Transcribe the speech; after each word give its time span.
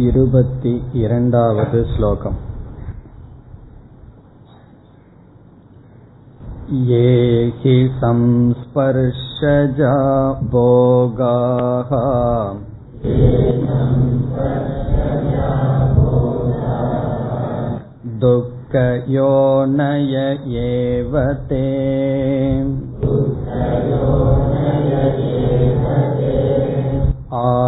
இருபति 0.00 0.70
இரண்டாவது 1.00 1.80
श्लोकम् 1.92 2.38
ये 6.90 7.08
हि 7.58 7.74
संस्पर्शजा 8.02 9.92
भोगाः 10.52 11.90
दुःखयोनय 18.22 20.16
एव 20.62 21.18
ते 21.50 21.64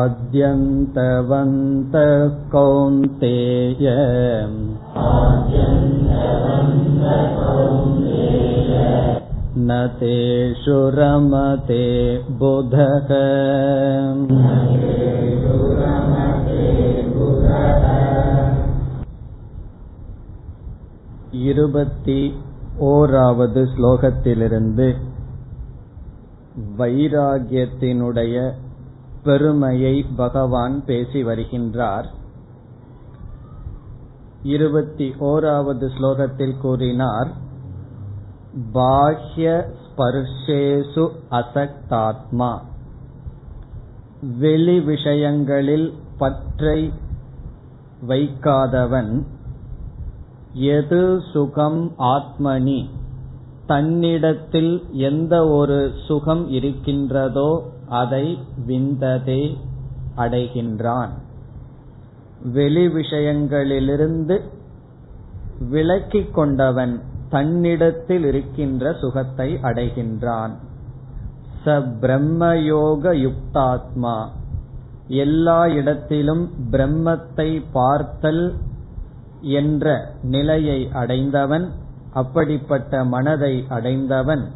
आद्यन्तवन्तः 0.04 1.02
कौन्तेय 2.54 3.86
न 9.68 9.78
तेषु 10.00 10.78
रमते 10.98 11.86
बुधः 12.40 13.12
இருபத்தி 21.50 22.22
ஓராவது 22.90 23.62
ஸ்லோகத்திலிருந்து 23.74 24.88
வைராகியத்தினுடைய 26.80 28.36
பெருமையை 29.25 30.07
பகவான் 30.17 30.85
பேசி 30.85 31.25
வருகின்றார். 31.25 32.05
இருபத்தி 34.43 35.15
ஓராவது 35.21 35.89
ஸ்லோகத்தில் 35.99 36.61
கூறினார் 36.61 37.33
பாஹ்ய 38.75 39.65
ஸ்பர்ஷேசு 39.85 41.09
அசக்தாத்மா. 41.31 42.59
வெளி 44.39 44.81
விஷயங்களில் 44.81 45.95
பற்றை 46.19 46.93
வைக்காதவன் 48.09 49.23
எது 50.53 51.23
சுகம் 51.33 51.93
ஆத்மனி? 51.99 52.89
தன்னிடத்தில் 53.67 54.87
எந்த 54.93 55.49
ஒரு 55.49 55.93
சுகம் 56.07 56.49
இருக்கின்றதோ 56.49 57.73
அதை 57.89 58.39
விந்ததே 58.67 59.59
அடைகின்றான். 60.17 61.09
வெளி 62.43 62.87
விஷயங்களிலிருந்து 62.87 64.41
விலக்கிக் 65.73 66.31
கொண்டவன் 66.31 67.01
தன்னிடத்தில் 67.31 68.25
இருக்கின்ற 68.25 68.93
சுகத்தை 68.93 69.55
அடைகின்றான். 69.55 70.51
ச 71.65 71.83
பிரம்மயோக 72.01 73.13
யுக்தாத்மா. 73.13 74.29
எல்லா 75.09 75.67
இடத்திலும் 75.67 76.51
பிரம்மத்தை 76.71 77.63
பார்த்தல் 77.73 78.55
என்ற 79.41 80.15
நிலையை 80.23 80.89
அடைந்தவன் 80.93 81.71
அப்படிப்பட்ட 82.13 83.05
மனதை 83.05 83.65
அடைந்தவன் 83.69 84.51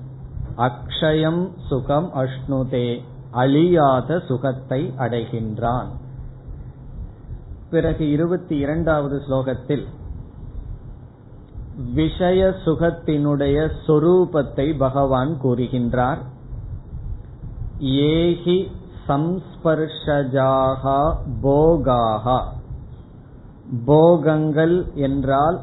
அக்ஷயம் 0.56 1.48
சுகம் 1.68 2.10
அஷ்ணுதே. 2.14 3.02
அழியாத 3.30 4.22
சுகத்தை 4.28 4.92
அடைகின்றான். 4.98 5.86
பிறகு 7.70 8.10
இருபத்தி 8.10 8.56
இரண்டாவது 8.56 9.22
ஸ்லோகத்தில் 9.28 9.86
விஷய 11.94 12.54
சுகத்தினுடைய 12.64 13.70
சொரூபத்தை 13.86 14.78
பகவான் 14.78 15.36
கூறுகின்றார். 15.42 16.18
ஏகி 17.80 18.70
சம்ஸ்பர்ஷஜாகா 19.08 21.14
போகாகா 21.42 22.40
போகங்கள் 23.86 24.94
என்றால் 24.94 25.60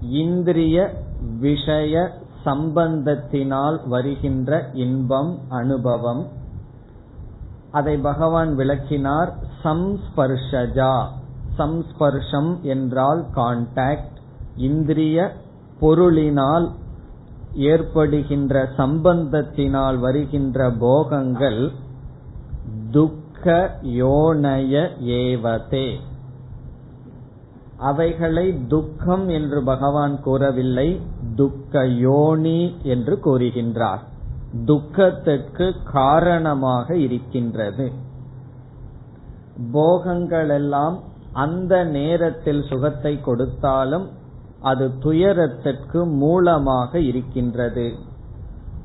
இந்திரிய 0.00 0.94
விஷய 1.40 2.10
சம்பந்தத்தினால் 2.44 3.86
வருகின்ற 3.86 4.70
இன்பம் 4.72 5.38
அனுபவம். 5.48 6.26
அதை 7.72 7.96
பகவான் 7.96 8.56
விளக்கினார் 8.56 9.32
சம்ஸ்பர்ஷஜா. 9.64 10.94
சம்ஸ்பர்ஷம் 11.58 12.60
என்றால் 12.62 13.22
கான்டாக்ட் 13.34 14.18
இந்திரிய 14.56 15.32
பொருளினால் 15.80 16.66
ஏற்படுகின்ற 17.54 18.62
சம்பந்தத்தினால் 18.78 19.98
வருகின்ற 19.98 20.70
போகங்கள் 20.80 21.62
துக்க 22.90 23.54
யோனய 23.82 24.74
ஏவதே. 25.18 25.88
அவைகளை 27.76 28.46
துக்கம் 28.68 29.28
என்று 29.28 29.60
பகவான் 29.64 30.20
கூறவில்லை 30.20 30.88
துக்க 31.36 31.84
யோனி 31.86 32.60
என்று 32.82 33.14
கூறுகின்றார். 33.24 34.02
துக்கத்திற்கு 34.64 35.66
காரணமாக 35.92 36.96
இருக்கின்றது. 36.96 37.92
போகங்களெல்லாம் 39.72 40.96
அந்த 41.32 41.84
நேரத்தில் 41.84 42.62
சுகத்தை 42.62 43.20
கொடுத்தாலும் 43.20 44.06
அது 44.60 44.98
துயரத்திற்கு 44.98 46.00
மூலமாக 46.06 47.00
இருக்கின்றது. 47.00 47.86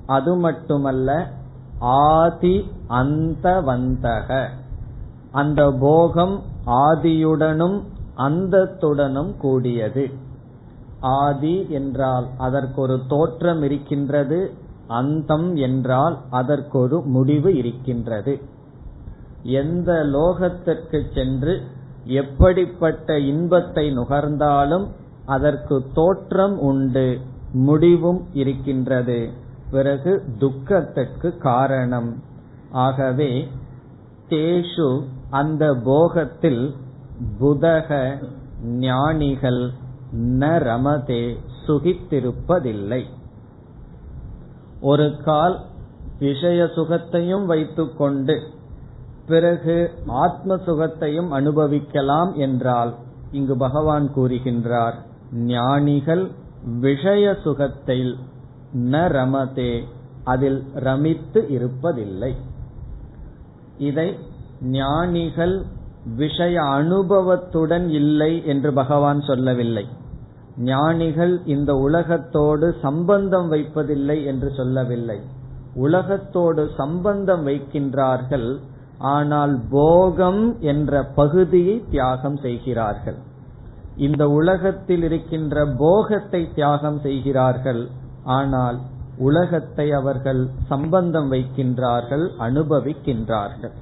அது 0.05 0.35
மட்டுமல்ல 0.35 1.09
ஆதி 1.79 2.55
அந்த 2.88 3.61
வந்தக 3.61 4.29
அந்த 5.31 5.72
போகம் 5.79 6.41
ஆதியுடனும் 6.66 7.78
அந்தத்துடனும் 8.17 9.34
கூடியது. 9.38 10.05
ஆதி 10.99 11.69
என்றால் 11.69 12.28
அதற்கு 12.38 12.81
ஒரு 12.81 13.01
தோற்றம் 13.07 13.61
இருக்கின்றது 13.63 14.39
அந்தம் 14.88 15.56
என்றால் 15.56 16.18
அதற்கொரு 16.31 17.03
முடிவு 17.06 17.56
இருக்கின்றது. 17.56 18.40
எந்த 19.44 19.92
லோகத்திற்கு 20.03 21.00
சென்று 21.14 21.62
எப்படிப்பட்ட 22.06 23.20
இன்பத்தை 23.20 23.97
நுகர்ந்தாலும் 23.97 24.88
அதற்கு 25.26 25.86
தோற்றம் 25.94 26.59
உண்டு 26.59 27.20
முடிவும் 27.53 28.26
இருக்கின்றது. 28.34 29.30
பிறகு 29.72 30.24
துக்கத்திற்கு 30.40 31.38
காரணம். 31.38 32.24
ஆகவே 32.72 33.47
தேஷு 34.30 35.03
அந்த 35.30 35.74
போகத்தில் 35.74 36.74
புதக 37.40 38.18
ஞானிகள் 38.64 39.72
ந 40.14 40.50
ரமதே 40.68 41.38
சுகித்திருப்பதில்லை. 41.68 43.03
ஒரு 44.82 45.18
கால் 45.26 45.66
விஷய 46.20 46.64
சுகத்தையும் 46.64 47.46
வைத்துக்கொண்டு 47.46 48.40
பிறகு 49.28 49.92
ஆத்ம 50.08 50.56
சுகத்தையும் 50.56 51.30
அனுபவிக்கலாம் 51.30 52.34
என்றால் 52.34 52.94
இங்கு 53.32 53.58
பகவான் 53.58 54.12
கூறுகின்றார் 54.16 54.94
ஞானிகள் 55.32 56.32
விஷய 56.80 57.38
சுகத்தில் 57.44 58.18
ந 58.74 58.94
ரமதே 58.94 59.84
அதில் 60.24 60.64
ரமித்து 60.76 61.40
இருப்பதில்லை. 61.50 62.36
இதை 63.78 64.18
ஞானிகள் 64.62 65.66
விஷய 66.16 66.64
அனுபவத்துடன் 66.64 67.90
இல்லை 67.90 68.46
என்று 68.46 68.73
பகவான் 68.73 69.22
சொல்லவில்லை. 69.22 69.88
ஞானிகள் 70.58 71.42
இந்த 71.46 71.76
உலகத்தோடு 71.76 72.76
சம்பந்தம் 72.82 73.50
வைப்பதில்லை 73.52 74.26
என்று 74.26 74.52
சொல்லவில்லை. 74.52 75.20
உலகத்தோடு 75.76 76.70
சம்பந்தம் 76.78 77.46
வைக்கின்றார்கள் 77.46 78.59
ஆனால் 78.98 79.59
போகம் 79.70 80.58
என்ற 80.62 81.04
பகுதியை 81.04 81.84
தியாகம் 81.90 82.38
செய்கிறார்கள். 82.38 83.18
இந்த 83.96 84.30
உலகத்தில் 84.30 85.04
இருக்கின்ற 85.04 85.66
போகத்தை 85.78 86.52
தியாகம் 86.56 87.00
செய்கிறார்கள் 87.00 87.90
ஆனால் 88.24 88.78
உலகத்தை 89.18 89.92
அவர்கள் 89.92 90.50
சம்பந்தம் 90.68 91.32
வைக்கின்றார்கள் 91.32 92.26
அனுபவிக்கின்றார்கள். 92.40 93.76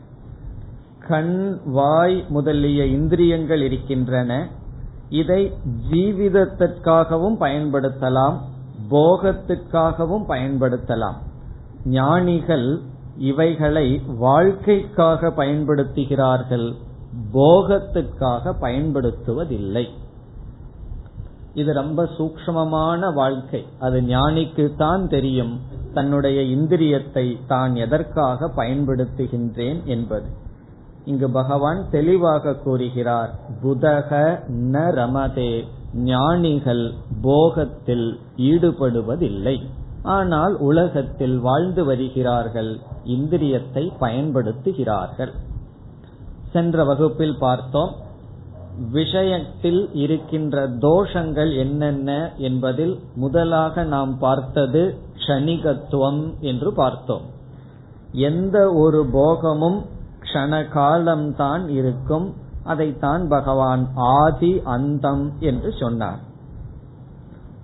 கண் 1.07 1.60
வாய் 1.66 2.25
முதலிய 2.30 2.86
இந்திரியங்கள் 2.86 3.62
இருக்கின்றன 3.62 4.31
இதை 5.09 5.53
ஜீவிதத்திற்காகவும் 5.91 7.37
பயன்படுத்தலாம் 7.39 8.37
போகத்திற்காகவும் 8.91 10.25
பயன்படுத்தலாம். 10.29 11.15
ஞானிகள் 11.85 12.79
இவைகளை 13.17 14.01
வாழ்க்கைக்காக 14.07 15.27
பயன்படுத்துகிறார்கள் 15.27 16.73
போகத்திற்காக 17.33 18.53
பயன்படுத்துவதில்லை. 18.53 19.89
இது 21.53 21.73
ரொம்ப 21.73 22.03
சூக்மமான 22.03 23.13
வாழ்க்கை. 23.13 23.65
அது 23.79 24.01
ஞானிக்கு 24.01 24.75
தான் 24.75 25.07
தெரியும் 25.07 25.59
தன்னுடைய 25.93 26.41
இந்திரியத்தை 26.41 27.45
தான் 27.47 27.75
எதற்காக 27.75 28.51
பயன்படுத்துகின்றேன் 28.55 29.83
என்பது. 29.83 30.43
இங்கு 31.05 31.27
பகவான் 31.29 31.81
தெளிவாக 31.89 32.53
கூறுகிறார் 32.55 33.31
புதக 33.63 34.11
ந 34.73 34.83
ரமதே 34.99 35.51
ஞானிகள் 36.03 36.85
போகத்தில் 37.21 38.07
ஈடுபடுவதில்லை. 38.37 39.57
ஆனால் 40.15 40.55
உலகத்தில் 40.59 41.37
வாழ்ந்து 41.39 41.85
வருகிறார்கள் 41.85 42.71
இந்திரியத்தை 43.05 43.83
பயன்படுத்துகிறார்கள். 43.99 45.33
சென்ற 46.51 46.83
வகுப்பில் 46.83 47.37
பார்த்தோம் 47.39 47.93
விஷயத்தில் 48.91 49.81
இருக்கின்ற 49.93 50.67
தோஷங்கள் 50.67 51.51
என்னென்ன 51.57 52.09
என்பதில் 52.37 52.99
முதலாக 53.15 53.83
நாம் 53.83 54.13
பார்த்தது 54.17 54.81
க்ஷணிகத்துவம் 55.19 56.21
என்று 56.39 56.73
பார்த்தோம். 56.73 57.25
எந்த 58.29 58.57
ஒரு 58.73 59.01
போகமும் 59.11 59.79
க்ஷணகாலம்தான் 60.25 61.68
இருக்கும். 61.68 62.33
அதைத்தான் 62.63 63.27
பகவான் 63.27 63.83
ஆதி 63.95 64.62
அந்தம் 64.63 65.33
என்று 65.39 65.74
சொன்னார். 65.80 66.22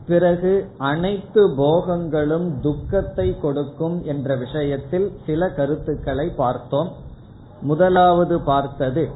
பிறகு 0.07 0.71
அனைத்து 0.77 1.49
போகங்களும் 1.57 2.59
துக்கத்தை 2.59 3.39
கொடுக்கும் 3.39 4.03
என்ற 4.03 4.35
விஷயத்தில் 4.35 5.11
சில 5.25 5.49
கருத்துக்களை 5.49 6.29
பார்த்தோம். 6.29 6.91
முதலாவது 7.61 8.39
பார்த்தது 8.41 9.09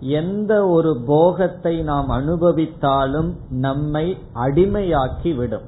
எந்த 0.00 0.66
ஒரு 0.66 1.02
போகத்தை 1.06 1.82
நாம் 1.82 2.10
அனுபவித்தாலும் 2.10 3.30
நம்மை 3.50 4.18
அடிமையாக்கி 4.34 5.36
விடும் 5.36 5.66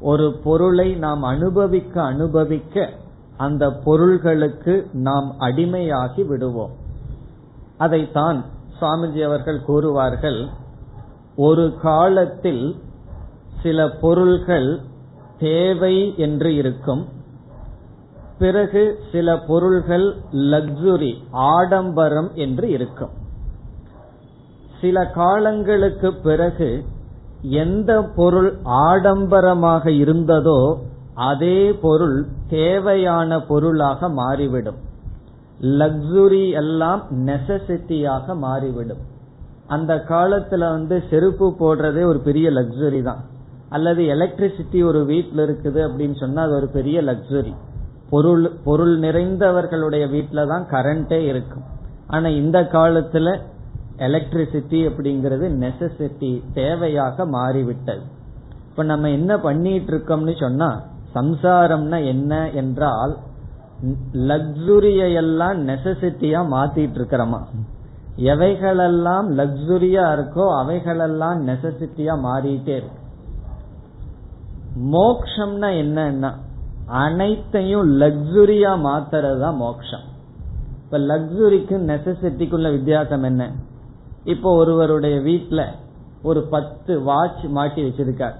ஒரு 0.00 0.26
பொருளை 0.44 0.94
நாம் 0.94 1.22
அனுபவிக்க 1.22 2.02
அனுபவிக்க 2.02 2.90
அந்த 3.36 3.70
பொருள்களுக்கு 3.70 4.90
நாம் 4.92 5.34
அடிமையாகி 5.40 6.26
விடுவோம். 6.26 6.70
அதைத்தான் 7.78 8.44
சுவாமிஜி 8.80 9.24
அவர்கள் 9.24 9.60
கூறுவார்கள் 9.68 10.48
ஒரு 11.36 11.74
காலத்தில் 11.82 12.76
சில 13.62 13.88
பொருள்கள் 13.90 14.80
தேவை 15.38 16.16
என்று 16.16 16.54
இருக்கும். 16.54 17.08
பிறகு 18.38 18.98
சில 19.12 19.38
பொருள்கள் 19.38 20.14
லக்ஸுரி 20.32 21.14
ஆடம்பரம் 21.30 22.30
என்று 22.34 22.68
இருக்கும். 22.68 23.10
சில 24.80 25.06
காலங்களுக்கு 25.06 26.14
பிறகு 26.14 26.84
எந்த 27.42 28.02
பொருள் 28.16 28.56
ஆடம்பரமாக 28.64 29.90
இருந்ததோ 29.90 30.76
அதே 31.14 31.72
பொருள் 31.72 32.26
தேவையான 32.48 33.40
பொருளாக 33.40 34.08
மாறிவிடும். 34.08 34.78
லக்ஸுரி 35.80 36.52
எல்லாம் 36.52 37.02
நெசசிட்டியாக 37.26 38.36
மாறிவிடும். 38.36 39.02
அந்த 39.66 39.92
காலத்துல 40.08 40.58
வந்து 40.58 41.02
செருப்பு 41.10 41.46
போடுறதே 41.60 42.02
ஒரு 42.04 42.18
பெரிய 42.18 42.50
லக்ஸுரி 42.50 43.02
தான். 43.02 43.20
அல்லது 43.68 44.02
எலக்ட்ரிசிட்டி 44.02 44.84
ஒரு 44.84 45.04
வீட்டில் 45.04 45.38
இருக்குது 45.38 45.80
அப்படின்னு 45.86 46.14
சொன்னா 46.14 46.42
அது 46.42 46.54
ஒரு 46.54 46.68
பெரிய 46.68 47.02
லக்ஸுரி 47.02 47.54
பொருள் 48.10 48.50
பொருள் 48.64 48.98
நிறைந்தவர்களுடைய 48.98 50.04
வீட்டில 50.16 50.46
தான் 50.46 50.66
கரண்டே 50.70 51.20
இருக்கும். 51.26 51.64
ஆனா 52.06 52.28
இந்த 52.28 52.60
காலத்துல 52.60 53.38
எலக்ட்ரிசிட்டி 53.98 54.80
அப்படிங்கிறது 54.88 55.46
நெசசிட்டி 55.64 56.42
தேவையாக 56.54 57.26
மாறிவிட்டது. 57.26 58.02
இப்ப 58.68 58.82
நம்ம 58.82 59.10
என்ன 59.10 59.38
பண்ணிட்டு 59.38 59.92
இருக்கோம்னு 59.92 60.40
சொன்னா 60.40 60.68
சம்சாரம்னா 61.14 61.98
என்ன 62.04 62.50
என்றால் 62.50 63.14
லக்ஸுரியெல்லாம் 64.30 65.58
நெசசிட்டியா 65.70 66.40
மாத்திட்டு 66.54 66.98
இருக்கிறோமா 67.00 67.40
எவைகளெல்லாம் 68.32 69.28
லக்ஸுரியா 69.38 70.04
இருக்கோ 70.16 70.44
அவைகளெல்லாம் 70.58 71.38
நெசசிட்டியா 71.48 72.14
மாறிட்டே 72.26 72.74
இருக்கு. 72.80 73.00
மோக்ஷம்னா 74.94 75.68
என்னன்னா 75.82 76.30
அனைத்தையும் 76.86 77.86
லக்ஸுரியா 78.00 78.72
மாத்துறது 78.86 79.40
தான் 79.40 79.56
மோக்ஷம். 79.56 80.04
இப்ப 80.84 80.98
லக்ஸுரிக்கும் 80.98 81.86
நெசசிட்டிக்குள்ள 81.90 82.70
வித்தியாசம் 82.70 83.22
என்ன? 83.22 83.42
இப்போ 84.24 84.48
ஒருவருடைய 84.56 85.16
வீட்டுல 85.18 85.62
ஒரு 86.22 86.42
பத்து 86.50 87.02
வாட்ச் 87.02 87.44
மாட்டி 87.56 87.82
வச்சிருக்கார். 87.82 88.36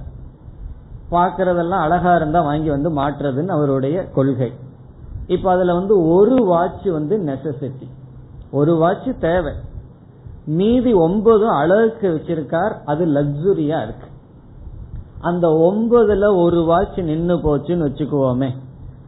பார்க்கறதெல்லாம் 1.15 1.81
அழகா 1.81 2.17
இருந்தா 2.17 2.43
வாங்கி 2.43 2.69
வந்து 2.69 2.91
மாற்றுறதுன்னு 2.91 3.49
அவருடைய 3.49 4.09
கொள்கை. 4.11 4.53
இப்ப 5.27 5.51
அதுல 5.51 5.75
வந்து 5.75 6.09
ஒரு 6.09 6.45
வாட்ச் 6.45 6.85
வந்து 6.85 7.19
நெசசிட்டி 7.19 7.89
ஒரு 8.51 8.75
வாட்ச் 8.75 9.09
தேவை. 9.21 9.53
மீதி 10.47 10.95
ஒன்பதும் 10.95 11.57
அழகுக்கு 11.57 12.09
வச்சிருக்கார் 12.09 12.75
அது 12.85 13.07
லக்ஸுரியா 13.07 13.83
இருக்கு. 13.83 14.07
அந்த 15.21 15.49
ஒன்பதுல 15.49 16.37
ஒரு 16.37 16.65
வாட்ச் 16.65 16.99
நின்னு 16.99 17.37
போச்சுன்னு 17.37 17.87
வச்சுக்குவோமே. 17.89 18.51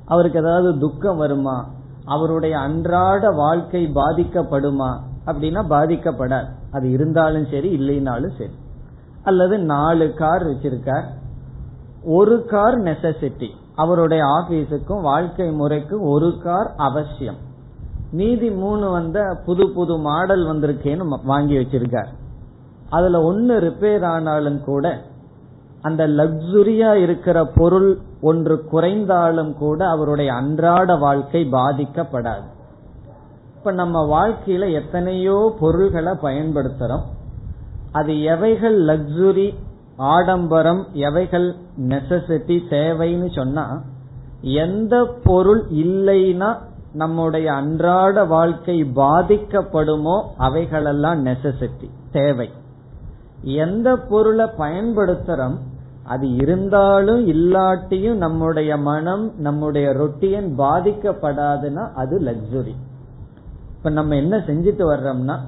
அவருக்கு 0.05 0.39
ஏதாவது 0.39 0.79
துக்கம் 0.79 1.17
வருமா? 1.17 1.69
அவருடைய 2.05 2.59
அன்றாட 2.59 3.31
வாழ்க்கை 3.31 3.91
பாதிக்கப்படுமா? 3.95 5.01
அப்படின்னா 5.27 5.65
பாதிக்கப்படாது. 5.71 6.49
அது 6.71 6.91
இருந்தாலும் 6.91 7.47
சரி 7.51 7.79
இல்லைனாலும் 7.79 8.39
சரி. 8.39 8.51
அல்லது 9.23 9.59
நாலு 9.59 10.15
கார் 10.15 10.47
வச்சிருக்கார். 10.47 11.05
ஒரு 12.09 12.45
கார் 12.45 12.79
நெசசிட்டி 12.79 13.49
அவருடைய 13.75 14.25
ஆபீஸுக்கும் 14.25 15.01
வாழ்க்கை 15.01 15.51
முறைக்கும் 15.51 16.01
ஒரு 16.01 16.39
கார் 16.43 16.75
அவசியம். 16.77 17.37
மீதி 18.13 18.51
மூணு 18.51 18.91
வந்த 18.91 19.43
புது 19.47 19.71
புது 19.71 19.99
மாடல் 19.99 20.45
வந்திருக்கேன்னு 20.47 21.21
வாங்கி 21.25 21.57
வச்சிருக்கார். 21.57 22.07
அதுல 22.91 23.23
ஒன்னு 23.23 23.61
ரிப்பேர் 23.61 24.05
ஆனாலும் 24.05 24.65
கூட 24.65 25.01
அந்த 25.83 26.09
லக்ஸுரியா 26.09 26.93
இருக்கிற 26.93 27.45
பொருள் 27.55 27.99
ஒன்று 28.21 28.65
குறைந்தாலும் 28.65 29.55
கூட 29.59 29.89
அவருடைய 29.89 30.33
அன்றாட 30.33 30.97
வாழ்க்கை 30.97 31.49
பாதிக்கப்படாது. 31.53 32.47
இப்ப 33.57 33.73
நம்ம 33.73 34.05
வாழ்க்கையில 34.07 34.73
எத்தனையோ 34.73 35.57
பொருள்களை 35.61 36.13
பயன்படுத்துறோம். 36.13 37.07
அது 37.93 38.23
எவைகள் 38.23 38.85
லக்ஸுரி 38.85 39.55
ஆடம்பரம் 39.97 40.87
எவைகள் 40.93 41.55
நெசசிட்டி 41.81 42.63
தேவைன்னு 42.71 43.35
சொன்னா 43.35 43.83
எந்த 44.41 45.07
பொருள் 45.25 45.65
இல்லைன்னா 45.71 46.59
நம்முடைய 46.93 47.53
அன்றாட 47.53 48.25
வாழ்க்கை 48.25 48.85
பாதிக்கப்படுமோ 48.85 50.23
அவைகளெல்லாம் 50.37 51.27
நெசசிட்டி 51.27 51.89
தேவை. 52.13 52.51
எந்த 53.43 53.97
பொருளை 53.97 54.47
பயன்படுத்துறோம் 54.59 55.57
அது 56.05 56.35
இருந்தாலும் 56.35 57.27
இல்லாட்டியும் 57.27 58.15
நம்முடைய 58.15 58.77
மனம் 58.77 59.33
நம்முடைய 59.39 59.91
ரொட்டியன் 59.93 60.49
பாதிக்கப்படாதுன்னா 60.59 61.93
அது 61.95 62.21
லக்ஸுரி 62.21 62.75
இப்ப 63.77 63.91
நம்ம 63.91 64.17
என்ன 64.17 64.37
செஞ்சுட்டு 64.37 64.85
வர்றோம்னா 64.89 65.39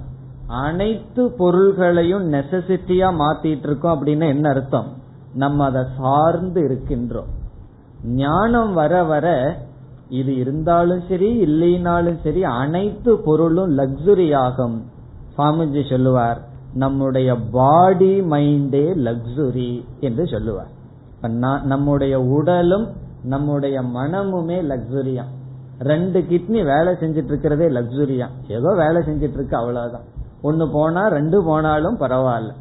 அனைத்து 0.64 1.22
பொருள்களையும் 1.38 2.26
நெசசிட்டியா 2.32 3.08
மாத்திட்டு 3.22 3.66
இருக்கோம் 3.68 3.94
அப்படின்னு 3.94 4.26
என்ன 4.34 4.48
அர்த்தம்? 4.48 4.88
நம்ம 5.34 5.64
அதை 5.64 5.82
சார்ந்து 5.98 6.60
இருக்கின்றோம். 6.68 7.32
ஞானம் 8.20 8.72
வர 8.72 8.92
வர 9.04 9.26
இது 10.08 10.32
இருந்தாலும் 10.36 11.02
சரி 11.08 11.28
இல்லைனாலும் 11.46 12.18
சரி 12.22 12.42
அனைத்து 12.44 13.12
பொருளும் 13.26 13.72
லக்ஸுரி 13.78 14.28
ஆகும். 14.36 14.76
சுவாமிஜி 15.36 15.82
சொல்லுவார் 15.90 16.40
நம்முடைய 16.74 17.28
பாடி 17.50 18.12
மைண்டே 18.20 18.86
லக்ஸுரி 19.08 19.70
என்று 20.00 20.26
சொல்லுவார். 20.26 20.72
நம்முடைய 21.72 22.14
உடலும் 22.38 22.86
நம்முடைய 23.24 23.76
மனமுமே 23.96 24.58
லக்ஸுரியா 24.72 25.24
ரெண்டு 25.90 26.18
கிட்னி 26.30 26.60
வேலை 26.72 26.92
செஞ்சிட்டு 27.02 27.32
இருக்கிறதே 27.32 27.66
லக்ஸுரியா 27.78 28.26
ஏதோ 28.48 28.70
வேலை 28.84 29.02
செஞ்சிட்டு 29.08 29.38
இருக்கு 29.38 29.56
அவ்வளவுதான். 29.56 30.06
ஒன்னு 30.42 30.68
போனா 30.72 31.06
ரெண்டு 31.08 31.44
போனாலும் 31.44 32.00
பரவாயில்ல. 32.00 32.52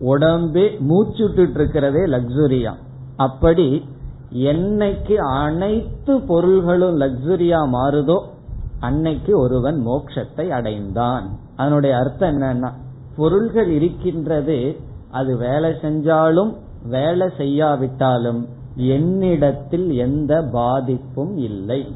உடம்பே 0.00 0.66
மூச்சுட்டு 0.88 1.38
இருக்கிறதே 1.38 2.02
லக்ஸுரியா 2.06 2.72
அப்படி 3.16 3.84
என்னைக்கு 4.32 5.14
அனைத்து 5.14 6.20
பொருள்களும் 6.20 7.00
லக்ஸுரியா 7.00 7.60
மாறுதோ 7.76 8.18
அன்னைக்கு 8.80 9.38
ஒருவன் 9.38 9.86
மோட்சத்தை 9.86 10.48
அடைந்தான். 10.48 11.26
அதனுடைய 11.56 11.96
அர்த்தம் 11.96 12.40
என்னன்னா 12.40 12.70
பொருள்கள் 13.16 13.70
இருக்கின்றது 13.70 14.76
அது 15.10 15.36
வேலை 15.36 15.70
செஞ்சாலும் 15.70 16.52
வேலை 16.84 17.26
செய்யாவிட்டாலும் 17.36 18.48
என்னிடத்தில் 18.74 19.88
எந்த 19.92 20.42
பாதிப்பும் 20.52 21.36
இல்லை. 21.36 21.94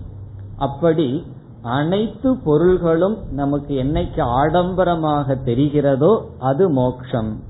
அப்படி 0.56 1.24
அனைத்து 1.64 2.36
பொருள்களும் 2.44 3.18
நமக்கு 3.30 3.74
என்னைக்கு 3.82 4.20
ஆடம்பரமாக 4.20 5.34
தெரிகிறதோ 5.34 6.20
அது 6.38 6.70
மோக்ஷம். 6.70 7.40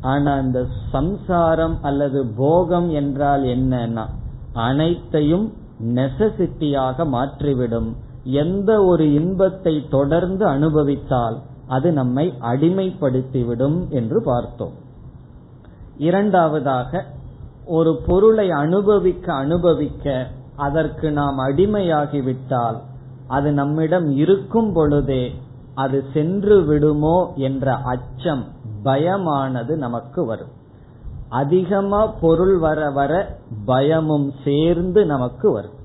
ஆனா 0.00 0.32
அந்த 0.32 0.66
சம்சாரம் 0.92 1.78
அல்லது 1.82 2.26
போகம் 2.36 2.90
என்றால் 2.90 3.42
என்னன்னா 3.42 4.04
அனைத்தையும் 4.52 5.52
நெசசிட்டியாக 5.94 7.06
மாற்றிவிடும். 7.12 7.96
எந்த 8.24 8.84
ஒரு 8.84 9.12
இன்பத்தை 9.12 9.86
தொடர்ந்து 9.90 10.46
அனுபவித்தால் 10.46 11.38
அது 11.66 11.92
நம்மை 11.92 12.34
அடிமைப்படுத்திவிடும் 12.40 13.88
என்று 13.88 14.22
பார்த்தோம். 14.22 14.72
இரண்டாவதாக 15.96 17.04
ஒரு 17.66 18.00
பொருளை 18.06 18.50
அனுபவிக்க 18.50 19.34
அனுபவிக்க 19.34 20.26
அதற்கு 20.56 21.10
நாம் 21.10 21.38
அடிமையாகிவிட்டால் 21.38 22.78
அது 23.28 23.52
நம்மிடம் 23.52 24.10
இருக்கும் 24.10 24.72
பொழுதே 24.72 25.34
அது 25.74 26.04
சென்று 26.12 26.64
விடுமோ 26.64 27.32
என்ற 27.36 27.74
அச்சம் 27.74 28.44
பயமானது 28.84 29.76
நமக்கு 29.76 30.24
வரும். 30.24 30.56
அதிகமா 31.28 32.06
பொருள் 32.06 32.58
வர 32.58 32.90
வர 32.90 33.38
பயமும் 33.64 34.32
சேர்ந்து 34.44 35.06
நமக்கு 35.06 35.52
வரும். 35.52 35.76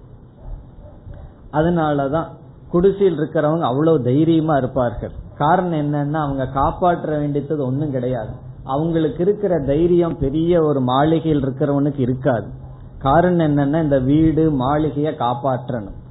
அதனாலதான் 1.53 2.25
குடிசையில் 2.69 3.17
இருக்கிறவங்க 3.17 3.59
அவ்வளவு 3.59 4.01
தைரியமா 4.01 4.55
இருப்பார்கள். 4.55 5.11
காரணம் 5.37 5.79
என்னன்னா 5.79 6.13
அவங்க 6.13 6.45
காப்பாற்ற 6.45 7.17
வேண்டியது 7.17 7.65
ஒன்றும் 7.65 7.91
கிடையாது. 7.91 8.31
அவங்களுக்கு 8.63 9.23
இருக்கிற 9.23 9.59
தைரியம் 9.59 10.17
பெரிய 10.17 10.63
ஒரு 10.63 10.81
மாளிகையில் 10.81 11.45
இருக்கிறவனுக்கு 11.45 11.99
இருக்காது. 11.99 12.47
காரணம் 12.97 13.57
என்னன்னா 13.57 13.83
இந்த 13.83 13.99
வீடு 13.99 14.51
மாளிகைய 14.51 15.15
காப்பாற்றணும். 15.15 16.01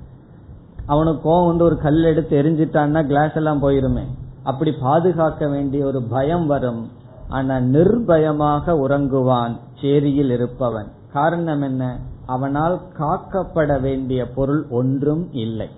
அவனுக்கு 0.93 1.23
கோவம் 1.25 1.47
வந்து 1.47 1.65
ஒரு 1.65 1.77
கல் 1.77 2.03
எடுத்து 2.03 2.43
எரிஞ்சிட்டான்னா 2.43 3.07
கிளாஸ் 3.07 3.35
எல்லாம் 3.35 3.63
போயிருமே. 3.63 4.05
அப்படி 4.43 4.73
பாதுகாக்க 4.81 5.49
வேண்டிய 5.49 5.87
ஒரு 5.87 6.01
பயம் 6.03 6.47
வரும். 6.47 6.83
ஆனா 7.29 7.57
நிர்பயமாக 7.57 8.75
உறங்குவான் 8.85 9.55
சேரியில் 9.81 10.31
இருப்பவன். 10.31 10.89
காரணம் 11.13 11.63
என்ன? 11.63 11.99
அவனால் 12.27 12.77
காக்கப்பட 12.99 13.81
வேண்டிய 13.81 14.21
பொருள் 14.35 14.67
ஒன்றும் 14.71 15.25
இல்லை. 15.33 15.69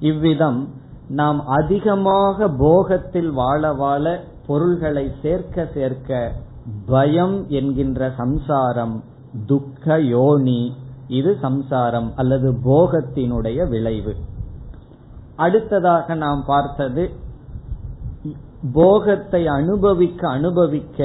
இவ்விதம் 0.00 0.60
நாம் 1.08 1.40
அதிகமாக 1.46 2.48
போகத்தில் 2.48 3.30
வாழ 3.32 3.72
வாழ 3.72 4.20
பொருள்களை 4.46 5.06
சேர்க்க 5.22 5.66
சேர்க்க 5.74 6.32
பயம் 6.86 7.38
என்கின்ற 7.48 8.10
சம்சாரம் 8.16 8.96
துக்க 9.46 10.00
யோனி 10.00 10.60
இது 11.08 11.30
சம்சாரம் 11.40 12.12
அல்லது 12.16 12.48
போகத்தினுடைய 12.64 13.68
விளைவு. 13.68 14.14
அடுத்ததாக 15.42 16.14
நாம் 16.14 16.42
பார்த்தது 16.46 17.04
போகத்தை 18.72 19.42
அனுபவிக்க 19.58 20.22
அனுபவிக்க 20.28 20.98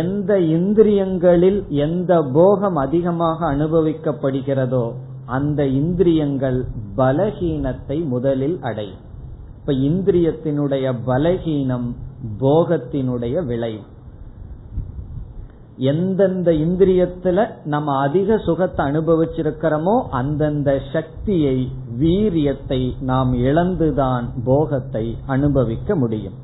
எந்த 0.00 0.32
இந்திரியங்களில் 0.56 1.60
எந்த 1.84 2.12
போகம் 2.32 2.76
அதிகமாக 2.76 3.38
அனுபவிக்கப்படுகிறதோ 3.54 4.84
அந்த 5.26 5.60
இந்திரியங்கள் 5.80 6.58
பலகீனத்தை 6.96 7.98
முதலில் 8.04 8.58
அடையும். 8.60 9.02
இப்ப 9.58 9.72
இந்திரியத்தினுடைய 9.88 10.86
பலகீனம் 11.06 11.88
போகத்தினுடைய 12.40 13.36
விளைவு. 13.50 13.82
எந்தெந்த 15.76 16.50
இந்திரியத்துல 16.52 17.46
நம்ம 17.64 17.98
அதிக 17.98 18.38
சுகத்தை 18.38 18.86
அனுபவிச்சிருக்கிறோமோ 18.86 20.02
அந்தந்த 20.10 20.80
சக்தியை 20.92 21.72
வீரியத்தை 21.98 22.92
நாம் 23.00 23.34
இழந்துதான் 23.34 24.28
போகத்தை 24.44 25.16
அனுபவிக்க 25.26 25.96
முடியும். 25.96 26.34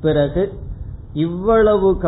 பிறகு 0.00 0.52
இவ்வளவு 1.12 1.98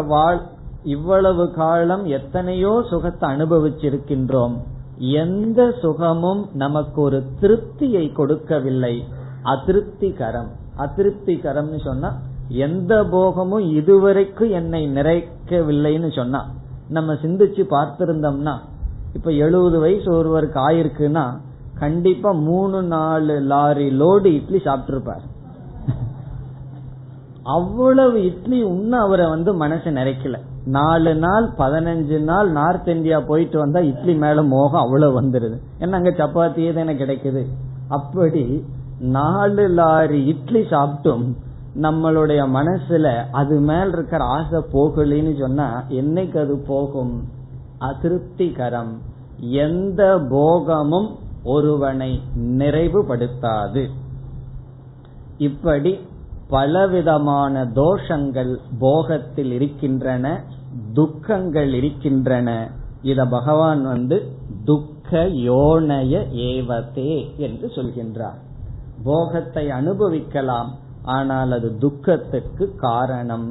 இவ்வளவு 0.83 1.53
காலம் 1.53 2.05
எத்தனையோ 2.05 2.85
சுகத்தை 2.91 3.31
அனுபவிச்சிருக்கின்றோம். 3.31 4.57
எந்த 4.99 5.75
சுகமும் 5.83 6.49
நமக்கு 6.53 7.01
ஒரு 7.01 7.25
திருப்தியை 7.41 8.13
கொடுக்கவில்லை. 8.13 9.05
அதிருப்திகரம். 9.45 10.49
அதிருப்திகரம்னு 10.79 11.81
சொன்னா 11.85 12.19
எந்த 12.53 13.05
போகமும் 13.05 13.65
இதுவரைக்கும் 13.71 14.51
என்னை 14.51 14.89
நிறைக்கவில்லைன்னு 14.89 16.13
சொன்னா 16.13 16.49
நம்ம 16.89 17.13
சிந்திச்சு 17.13 17.65
பார்த்திருந்தோம்னா 17.71 18.55
இப்ப 19.15 19.31
எழுபது 19.31 19.81
வயசு 19.81 20.17
ஒருவருக்கு 20.17 20.71
ஆயிருக்குன்னா 20.71 21.25
கண்டிப்பா 21.79 22.31
மூணு 22.31 22.83
நாலு 22.83 23.41
லாரி 23.41 23.89
லோடு 24.01 24.25
இட்லி 24.25 24.61
சாப்பிட்டிருப்பார். 24.65 25.25
அவ்வளவு 27.43 28.25
இட்லி 28.25 28.63
உன்ன 28.63 29.01
அவரை 29.01 29.29
வந்து 29.29 29.55
மனசு 29.55 29.91
நிறைக்கல. 29.91 30.39
நாலு 30.65 31.15
நாள் 31.15 31.51
பதினஞ்சு 31.59 32.21
நாள் 32.21 32.51
நார்த் 32.51 32.89
இந்தியா 32.89 33.21
போயிட்டு 33.21 33.59
வந்தா 33.59 33.81
இட்லி 33.81 34.15
மேல 34.15 34.43
மோகம் 34.43 34.81
அவ்வளவு 34.81 35.21
வந்துருது. 35.21 35.57
ஏன்னா 35.81 35.93
அங்க 35.93 36.11
சப்பாத்தியே 36.11 36.75
தானே 36.75 36.95
கிடைக்குது? 36.95 37.47
அப்படி 37.89 38.65
நாலு 39.01 39.69
லாரி 39.69 40.25
இட்லி 40.25 40.61
சாப்பிட்டும் 40.61 41.25
நம்மளுடைய 41.81 42.47
மனசுல 42.55 43.25
அது 43.33 43.61
மேல் 43.61 43.93
இருக்கிற 43.93 44.25
ஆசை 44.25 44.63
போகலின்னு 44.73 45.39
சொன்னா 45.39 45.85
என்னைக்கு 45.89 46.39
அது 46.39 46.65
போகும்? 46.67 47.25
அதிருப்திகரம். 47.81 48.93
எந்த 49.39 50.27
போகமும் 50.31 51.17
ஒருவனை 51.45 52.21
நிறைவுபடுத்தாது. 52.37 53.89
இப்படி 55.39 55.99
பலவிதமான 56.49 57.65
தோஷங்கள் 57.65 58.57
போகத்தில் 58.81 59.53
இருக்கின்றன 59.53 60.45
துக்கங்கள் 60.93 61.75
இருக்கின்றன. 61.75 62.71
இத 63.03 63.25
பகவான் 63.25 63.83
வந்து 63.83 64.27
துக்க 64.65 65.25
யோனய 65.25 66.31
ஏவதே 66.33 67.37
என்று 67.37 67.67
சொல்கின்றார். 67.67 68.39
போகத்தை 69.05 69.71
அனுபவிக்கலாம். 69.71 70.82
ஆனால் 71.05 71.53
அது 71.53 71.79
துக்கத்திற்கு 71.79 72.65
காரணம். 72.77 73.47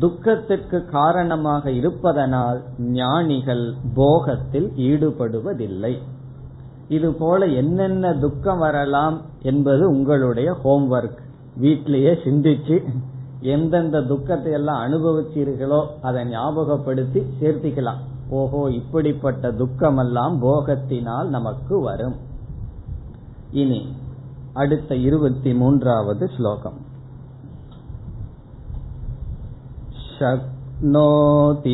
துக்கத்திற்கு 0.00 0.78
காரணமாக 0.84 1.70
இருப்பதனால் 1.70 2.58
ஞானிகள் 2.78 3.64
போகத்தில் 3.94 4.68
ஈடுபடுவதில்லை. 4.88 5.94
இது 6.88 7.08
போல 7.12 7.46
என்னென்ன 7.46 8.12
துக்கம் 8.14 8.58
வரலாம் 8.58 9.20
என்பது 9.42 9.90
உங்களுடைய 9.90 10.50
ஹோம்ஒர்க் 10.64 11.20
வீட்டிலேயே 11.56 12.12
சிந்திச்சு 12.24 12.76
எந்தெந்த 13.54 14.02
துக்கத்தை 14.02 14.52
எல்லாம் 14.52 14.80
அனுபவிச்சீர்களோ 14.86 15.80
அதை 16.02 16.24
ஞாபகப்படுத்தி 16.28 17.20
சேர்த்திக்கலாம். 17.40 18.00
ஓஹோ 18.30 18.62
இப்படிப்பட்ட 18.70 19.50
துக்கமெல்லாம் 19.50 20.36
போகத்தினால் 20.40 21.28
நமக்கு 21.28 21.80
வரும். 21.80 22.16
இனி 23.52 23.80
அடுத்த 24.57 24.95
இருபத்தி 24.95 25.53
மூன்றாவது 25.53 26.27
ஸ்லோகம் 26.27 26.91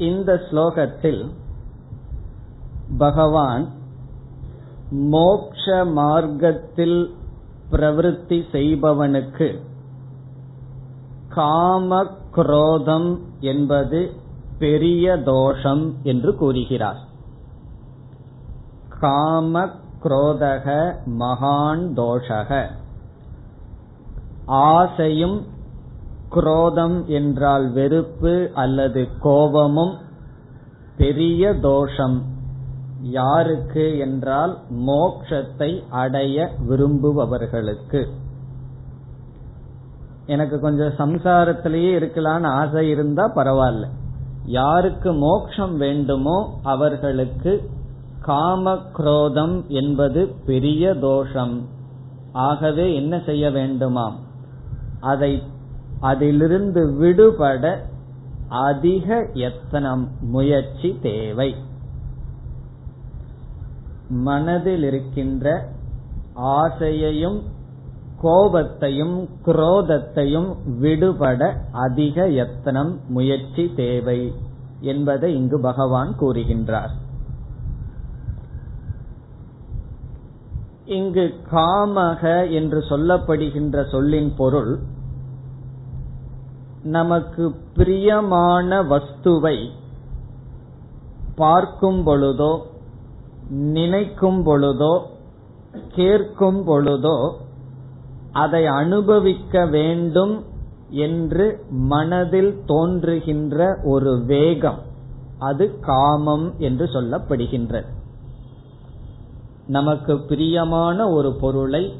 இந்த 0.07 0.31
ஸ்லோகத்தில் 0.47 1.21
பகவான் 2.97 3.63
மோக்ஷ 5.13 5.65
மார்க்கத்தில் 5.97 6.99
பிரவிற்த்தி 7.72 8.42
செய்பவனுக்கு 8.52 9.60
காம 11.28 12.04
குரோதம் 12.34 13.20
என்பது 13.40 14.12
பெரிய 14.58 15.16
தோஷம் 15.16 15.96
என்று 16.02 16.36
கூறுகிறார். 16.36 16.98
காம 19.00 19.66
குரோதக 20.02 20.94
மகான் 21.18 21.84
தோஷக. 21.96 22.66
ஆசையும் 24.46 25.46
குரோதம் 26.30 27.06
என்றால் 27.06 27.72
வெறுப்பு 27.72 28.50
அல்லது 28.54 29.08
கோபமும் 29.20 29.98
பெரிய 30.96 31.54
தோஷம் 31.54 32.31
யாருக்கு 33.02 33.98
என்றால் 33.98 34.58
மோக்ஷத்தை 34.70 35.82
அடைய 35.88 36.50
விரும்புபவர்களுக்கு. 36.68 38.06
எனக்கு 40.26 40.60
கொஞ்சம் 40.60 40.92
சம்சாரத்திலேயே 40.98 41.92
இருக்கலான்னு 41.98 42.44
ஆசை 42.44 42.88
இருந்தா 42.88 43.34
பரவாயில்ல. 43.34 43.84
யாருக்கு 44.44 45.12
மோக்ஷம் 45.12 45.76
வேண்டுமோ 45.76 46.60
அவர்களுக்கு 46.62 47.70
காம 48.20 48.76
குரோதம் 48.92 49.66
என்பது 49.68 50.34
பெரிய 50.46 50.94
தோஷம். 50.94 51.68
ஆகவே 52.32 52.94
என்ன 52.94 53.20
செய்ய 53.26 53.50
வேண்டுமாம்? 53.50 54.14
அதை 55.00 55.42
அதிலிருந்து 56.00 56.94
விடுபட 56.94 57.86
அதிக 58.48 59.26
எத்தனம் 59.32 60.08
முயற்சி 60.20 60.98
தேவை. 61.02 61.54
மனதில் 64.12 64.84
இருக்கின்ற 64.84 65.68
ஆசையையும் 66.34 67.42
கோபத்தையும் 68.22 69.28
குரோதத்தையும் 69.44 70.56
விடுபட 70.78 71.56
அதிக 71.72 72.28
எத்தனம் 72.28 72.98
முயற்சி 73.08 73.72
தேவை 73.76 74.32
என்பதை 74.80 75.34
இங்கு 75.34 75.60
பகவான் 75.60 76.16
கூறுகின்றார். 76.20 76.90
இங்கு 80.86 81.34
காமக 81.50 82.50
என்று 82.50 82.84
சொல்லப்படுகின்ற 82.90 83.90
சொல்லின் 83.90 84.32
பொருள் 84.36 84.78
நமக்கு 86.82 87.54
பிரியமான 87.74 88.82
வஸ்துவை 88.82 89.68
பார்க்கும் 91.36 92.06
பொழுதோ 92.06 92.70
நினைக்கும் 93.48 94.46
பொழுதோ 94.46 95.00
கேட்கும் 95.88 96.66
பொழுதோ 96.66 97.34
அதை 98.32 98.66
அனுபவிக்க 98.66 99.66
வேண்டும் 99.66 100.44
என்று 100.88 101.64
மனதில் 101.70 102.62
தோன்றுகின்ற 102.64 103.80
ஒரு 103.84 104.22
வேகம். 104.26 104.78
அது 105.38 105.78
காமம் 105.80 106.52
என்று 106.58 106.84
சொல்லப்படுகின்றது. 106.84 107.84
நமக்கு 109.66 110.20
பிரியமான 110.20 111.08
ஒரு 111.10 111.34
பொருளை 111.34 111.94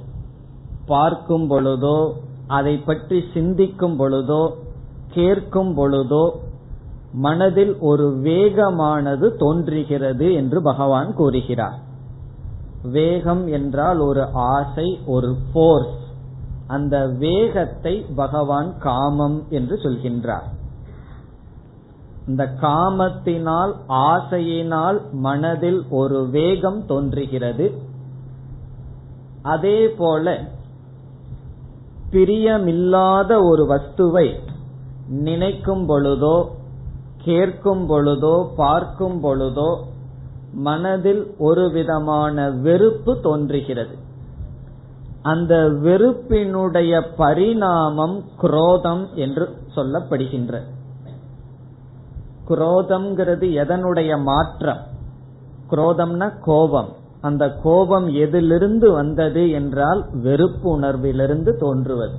பார்க்கும் 0.87 1.51
பொழுதோ 1.51 2.13
அதை 2.47 2.77
பற்றி 2.77 3.25
சிந்திக்கும் 3.35 3.99
பொழுதோ 3.99 4.55
கேட்கும் 5.11 5.77
பொழுதோ 5.77 6.31
மனதில் 7.13 7.79
ஒரு 7.79 8.19
வேகமானது 8.23 9.37
தோன்றுகிறது 9.37 10.33
என்று 10.33 10.63
பகவான் 10.63 11.15
கூறுகிறார். 11.15 11.79
வேகம் 12.83 13.47
என்றால் 13.47 13.99
ஒரு 13.99 14.27
ஆசை 14.33 14.99
ஒரு 15.07 15.37
போர்ஸ் 15.55 16.01
அந்த 16.67 17.07
வேகத்தை 17.07 18.07
பகவான் 18.15 18.79
காமம் 18.79 19.45
என்று 19.49 19.77
சொல்கின்றார். 19.77 20.47
இந்த 22.27 22.45
காமத்தினால் 22.61 23.75
ஆசையினால் 23.89 25.11
மனதில் 25.13 25.85
ஒரு 25.91 26.29
வேகம் 26.31 26.87
தோன்றுகிறது. 26.87 27.73
அதே 29.43 29.89
போல 29.89 30.41
பிரியமில்லாத 32.11 33.31
ஒரு 33.51 33.67
வஸ்துவை 33.67 34.35
நினைக்கும் 35.09 35.89
பொழுதோ 35.89 36.37
கேட்கும் 37.25 37.91
பொழுதோ 37.91 38.49
பார்க்கும் 38.57 39.25
பொழுதோ 39.25 39.77
மனதில் 40.53 41.35
ஒரு 41.39 41.71
விதமான 41.71 42.51
வெறுப்பு 42.51 43.21
தோன்றுகிறது. 43.21 43.97
அந்த 45.23 45.55
வெறுப்பினுடைய 45.57 47.07
பரிணாமம் 47.17 48.25
குரோதம் 48.43 49.07
என்று 49.15 49.57
சொல்லப்படுகின்ற. 49.75 50.61
குரோதம்ங்கிறது 52.49 53.47
எதனுடைய 53.63 54.23
மாற்றம்? 54.23 54.83
குரோதம்னா 55.71 56.33
கோபம். 56.41 56.89
அந்த 57.21 57.51
கோபம் 57.63 58.09
எதிலிருந்து 58.09 58.93
வந்தது 58.93 59.51
என்றால் 59.51 60.07
வெறுப்பு 60.13 60.81
உணர்விலிருந்து 60.81 61.59
தோன்றுவது. 61.59 62.15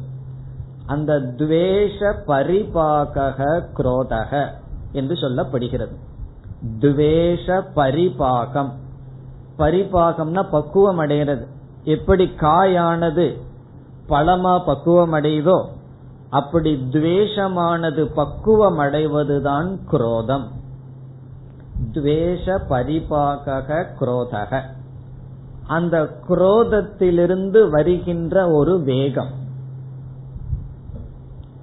அந்த 0.86 1.14
துவேஷ 1.14 2.14
பரிபாக 2.28 3.62
குரோதக. 3.78 4.62
என்று 4.94 5.14
சொல்லப்படுகிறது. 5.14 5.96
துவேஷ 6.80 7.64
பரிபாகம். 7.76 8.70
பரிபாகம்னா 9.58 10.50
பக்குவம் 10.50 10.98
அடைகிறது. 10.98 11.48
எப்படி 11.84 12.26
காயானது 12.26 13.38
பழமா 14.10 14.66
பக்குவம் 14.66 15.14
அடையுதோ 15.14 15.66
அப்படி 16.30 16.88
துவேஷமானது 16.90 18.02
பக்குவம் 18.02 18.80
அடைவதுதான் 18.80 19.80
குரோதம். 19.86 20.48
துவேஷ 21.92 22.60
பரிபாக 22.70 23.86
குரோதக. 24.00 24.62
அந்த 25.68 26.22
குரோதத்திலிருந்து 26.30 27.70
வருகின்ற 27.70 28.52
ஒரு 28.52 28.80
வேகம். 28.80 29.42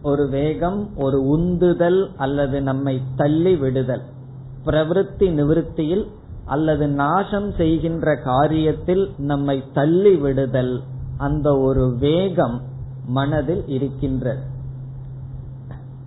ஒரு 0.03 0.29
வேகம் 0.29 0.97
ஒரு 0.97 1.23
உந்துதல் 1.23 2.11
அல்லது 2.17 2.63
நம்மை 2.63 3.03
தள்ளி 3.17 3.57
விடுதல். 3.57 4.03
பிரவருத்தி 4.65 5.33
நிவிருத்தியில் 5.33 6.07
அல்லது 6.45 6.89
நாசம் 6.89 7.53
செய்கின்ற 7.53 8.15
காரியத்தில் 8.15 9.11
நம்மை 9.19 9.65
தள்ளி 9.73 10.17
விடுதல் 10.17 10.83
அந்த 11.17 11.59
ஒரு 11.59 11.97
வேகம் 11.99 12.63
மனதில் 13.07 13.67
இருக்கின்றது. 13.67 14.41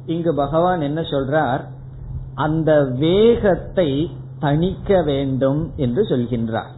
இங்கு 0.06 0.36
பகவான் 0.36 0.82
என்ன 0.82 1.02
சொல்றார்? 1.02 1.62
அந்த 2.36 2.84
வேகத்தை 2.84 4.12
தணிக்க 4.40 5.04
வேண்டும் 5.06 5.72
என்று 5.76 6.04
சொல்கின்றார். 6.04 6.72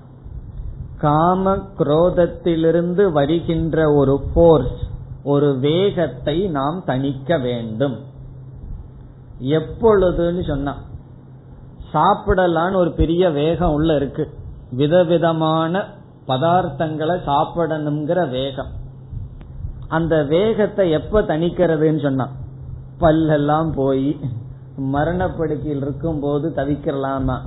காம 0.98 1.56
குரோதத்திலிருந்து 1.56 3.12
வருகின்ற 3.12 3.94
ஒரு 3.94 4.20
போர்ஸ் 4.36 4.85
ஒரு 5.34 5.48
வேகத்தை 5.60 6.36
நாம் 6.58 6.78
தணிக்க 6.88 7.38
வேண்டும். 7.42 7.96
எப்பொழுதுன்னு 9.40 10.44
சொன்னா 10.48 10.74
சாப்பிடலான்னு 11.94 12.76
ஒரு 12.76 12.92
பெரிய 12.92 13.30
வேகம் 13.30 13.74
உள்ள 13.74 13.96
இருக்கு. 13.96 14.26
விதவிதமான 14.72 15.84
பதார்த்தங்களை 16.28 17.16
சாப்பிடணுங்கிற 17.30 18.30
வேகம். 18.30 18.72
அந்த 19.88 20.16
வேகத்தை 20.24 20.86
எப்ப 20.92 21.22
தணிக்கிறதுன்னு 21.22 22.02
சொன்னா 22.02 22.28
பல்லெல்லாம் 23.00 23.72
போய் 23.76 24.10
மரணப்படுக்கையில் 24.78 25.82
இருக்கும் 25.82 26.20
போது 26.20 26.48
தவிக்கலாமா 26.56 27.38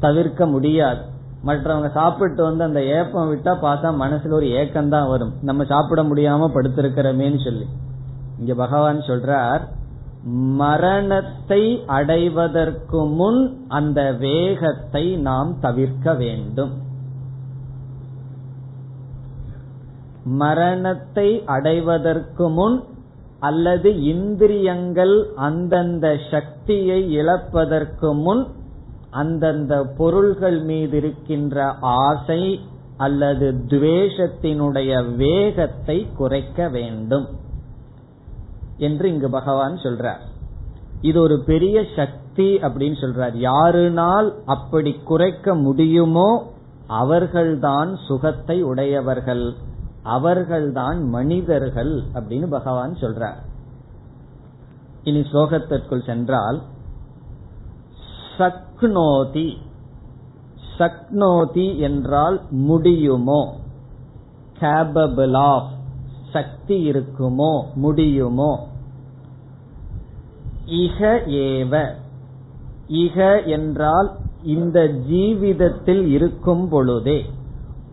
தவிர்க்க 0.00 0.46
முடியாது. 0.46 1.02
மற்றவங்க 1.46 1.88
சாப்பிட்டு 1.92 2.42
வந்து 2.42 2.62
அந்த 2.64 2.80
ஏப்பம் 2.96 3.30
விட்டா 3.32 3.52
பார்த்தா 3.62 3.88
மனசுல 4.02 4.36
ஒரு 4.40 4.48
ஏக்கம் 4.50 4.88
தான் 4.88 5.08
வரும். 5.08 5.32
நம்ம 5.42 5.64
சாப்பிட 5.64 6.02
முடியாம 6.02 6.48
படுத்திருக்கிறோமேன்னு 6.54 7.40
சொல்லி. 7.44 7.66
இங்க 8.38 8.54
பகவான் 8.54 9.00
சொல்றார் 9.00 9.62
மரணத்தை 10.56 11.62
அடைவதற்கு 11.86 13.00
முன் 13.18 13.40
அந்த 13.68 14.00
வேகத்தை 14.12 15.04
நாம் 15.28 15.50
தவிர்க்க 15.60 16.14
வேண்டும். 16.14 16.72
மரணத்தை 20.24 21.28
அடைவதற்கு 21.46 22.46
முன் 22.48 22.76
அல்லது 23.40 23.90
இந்திரியங்கள் 24.02 25.14
அந்தந்த 25.34 26.06
சக்தியை 26.30 27.00
இழப்பதற்கு 27.16 28.10
முன் 28.14 28.42
அந்தந்த 29.12 29.74
பொருள்கள் 29.96 30.58
மீது 30.62 30.96
இருக்கின்ற 30.96 31.56
ஆசை 31.80 32.42
அல்லது 32.96 33.46
துவேஷத்தினுடைய 33.66 34.90
வேகத்தை 35.16 35.96
குறைக்க 36.16 36.68
வேண்டும் 36.68 37.26
என்று 38.78 39.06
இங்கு 39.12 39.28
பகவான் 39.30 39.76
சொல்றார். 39.76 40.22
இது 41.00 41.18
ஒரு 41.20 41.36
பெரிய 41.46 41.76
சக்தி 41.96 42.48
அப்படின்னு 42.56 42.98
சொல்றார். 43.02 43.36
யாருனால் 43.50 44.28
அப்படி 44.46 44.92
குறைக்க 45.04 45.54
முடியுமோ 45.54 46.30
அவர்கள்தான் 46.86 47.90
சுகத்தை 48.08 48.56
உடையவர்கள் 48.62 49.46
அவர்கள்தான் 50.02 50.98
மனிதர்கள் 51.08 51.94
அப்படின்னு 52.14 52.48
பகவான் 52.48 52.94
சொல்றார். 53.00 53.40
இனி 55.04 55.20
ஸ்லோகத்திற்குள் 55.20 56.06
சென்றால் 56.06 56.58
சக்னோதி. 58.38 59.56
சக்னோதி 60.78 61.78
என்றால் 61.78 62.40
முடியுமோ? 62.50 63.56
கேபபிள் 64.60 65.36
ஆஃப் 65.36 65.70
சக்தி 66.32 66.90
இருக்குமோ? 66.90 67.74
முடியுமோ? 67.74 68.68
இக 70.66 71.00
ஏவ. 71.26 71.88
இக 72.88 73.46
என்றால் 73.46 74.10
இந்த 74.42 74.80
ஜீவிதத்தில் 74.80 76.06
இருக்கும் 76.06 76.68
பொழுதே 76.68 77.24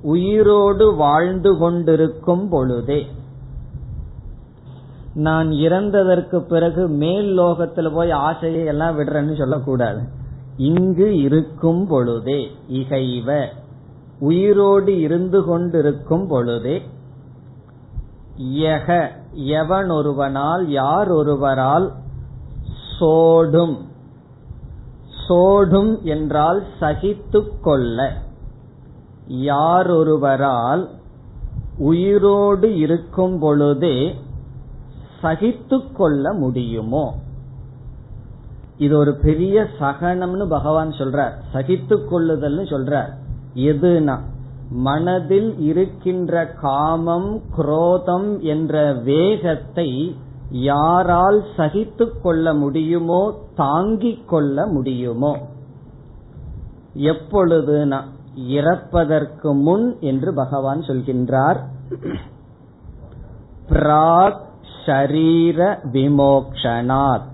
உயிரோடு 0.02 0.96
வாழ்ந்து 0.96 1.58
கொண்டிருக்கும் 1.58 2.50
பொழுதே. 2.50 3.08
நான் 5.14 5.50
இறந்ததற்கு 5.50 6.40
பிறகு 6.40 6.88
மேல் 6.88 7.40
லோகத்துல 7.40 7.94
போய் 7.94 8.12
ஆசையை 8.12 8.66
எல்லாம் 8.66 9.00
விடுறேன்னு 9.00 9.38
சொல்லக்கூடாது. 9.38 10.18
இங்கு 10.60 11.08
இருக்கும் 11.18 11.88
பொழுதே 11.88 12.52
இகைவ. 12.68 13.48
உயிரோடு 14.20 15.00
இருந்து 15.00 15.44
கொண்டிருக்கும் 15.44 16.28
பொழுதே 16.28 16.82
யக 18.38 19.08
எவன் 19.32 19.92
ஒருவனால் 19.92 20.68
யார் 20.68 21.10
ஒருவரால் 21.10 21.88
சோடும். 23.00 23.78
சோடும் 25.28 26.02
என்றால் 26.02 26.64
சகித்து 26.80 27.42
கொள்ள. 27.62 28.14
யாரொருவரால் 29.28 30.88
உயிரோடு 31.78 32.76
இருக்கும் 32.76 33.40
பொழுதே 33.40 34.16
சகித்து 35.22 35.92
கொள்ள 35.94 36.34
முடியுமோ? 36.34 37.06
இது 38.80 38.98
ஒரு 38.98 39.16
பெரிய 39.16 39.68
சகனம்னு 39.80 40.48
பகவான் 40.50 40.90
சொல்றார். 40.90 41.32
சகித்து 41.54 41.98
கொள்ளுதல்னு 42.12 42.64
சொல்றார். 42.70 43.10
எதுனா? 43.56 44.20
மனதில் 44.70 45.60
இருக்கின்ற 45.60 46.48
காமம் 46.48 47.42
குரோதம் 47.58 48.40
என்ற 48.40 48.94
வேகத்தை 48.94 50.16
யாரால் 50.50 51.44
சகித்து 51.58 52.22
கொள்ள 52.22 52.54
முடியுமோ 52.54 53.40
தாங்கிக் 53.56 54.28
கொள்ள 54.28 54.66
முடியுமோ? 54.66 55.38
எப்பொழுதுனா? 56.96 58.02
இறப்பதற்கு 58.50 59.54
முன் 59.54 59.98
என்று 60.00 60.34
பகவான் 60.34 60.80
சொல்கின்றார். 60.80 61.60
பிராக் 63.70 64.42
ஷரீர 64.86 65.78
விமோக்ஷனாத். 65.94 67.29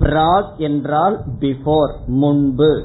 பிராக் 0.00 0.56
என்றால் 0.56 1.22
பிஃபோர் 1.40 1.92
முன்பு. 2.06 2.84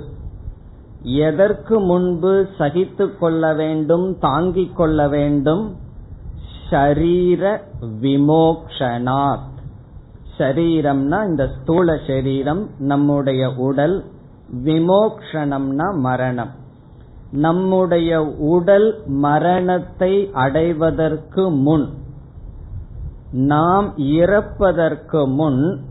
எதற்கு 1.02 1.80
முன்பு 1.80 2.48
சகித்து 2.58 3.18
கொள்ள 3.18 3.54
வேண்டும் 3.54 4.18
தாங்கிக் 4.20 4.76
கொள்ள 4.76 5.08
வேண்டும்? 5.08 5.76
ஷரீர 6.70 7.60
விமோக்ஷனாத். 8.02 9.54
ஷரீரம்னா 10.38 11.26
இந்த 11.26 11.50
ஸ்தூல 11.62 12.00
சரீரம் 12.08 12.70
நம்முடைய 12.80 13.54
உடல். 13.58 14.06
விமோக்ஷனம்னா 14.64 15.98
மரணம். 15.98 16.52
நம்முடைய 17.32 18.26
உடல் 18.26 19.08
மரணத்தை 19.08 20.30
அடைவதற்கு 20.34 21.50
முன் 21.52 21.90
நாம் 23.32 23.98
இறப்பதற்கு 23.98 25.28
முன் 25.28 25.82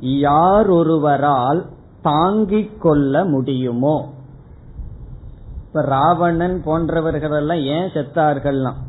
யாரொருவரால் 0.00 1.66
தாங்கிக் 2.02 2.80
கொள்ள 2.80 3.24
முடியுமோ? 3.24 4.12
இப்ப 5.66 5.82
ராவணன் 5.82 6.62
போன்றவர்களெல்லாம் 6.66 7.62
ஏன் 7.62 7.90
செத்தார்கள்லாம் 7.90 8.82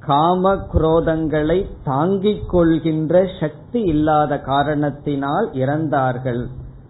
காம 0.00 0.54
குரோதங்களை 0.54 1.66
தாங்கிக் 1.84 2.48
கொள்கின்ற 2.48 3.26
சக்தி 3.40 3.80
இல்லாத 3.80 4.38
காரணத்தினால் 4.38 5.50
இறந்தார்கள். 5.52 6.46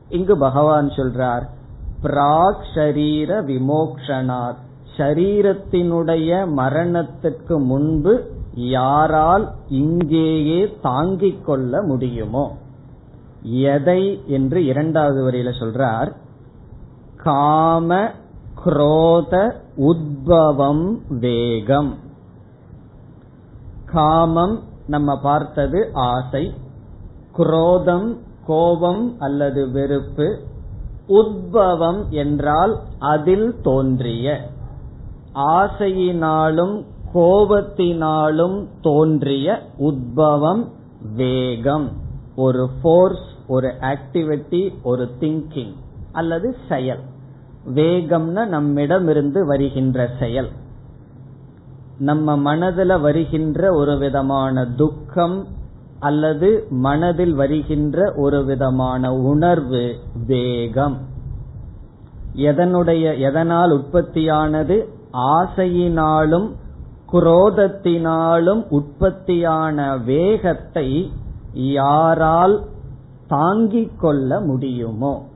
இங்கு 0.09 0.39
பகவான் 0.39 0.89
சொல்றார் 0.89 1.43
பிராக் 2.03 2.65
ஷரீர 2.75 3.43
விமோக்ஷனார். 3.45 4.55
ஷரீரத்தினுடைய 4.97 6.49
மரணத்துக்கு 6.57 7.65
முன்பு 7.65 8.31
யாரால் 8.55 9.53
இங்கேயே 9.69 10.77
தாங்கிக் 10.83 11.45
கொள்ள 11.45 11.83
முடியுமோ? 11.83 12.59
எதை 13.45 14.23
என்று 14.27 14.65
இரண்டாவது 14.65 15.31
வரையில 15.31 15.51
சொல்றார். 15.61 16.17
காம 17.17 18.11
குரோத 18.65 19.55
உத்பவம் 19.77 20.99
வேகம். 21.09 21.95
காமம் 23.85 24.63
நம்ம 24.87 25.21
பார்த்தது 25.21 25.91
ஆசை 25.93 26.55
குரோதம் 27.33 28.19
கோபம் 28.47 29.17
அல்லது 29.19 29.71
வெறுப்பு 29.71 30.41
உத்பவம் 31.09 32.09
என்றால் 32.09 32.81
அதில் 32.99 33.61
தோன்றிய. 33.63 34.51
ஆசையினாலும் 35.35 36.85
கோபத்தினாலும் 37.15 38.67
தோன்றிய 38.81 39.63
உத்பவம் 39.79 40.69
வேகம். 41.15 42.03
ஒரு 42.37 42.69
ஃபோர்ஸ் 42.83 43.33
ஒரு 43.47 43.75
ஆக்டிவிட்டி 43.81 44.83
ஒரு 44.83 45.11
திங்கிங் 45.21 45.75
அல்லது 46.13 46.57
செயல். 46.69 47.01
வேகம்னா 47.75 48.47
நம்மிடமிருந்து 48.47 49.47
வருகின்ற 49.47 50.11
செயல். 50.19 50.49
நம்ம 51.99 52.37
மனதில் 52.37 52.99
வருகின்ற 52.99 53.75
ஒரு 53.75 53.99
விதமான 53.99 54.67
துக்கம் 54.67 55.47
அல்லது 55.99 56.67
மனதில் 56.71 57.35
வருகின்ற 57.35 58.13
ஒரு 58.17 58.45
விதமான 58.45 59.15
உணர்வு 59.15 59.97
வேகம். 60.27 60.99
எதனுடைய 62.37 63.19
எதனால் 63.19 63.71
உற்பத்தியானது? 63.71 64.89
ஆசையினாலும் 65.13 66.51
குரோதத்தினாலும் 67.13 68.67
உற்பத்தியான 68.69 69.97
வேகத்தை 69.97 71.13
யாரால் 71.53 72.65
தாங்கிக் 73.29 74.01
கொள்ள 74.01 74.41
முடியுமோ? 74.41 75.27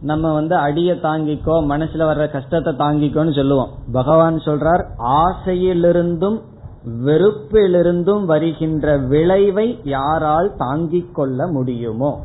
நம்ம 0.00 0.32
வந்து 0.32 0.56
அடிய 0.56 0.94
தாங்கிக்கோ 0.94 1.64
மனசுல 1.68 2.02
வர்ற 2.02 2.30
கஷ்டத்தை 2.30 2.72
தாங்கிக்கோன்னு 2.72 3.34
சொல்லுவோம். 3.34 3.68
பகவான் 3.92 4.36
சொல்றார் 4.36 4.84
ஆசையிலிருந்தும் 4.98 6.40
வெறுப்பிலிருந்தும் 7.04 8.24
வருகின்ற 8.24 8.98
விளைவை 8.98 9.80
யாரால் 9.84 10.56
தாங்கிக் 10.56 11.14
கொள்ள 11.14 11.46
முடியுமோ? 11.46 12.24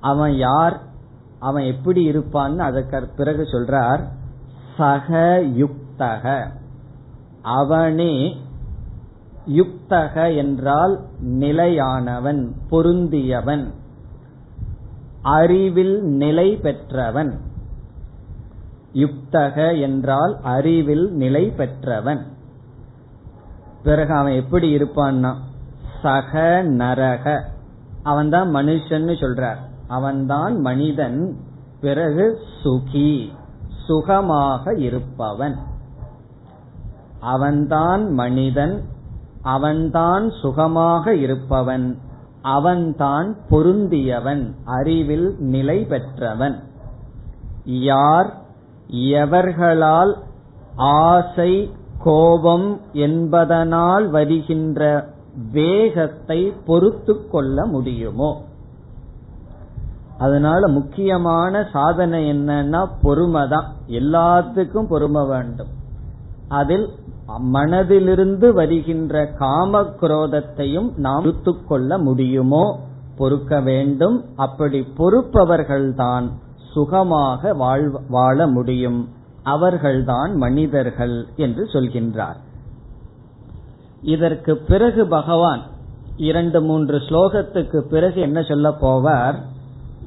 அவன் 0.00 0.36
யார்? 0.36 0.80
அவன் 1.38 1.62
எப்படி 1.62 2.10
இருப்பான்னு 2.10 2.58
அதற்கு 2.58 3.08
பிறகு 3.16 3.42
சொல்றார் 3.42 4.00
சக 4.76 5.40
யுக்தக 5.42 6.46
அவனே 7.42 8.36
யுக்தக 9.48 10.36
என்றால் 10.36 11.00
நிலையானவன் 11.20 12.52
பொருந்தியவன். 12.70 13.64
அறிவில் 15.22 16.02
நிலை 16.02 16.56
பெற்றவன். 16.56 17.40
யுக்தக 18.92 19.80
என்றால் 19.80 20.38
அறிவில் 20.42 21.10
நிலை 21.10 21.50
பெற்றவன். 21.50 22.26
பிறகு 23.82 24.14
அவன் 24.14 24.32
எப்படி 24.32 24.76
இருப்பான்னா 24.76 25.34
சக 26.02 26.62
நரக. 26.62 27.40
அவன்தான் 28.02 28.54
மனுஷன் 28.54 29.16
சொல்றார். 29.20 29.58
அவன்தான் 29.86 30.60
மனிதன் 30.60 31.36
பிறகு 31.80 32.38
சுகி. 32.64 33.28
சுகமாக 33.86 34.74
இருப்பவன். 34.74 35.56
அவன்தான் 37.20 38.12
மனிதன் 38.12 38.96
அவன்தான் 39.48 40.30
சுகமாக 40.30 41.14
இருப்பவன். 41.14 41.98
அவன்தான் 42.42 43.36
பொருந்தியவன். 43.50 44.42
அறிவில் 44.64 45.36
நிலை 45.38 45.84
பெற்றவன். 45.84 46.56
யார் 47.64 48.34
எவர்களால் 48.90 50.14
ஆசை 50.76 51.70
கோபம் 51.98 52.80
என்பதனால் 52.92 54.10
வருகின்ற 54.10 55.06
வேகத்தை 55.52 56.52
பொறுத்து 56.66 57.28
கொள்ள 57.28 57.66
முடியுமோ? 57.66 58.44
அதனால 60.18 60.68
முக்கியமான 60.68 61.68
சாதனை 61.72 62.30
என்னன்னா 62.30 62.88
பொறுமை 63.02 63.48
தான் 63.48 63.74
எல்லாத்துக்கும் 63.88 64.88
பொறுமை 64.88 65.26
வேண்டும். 65.26 65.72
அதில் 66.48 66.88
மனதிலிருந்து 67.36 68.52
வருகின்ற 68.52 69.26
காம 69.26 69.82
குரோதத்தையும் 69.82 70.96
நாம் 70.96 71.34
கொள்ள 71.66 71.98
முடியுமோ? 71.98 72.80
பொறுக்க 73.16 73.60
வேண்டும். 73.60 74.24
அப்படி 74.36 74.86
பொறுப்பவர்கள்தான் 74.98 76.30
சுகமாக 76.72 77.54
வாழ 78.08 78.46
முடியும். 78.46 79.08
அவர்கள்தான் 79.42 80.36
மனிதர்கள் 80.36 81.26
என்று 81.36 81.64
சொல்கின்றார். 81.64 82.36
இதற்கு 84.02 84.56
பிறகு 84.56 85.06
பகவான் 85.06 85.62
இரண்டு 86.16 86.62
மூன்று 86.62 86.98
ஸ்லோகத்துக்கு 86.98 87.78
பிறகு 87.80 88.20
என்ன 88.20 88.42
சொல்ல 88.42 88.68
போவார்? 88.80 89.34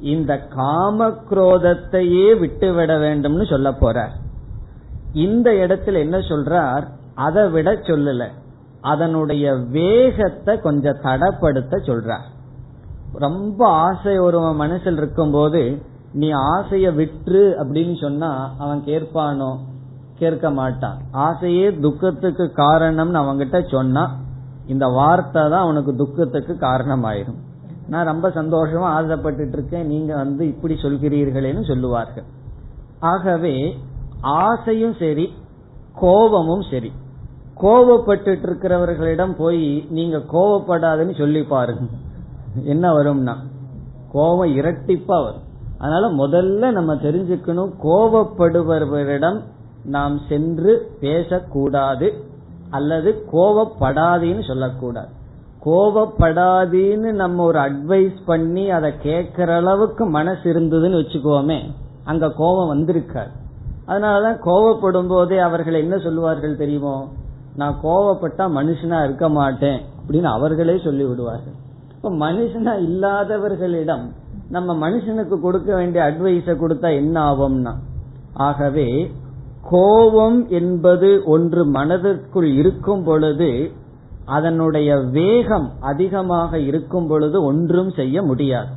இந்த 0.00 0.38
காம 0.38 1.08
குரோதத்தையே 1.08 2.38
விட்டுவிட 2.38 2.98
வேண்டும்னு 2.98 3.50
சொல்ல 3.50 3.70
போறார். 3.70 4.12
இந்த 5.12 5.54
இடத்தில் 5.54 5.94
என்ன 5.94 6.18
சொல்றார்? 6.18 6.86
அதை 7.24 7.42
விட 7.48 7.70
சொல்லல. 7.88 8.24
அதனுடைய 8.92 9.46
வேகத்தை 9.76 10.52
கொஞ்சம் 10.60 11.02
தடப்படுத்த 11.02 11.74
சொல்றார். 11.88 12.28
ரொம்ப 13.24 13.60
ஆசை 13.86 14.14
ஒருவன் 14.18 14.60
மனசில் 14.62 14.96
இருக்கும் 14.96 15.30
போது 15.30 15.62
நீ 16.12 16.28
ஆசைய 16.32 16.86
விற்று 16.94 17.42
அப்படின்னு 17.60 17.94
சொன்னா 18.00 18.30
அவன் 18.58 18.82
கேட்பானோ? 18.86 19.52
கேட்க 20.18 20.50
மாட்டான். 20.50 20.98
ஆசையே 21.26 21.68
துக்கத்துக்கு 21.76 22.44
காரணம்னு 22.56 23.20
அவங்கிட்ட 23.22 23.58
சொன்னா 23.70 24.04
இந்த 24.66 24.86
வார்த்தை 24.86 25.42
தான் 25.42 25.64
அவனுக்கு 25.66 25.92
துக்கத்துக்கு 25.96 26.54
காரணமாயிரும். 26.60 27.40
நான் 27.88 28.10
ரொம்ப 28.10 28.26
சந்தோஷமா 28.28 28.88
ஆசைப்பட்டு 28.98 29.52
இருக்கேன் 29.52 29.86
நீங்க 29.86 30.12
வந்து 30.16 30.42
இப்படி 30.48 30.74
சொல்கிறீர்களேன்னு 30.74 31.64
சொல்லுவார்கள். 31.70 32.28
ஆகவே 33.00 33.54
ஆசையும் 34.42 34.96
சரி 34.98 35.26
கோபமும் 35.94 36.66
சரி. 36.70 36.90
கோவப்பட்டு 37.60 38.28
இருக்கிறவர்களிடம் 38.28 39.32
போய் 39.32 39.86
நீங்க 39.90 40.16
கோவப்படாதுன்னு 40.16 41.18
சொல்லி 41.18 41.42
பாருங்க. 41.42 41.80
என்ன 42.64 42.92
வரும்னா? 42.92 43.34
கோபம் 44.12 44.56
இரட்டிப்பா 44.56 45.24
வரும். 45.24 45.50
அதனால 45.78 46.08
முதல்ல 46.08 46.72
நம்ம 46.72 46.94
தெரிஞ்சுக்கணும் 46.94 47.72
கோவப்படுபவரிடம் 47.82 49.40
நாம் 49.84 50.20
சென்று 50.28 50.90
பேசக்கூடாது 51.00 52.24
அல்லது 52.70 53.24
கோபப்படாதேன்னு 53.32 54.46
சொல்லக்கூடாது. 54.46 55.08
கோவப்படாதீன்னு 55.64 57.12
நம்ம 57.12 57.44
ஒரு 57.44 57.58
அட்வைஸ் 57.58 58.16
பண்ணி 58.26 58.70
அதை 58.70 58.92
கேட்கற 59.02 59.56
அளவுக்கு 59.56 60.06
மனசு 60.06 60.52
இருந்ததுன்னு 60.52 61.00
வச்சுக்கோமே 61.00 61.60
அங்க 62.04 62.30
கோபம் 62.30 62.78
வந்திருக்காது. 62.78 63.30
அதனாலதான் 63.86 64.38
கோவப்படும் 64.44 65.08
போதே 65.08 65.38
அவர்கள் 65.38 65.74
என்ன 65.74 65.98
சொல்லுவார்கள் 65.98 66.56
தெரியுமோ? 66.56 67.08
நான் 67.56 67.78
கோவப்பட்டா 67.82 68.44
மனுஷனா 68.58 69.04
இருக்க 69.04 69.28
மாட்டேன் 69.28 69.80
அப்படின்னு 70.00 70.30
அவர்களே 70.36 70.80
சொல்லி 70.84 71.04
விடுவார்கள் 71.04 71.56
இப்ப 71.94 72.10
மனுஷனா 72.10 72.72
இல்லாதவர்களிடம் 72.88 74.04
நம்ம 74.48 74.90
மனுஷனுக்கு 74.90 75.40
கொடுக்க 75.40 75.74
வேண்டிய 75.74 76.04
அட்வைஸ 76.04 76.54
கொடுத்தா 76.54 76.94
என்ன 76.94 77.32
ஆகும்னா? 77.32 77.72
ஆகவே 78.32 79.10
கோபம் 79.70 80.48
என்பது 80.48 81.22
ஒன்று 81.24 81.66
மனதிற்குள் 81.66 82.46
இருக்கும் 82.46 83.04
பொழுது 83.04 83.70
அதனுடைய 84.24 84.96
வேகம் 84.96 85.70
அதிகமாக 85.80 86.58
இருக்கும் 86.58 87.06
பொழுது 87.06 87.44
ஒன்றும் 87.44 87.90
செய்ய 87.90 88.22
முடியாது. 88.22 88.72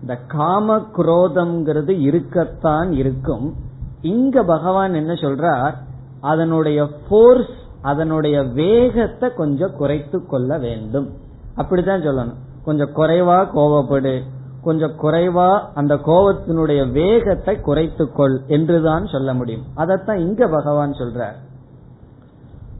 இந்த 0.00 0.14
காம 0.26 0.76
குரோதம்ங்கிறது 0.96 2.00
இருக்கத்தான் 2.00 2.92
இருக்கும். 2.92 3.54
இங்க 4.00 4.42
பகவான் 4.42 4.94
என்ன 4.94 5.12
சொல்றார்? 5.12 5.74
அதனுடைய 6.20 6.88
போர்ஸ் 7.10 7.60
அதனுடைய 7.82 8.42
வேகத்தை 8.42 9.34
கொஞ்சம் 9.34 9.76
குறைத்து 9.76 10.26
கொள்ள 10.26 10.58
வேண்டும். 10.58 11.12
அப்படித்தான் 11.54 12.00
சொல்லணும். 12.00 12.34
கொஞ்சம் 12.64 12.94
குறைவா 12.96 13.48
கோவப்படு. 13.54 14.20
கொஞ்சம் 14.62 14.98
குறைவா 15.02 15.60
அந்த 15.74 15.94
கோபத்தினுடைய 15.94 16.92
வேகத்தை 16.92 17.56
குறைத்துக்கொள் 17.56 18.46
என்றுதான் 18.46 19.06
சொல்ல 19.06 19.34
முடியும். 19.34 19.62
அதத்தான் 19.76 20.16
இங்க 20.16 20.48
பகவான் 20.48 20.92
சொல்றார். 20.92 21.34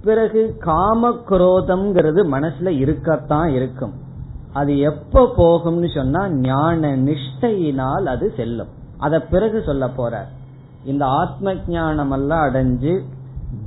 பிறகு 0.04 0.56
காம 0.58 1.10
குரோதம்ங்கிறது 1.10 2.22
மனசுல 2.32 2.68
இருக்கத்தான் 2.68 3.48
இருக்கும். 3.48 3.92
அது 4.52 4.78
எப்ப 4.78 5.32
போகும்னு 5.36 5.94
சொன்னா 5.94 6.28
ஞான 6.28 6.96
நிஷ்டையினால் 6.96 8.04
அது 8.04 8.32
செல்லும். 8.36 8.68
அத 8.98 9.20
பிறகு 9.20 9.62
சொல்ல 9.66 9.88
போற 9.88 10.26
இந்த 10.84 11.06
ஆத்ம 11.06 11.54
ஞானம் 11.66 12.10
எல்லாம் 12.10 12.42
அடைஞ்சு 12.42 13.00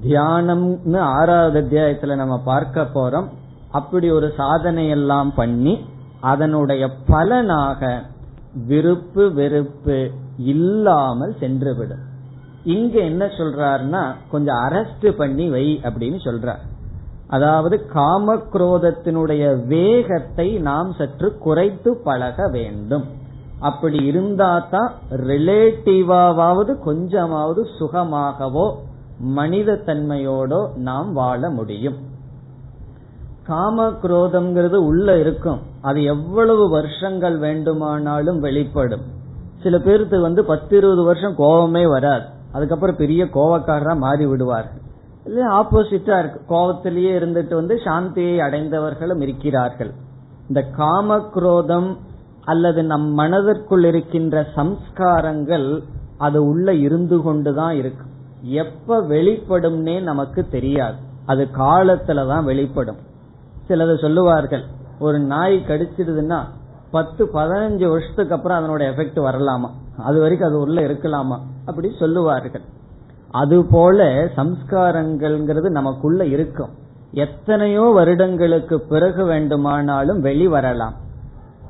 தியானம்னு 0.04 1.00
ஆறாவது 1.18 1.58
அத்தியாயத்துல 1.62 2.16
நம்ம 2.16 2.36
பார்க்க 2.52 2.84
போறோம். 2.94 3.28
அப்படி 3.72 4.08
ஒரு 4.12 4.28
சாதனை 4.38 4.90
எல்லாம் 4.90 5.32
பண்ணி 5.34 5.74
அதனுடைய 6.32 6.84
பலனாக 7.08 7.90
விருப்பு 8.68 9.24
வெறுப்பு 9.34 9.98
இல்லாமல் 10.38 11.34
சென்றுவிடும். 11.40 12.04
இங்க 12.76 12.96
என்ன 13.00 13.26
சொல்றாருன்னா 13.26 14.04
கொஞ்சம் 14.32 14.60
அரெஸ்ட் 14.68 15.08
பண்ணி 15.18 15.46
வை 15.50 15.66
அப்படின்னு 15.84 16.20
சொல்றார். 16.28 16.64
அதாவது 17.28 17.76
காம 17.86 18.36
குரோதத்தினுடைய 18.54 19.44
வேகத்தை 19.68 20.48
நாம் 20.70 20.90
சற்று 20.94 21.30
குறைத்து 21.38 21.92
பழக 22.04 22.48
வேண்டும். 22.48 23.06
அப்படி 23.60 24.00
இருந்தா 24.06 24.52
தான் 24.74 24.92
ரிலேட்டிவாவது 25.30 26.74
கொஞ்சமாவது 26.80 27.62
சுகமாகவோ 27.80 28.68
மனித 29.20 29.82
தன்மையோடோ 29.86 30.76
நாம் 30.76 31.14
வாழ 31.14 31.50
முடியும். 31.50 31.96
காம 33.44 33.90
குரோதம்ங்கிறது 33.90 34.76
உள்ள 34.76 35.20
இருக்கும். 35.20 35.60
அது 35.82 36.04
எவ்வளவு 36.04 36.70
வருஷங்கள் 36.70 37.38
வேண்டுமானாலும் 37.38 38.40
வெளிப்படும். 38.40 39.02
சில 39.64 39.80
பேருக்கு 39.80 40.22
வந்து 40.22 40.46
பத்து 40.46 40.78
இருபது 40.78 41.04
வருஷம் 41.04 41.36
கோபமே 41.36 41.86
வராது. 41.88 42.24
அதுக்கப்புறம் 42.52 42.96
பெரிய 42.96 43.24
கோவக்காரரா 43.26 43.98
மாறி 43.98 44.26
விடுவார்கள் 44.26 44.82
இல்ல 45.26 45.48
ஆப்போசிட்டா 45.48 46.20
இருக்கு. 46.20 46.56
கோபத்திலேயே 46.56 47.12
இருந்துட்டு 47.20 47.54
வந்து 47.54 47.76
சாந்தியை 47.76 48.38
அடைந்தவர்களும் 48.38 49.22
இருக்கிறார்கள். 49.22 49.92
இந்த 50.48 50.62
காம 50.62 51.20
குரோதம் 51.20 51.98
அல்லது 52.46 52.84
நம் 52.84 53.14
மனதிற்குள் 53.14 53.84
இருக்கின்ற 53.84 54.48
சம்ஸ்காரங்கள் 54.56 55.84
அது 56.18 56.46
உள்ள 56.46 56.74
இருந்து 56.74 57.22
கொண்டுதான் 57.22 57.76
இருக்கும் 57.76 58.14
எப்ப 58.46 59.02
வெளிப்படும்னே 59.02 60.02
நமக்கு 60.02 60.48
தெரியாது. 60.48 60.96
அது 61.26 61.48
காலத்துலதான் 61.58 62.44
வெளிப்படும். 62.44 62.98
சிலது 63.68 64.02
சொல்லுவார்கள் 64.02 64.64
ஒரு 65.00 65.20
நாய் 65.20 65.64
கடிச்சிடுதுன்னா 65.68 66.44
பத்து 66.92 67.26
பதினஞ்சு 67.26 67.90
வருஷத்துக்கு 67.90 68.36
அப்புறம் 68.36 68.64
அதனோட 68.64 68.82
எஃபெக்ட் 68.82 69.20
வரலாமா? 69.20 69.70
அது 69.98 70.20
வரைக்கும் 70.20 70.50
அது 70.50 70.60
உள்ள 70.60 70.82
இருக்கலாமா? 70.82 71.40
அப்படி 71.66 71.92
சொல்லுவார்கள். 72.00 72.62
அது 73.32 73.66
போல 73.66 74.26
சம்ஸ்காரங்கள்ங்கிறது 74.26 75.70
நமக்குள்ள 75.70 76.26
இருக்கும். 76.26 76.70
எத்தனையோ 77.12 77.82
வருடங்களுக்கு 77.82 78.80
பிறகு 78.80 79.26
வேண்டுமானாலும் 79.26 80.24
வெளிவரலாம் 80.24 80.94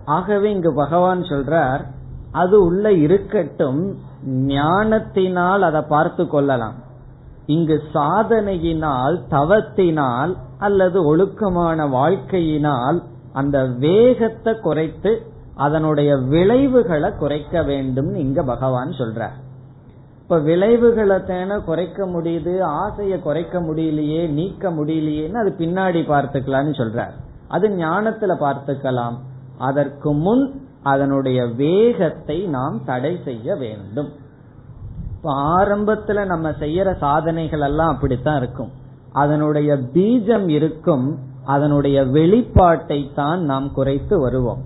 ஆகவே 0.05 0.51
இங்கு 0.51 0.73
பகவான் 0.73 1.21
சொல்றார் 1.21 1.85
அது 2.31 2.63
உள்ள 2.63 2.91
இருக்கட்டும் 2.91 3.97
ஞானத்தினால் 4.25 5.61
அதை 5.61 5.81
பார்த்து 5.81 6.27
கொள்ளலாம். 6.27 6.73
இங்கு 7.45 7.81
சாதனையினால் 7.93 9.21
தவத்தினால் 9.29 10.35
அல்லது 10.57 11.05
ஒழுக்கமான 11.05 11.87
வாழ்க்கையினால் 11.87 13.03
அந்த 13.33 13.65
வேகத்தை 13.65 14.59
குறைத்து 14.59 15.27
அதனுடைய 15.55 16.17
விளைவுகளை 16.17 17.11
குறைக்க 17.15 17.63
வேண்டும் 17.63 18.15
இங்க 18.15 18.43
பகவான் 18.43 18.89
சொல்றார். 18.89 19.35
இப்ப 20.21 20.39
விளைவுகளை 20.39 21.15
தேன 21.15 21.63
குறைக்க 21.63 22.05
முடியுது 22.05 22.53
ஆசைய 22.61 23.19
குறைக்க 23.19 23.61
முடியலையே 23.61 24.29
நீக்க 24.29 24.69
முடியலையேன்னு 24.69 25.33
அது 25.33 25.55
பின்னாடி 25.57 26.01
பார்த்துக்கலாம்னு 26.11 26.73
சொல்றார். 26.81 27.11
அது 27.47 27.67
ஞானத்துல 27.67 28.33
பார்த்துக்கலாம். 28.39 29.13
அதற்கு 29.57 30.13
முன் 30.13 30.64
அதனுடைய 30.91 31.39
வேகத்தை 31.45 32.37
நாம் 32.55 32.77
தடை 32.85 33.11
செய்ய 33.23 33.55
வேண்டும். 33.55 34.09
இப்ப 35.13 35.33
ஆரம்பத்துல 35.57 36.25
நம்ம 36.25 36.47
செய்யற 36.63 36.89
சாதனைகள் 36.97 37.65
எல்லாம் 37.67 37.93
அப்படித்தான் 37.93 38.39
இருக்கும். 38.41 38.71
அதனுடைய 39.23 39.75
பீஜம் 39.95 40.47
இருக்கும் 40.57 41.07
அதனுடைய 41.53 41.97
வெளிப்பாட்டை 42.15 42.99
தான் 43.13 43.41
நாம் 43.51 43.67
குறைத்து 43.71 44.15
வருவோம். 44.19 44.61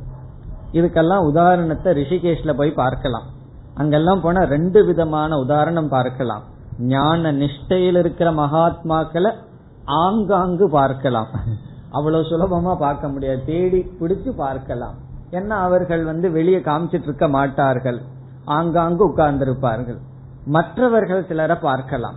இதுக்கெல்லாம் 0.78 1.28
உதாரணத்தை 1.32 1.90
ரிஷிகேஷ்ல 1.94 2.54
போய் 2.54 2.80
பார்க்கலாம். 2.84 3.28
அங்கெல்லாம் 3.76 4.22
போனா 4.22 4.42
ரெண்டு 4.56 4.80
விதமான 4.86 5.38
உதாரணம் 5.38 5.90
பார்க்கலாம். 5.90 6.44
ஞான 6.94 7.32
நிஷ்டையில் 7.32 7.98
இருக்கிற 7.98 8.30
மகாத்மாக்களை 8.32 9.32
ஆங்காங்கு 10.04 10.66
பார்க்கலாம். 10.70 11.30
அவ்வளவு 11.98 12.30
சுலபமா 12.32 12.74
பார்க்க 12.86 13.08
முடியாது. 13.08 13.42
தேடி 13.46 13.80
பிடிச்சு 14.00 14.32
பார்க்கலாம். 14.46 14.98
ஏன்னா 15.32 15.58
அவர்கள் 15.68 16.04
வந்து 16.04 16.32
வெளியே 16.32 16.58
காமிச்சிட்டு 16.58 17.02
இருக்க 17.02 17.28
மாட்டார்கள்? 17.28 18.02
ஆங்காங்கு 18.46 19.08
உட்கார்ந்திருப்பார்கள். 19.10 19.98
மற்றவர்கள் 20.46 21.26
சிலரை 21.28 21.56
பார்க்கலாம். 21.56 22.16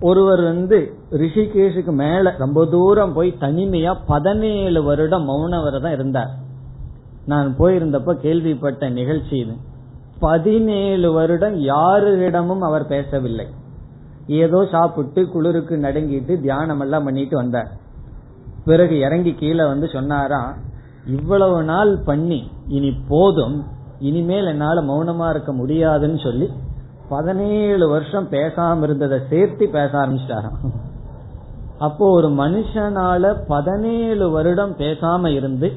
ஒருவர் 0.00 0.42
வந்து 0.42 0.96
ரிஷிகேஷுக்கு 1.10 1.92
மேல 1.92 2.34
ரொம்ப 2.38 2.66
தூரம் 2.66 3.12
போய் 3.12 3.36
தனிமையா 3.40 3.98
பதினேழு 4.06 4.82
வருடம் 4.82 5.28
மௌன 5.28 5.62
விரதம் 5.62 5.92
இருந்தார். 5.92 6.32
நான் 7.26 7.54
போயிருந்தப்ப 7.58 8.12
கேள்விப்பட்ட 8.12 8.88
நிகழ்ச்சி 8.88 9.36
இது. 9.36 9.54
பதினேழு 10.20 11.12
வருடம் 11.12 11.56
யாரிடமும் 11.56 12.60
அவர் 12.60 12.86
பேசவில்லை. 12.86 13.46
ஏதோ 14.26 14.66
சாப்பிட்டு 14.70 15.28
குளிருக்கு 15.28 15.76
நடுங்கிட்டு 15.76 16.40
தியானம் 16.40 16.80
எல்லாம் 16.80 17.04
பண்ணிட்டு 17.04 17.36
வந்தார். 17.36 17.70
பிறகு 18.64 18.98
இறங்கி 18.98 19.32
கீழே 19.32 19.66
வந்து 19.66 19.88
சொன்னாராம் 19.88 20.72
இவ்வளவு 21.06 21.64
நாள் 21.64 21.98
பண்ணி 22.04 22.50
இனி 22.68 22.96
போதும் 23.08 23.64
இனிமேல் 23.98 24.46
என்னால 24.46 24.80
மௌனமா 24.80 25.30
இருக்க 25.30 25.52
முடியாதுன்னு 25.52 26.18
சொல்லி 26.18 26.50
பதினேழு 27.08 27.88
வருஷம் 27.88 28.28
பேசாம 28.30 28.82
இருந்ததை 28.82 29.18
சேர்த்து 29.30 29.68
பேச 29.68 29.98
ஆரம்பிச்சிட்டாராம். 29.98 30.58
அப்போ 31.78 32.10
ஒரு 32.10 32.28
மனுஷனால 32.28 33.34
பதினேழு 33.48 34.30
வருடம் 34.30 34.74
பேசாம 34.78 35.26
இருந்து 35.26 35.72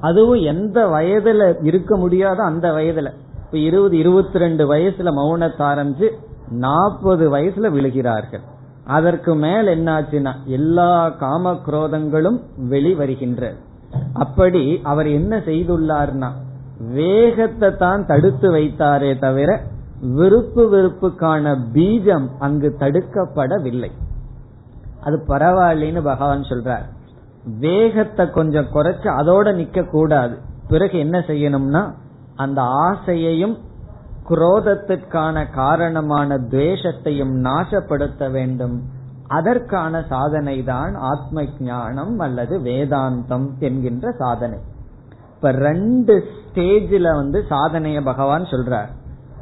அதுவும் 0.00 0.40
எந்த 0.40 0.86
வயதுல 0.86 1.64
இருக்க 1.64 1.98
முடியாதோ 1.98 2.36
அந்த 2.36 2.72
வயதுல 2.72 3.12
இப்ப 3.44 3.58
இருபது 3.58 3.98
இருபத்தி 3.98 4.38
ரெண்டு 4.38 4.74
வயசுல 4.74 5.12
மௌனத்தை 5.20 5.64
ஆரம்பிச்சு 5.72 6.10
நாற்பது 6.48 7.36
வயசுல 7.36 7.70
விழுகிறார்கள். 7.72 8.44
அதற்கு 8.84 9.34
மேல் 9.34 9.66
என்னாச்சுன்னா 9.66 10.32
எல்லா 10.44 11.08
காம 11.08 11.52
குரோதங்களும் 11.52 12.40
வெளிவருகின்றது 12.70 13.64
அப்படி 14.12 14.80
அவர் 14.82 15.08
என்ன 15.08 15.36
செய்துள்ளார்னா 15.36 16.30
வேகத்தை 16.78 17.76
தான் 17.76 18.06
தடுத்து 18.06 18.48
வைத்தாரே 18.54 19.18
தவிர 19.18 19.50
விருப்பு 20.18 20.62
வெறுப்புக்கான 20.72 21.54
பீஜம் 21.72 22.26
அங்கு 22.38 22.68
தடுக்கப்படவில்லை. 22.78 23.90
அது 25.00 25.16
பரவாயில்லைன்னு 25.28 26.02
பகவான் 26.02 26.42
சொல்றார். 26.42 26.86
வேகத்தை 27.60 28.30
கொஞ்சம் 28.30 28.72
குறைச்சு 28.74 29.08
அதோட 29.20 29.46
நிக்க 29.60 29.84
கூடாது 29.90 30.36
பிறகு 30.68 30.98
என்ன 30.98 31.18
செய்யணும்னா 31.18 31.82
அந்த 32.36 32.62
ஆசையையும் 32.62 33.56
குரோதத்திற்கான 34.28 35.50
காரணமான 35.50 36.38
துவேஷத்தையும் 36.52 37.34
நாசப்படுத்த 37.46 38.30
வேண்டும். 38.30 38.76
அதற்கான 39.28 40.02
சாதனை 40.08 40.64
தான் 40.64 40.94
ஆத்ம 40.94 41.44
ஞானம் 41.58 42.18
அல்லது 42.18 42.58
வேதாந்தம் 42.58 43.46
என்கின்ற 43.58 44.10
சாதனை. 44.10 44.58
இப்ப 45.34 45.50
ரெண்டு 45.50 46.24
ஸ்டேஜில் 46.36 47.14
வந்து 47.14 47.44
சாதனைய 47.50 48.02
பகவான் 48.04 48.42
சொல்றார். 48.42 48.88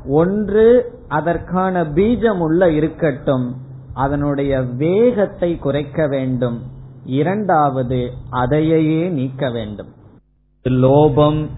ஒன்று 0.08 0.96
அதற்கான 1.08 1.84
பீஜம் 1.84 2.38
உள்ள 2.38 2.70
இருக்கட்டும் 2.70 3.56
அதனுடைய 3.94 4.62
வேகத்தை 4.62 5.58
குறைக்க 5.58 6.06
வேண்டும். 6.06 6.62
இரண்டாவது 7.04 8.12
அதையே 8.30 9.08
நீக்க 9.08 9.50
வேண்டும். 9.50 9.88
லோபம் 10.64 11.48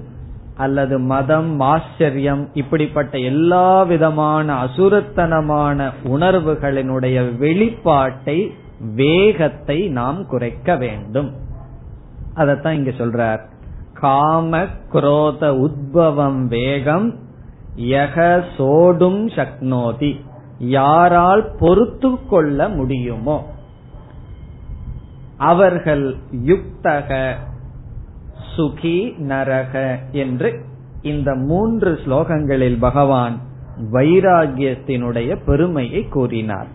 அல்லது 0.56 0.98
மதம் 0.98 1.60
ஆச்சரியம் 1.60 2.48
இப்படிப்பட்ட 2.52 3.18
எல்லா 3.18 3.82
விதமான 3.82 4.64
அசுரத்தனமான 4.64 5.90
உணர்வுகளினுடைய 6.04 7.30
வெளிப்பாட்டை 7.40 8.50
வேகத்தை 8.94 9.88
நாம் 9.88 10.26
குறைக்க 10.26 10.76
வேண்டும். 10.76 11.34
அதத்தான் 12.36 12.70
இங்க 12.70 12.90
சொல்றார். 12.90 13.40
காம 13.94 14.64
குரோத 14.92 15.50
உத்பவம் 15.50 16.46
வேகம் 16.46 17.14
யக 17.76 18.44
சோடும் 18.58 19.28
சக்னோதி. 19.28 20.20
யாரால் 20.58 21.54
பொறுத்து 21.58 22.26
கொள்ள 22.26 22.68
முடியுமோ? 22.68 23.54
அவர்கள் 25.36 26.16
யுக்தக 26.46 27.34
சுகி 28.55 28.97
நரக 29.27 29.73
என்று 30.13 30.49
இந்த 31.03 31.29
மூன்று 31.45 31.91
ஸ்லோகங்களில் 32.05 32.79
பகவான் 32.79 33.35
வைராகியத்தினுடைய 33.91 35.37
பெருமையை 35.45 36.03
கூறினார் 36.07 36.69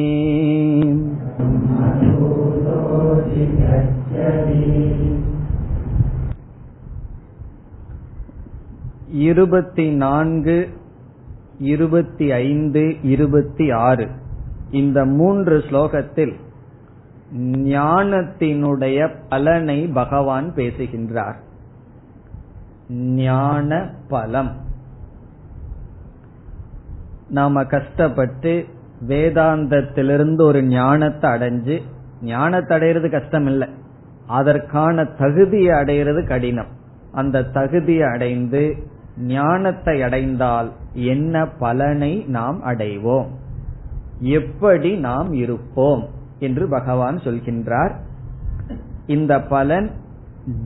இருபத்தி 9.11 9.91
நான்கு 9.91 10.69
இருபத்தி 11.59 12.33
ஐந்து 12.33 12.97
இருபத்தி 13.03 13.71
ஆறு 13.71 14.09
இந்த 14.71 15.05
மூன்று 15.05 15.59
ஸ்லோகத்தில் 15.59 16.35
ஞானத்தினுடைய 17.47 19.15
பலனை 19.29 19.87
பகவான் 19.87 20.55
பேசுகின்றார். 20.55 21.37
ஞான 22.91 23.91
பலம். 24.09 24.57
நாம 27.31 27.65
கஷ்டப்பட்டு 27.65 28.67
வேதாந்தத்திலிருந்து 29.09 30.43
ஒரு 30.43 30.63
ஞானத்தை 30.63 31.31
அடைஞ்சு 31.31 31.83
ஞானத்தை 32.23 32.79
அடையிறது 32.79 33.11
கஷ்டம் 33.11 33.47
இல்லை 33.47 33.69
அதற்கான 34.27 35.05
தகுதியை 35.05 35.75
அடையிறது 35.79 36.27
கடினம். 36.27 36.79
அந்த 37.13 37.43
தகுதியை 37.43 38.03
அடைந்து 38.03 38.77
ஞானத்தை 39.19 40.03
அடைந்தால் 40.03 40.73
என்ன 40.93 41.47
பலனை 41.47 42.25
நாம் 42.27 42.63
அடைவோம்? 42.65 43.27
எப்படி 44.21 44.97
நாம் 44.97 45.33
இருப்போம்? 45.33 46.09
என்று 46.39 46.69
பகவான் 46.69 47.17
சொல்கின்றார். 47.17 47.93
இந்த 49.07 49.43
பலன் 49.43 49.91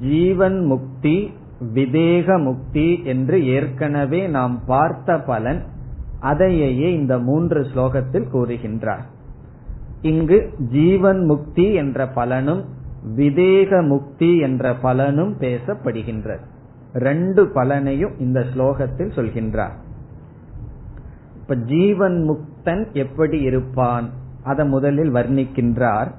ஜீவன் 0.00 0.64
முக்தி 0.64 1.33
விதேக 1.74 2.42
முக்தி 2.42 3.00
என்று 3.04 3.46
ஏற்கனவே 3.46 4.26
நாம் 4.26 4.61
பார்த்த 4.66 5.18
பலன். 5.18 5.64
அதையே 6.20 6.92
இந்த 6.92 7.18
மூன்று 7.18 7.61
ஸ்லோகத்தில் 7.61 8.26
கூறுகின்றார். 8.33 9.02
இங்கு 10.00 10.54
ஜீவன் 10.59 11.24
முக்தி 11.24 11.74
என்ற 11.74 12.09
பலனும் 12.09 12.64
விதேக 13.16 13.87
முக்தி 13.87 14.38
என்ற 14.38 14.74
பலனும் 14.74 15.38
பேசப்படுகின்றது. 15.38 16.40
ரெண்டு 16.94 17.44
பலனையும் 17.54 18.20
இந்த 18.20 18.40
ஸ்லோகத்தில் 18.40 19.14
சொல்கின்றார். 19.16 19.76
இப்ப 21.37 21.54
ஜீவன் 21.54 22.26
முக்தன் 22.28 22.92
எப்படி 22.92 23.40
இருப்பான்? 23.40 24.11
அதை 24.42 24.66
முதலில் 24.66 25.12
வர்ணிக்கின்றார். 25.12 26.12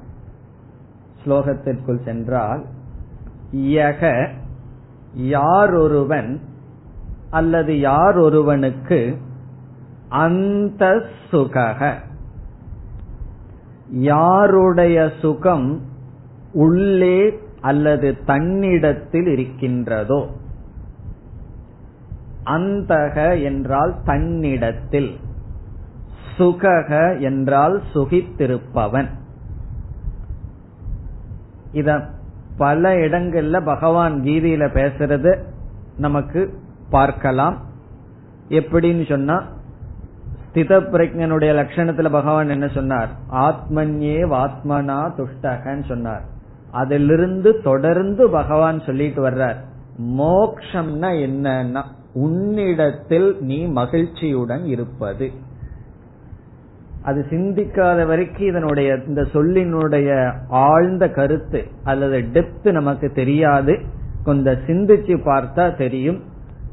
ஸ்லோகத்திற்குள் 1.25 2.03
சென்றால் 2.05 2.65
யக 3.55 4.29
யாரொருவன் 5.15 6.39
அல்லது 7.29 7.73
யாரொருவனுக்கு 7.73 9.17
அந்த 10.09 11.03
சுகக 11.31 11.93
யாருடைய 13.89 15.12
சுகம் 15.21 15.81
உள்ளே 16.54 17.39
அல்லது 17.62 18.17
தன்னிடத்தில் 18.25 19.27
இருக்கின்றதோ? 19.27 20.27
அந்தக 22.46 23.43
என்றால் 23.43 23.96
தன்னிடத்தில் 24.06 25.17
சுகக 26.37 27.21
என்றால் 27.21 27.81
சுகித்திருப்பவன். 27.93 29.10
இத 31.71 32.10
பல 32.58 32.96
இடங்கள்ல 32.96 33.65
பகவான் 33.65 34.21
கீதையில 34.21 34.65
பேசுறது 34.73 35.31
நமக்கு 35.98 36.54
பார்க்கலாம். 36.89 37.58
எப்படின்னு 38.50 39.10
சொன்னா 39.10 39.43
ஸ்தித 40.46 40.77
பிரஜனுடைய 40.93 41.52
லட்சணத்துல 41.60 42.12
பகவான் 42.12 42.50
என்ன 42.50 42.67
சொன்னார்? 42.67 43.10
ஆத்மன்யே 43.31 44.19
வாத்மனா 44.33 45.00
துஷ்டகன்னு 45.17 45.85
சொன்னார். 45.85 46.23
அதிலிருந்து 46.71 47.62
தொடர்ந்து 47.62 48.29
பகவான் 48.29 48.79
சொல்லிட்டு 48.79 49.29
வர்றார். 49.29 49.60
மோக்ஷம்னா 50.02 51.10
என்னன்னா 51.27 51.83
உன்னிடத்தில் 52.15 53.37
நீ 53.39 53.65
மகிழ்ச்சியுடன் 53.65 54.65
இருப்பது. 54.65 55.31
அது 57.01 57.25
சிந்திக்காத 57.29 58.07
வரைக்கும் 58.07 58.47
இதனுடைய 58.47 58.97
இந்த 59.07 59.21
சொல்லினுடைய 59.21 60.33
ஆழ்ந்த 60.47 61.09
கருத்து 61.09 61.67
அல்லது 61.83 62.19
டெப்த் 62.19 62.71
நமக்கு 62.71 63.09
தெரியாது. 63.09 63.79
கொஞ்சம் 64.23 64.57
சிந்திச்சு 64.67 65.15
பார்த்தா 65.25 65.77
தெரியும். 65.77 66.23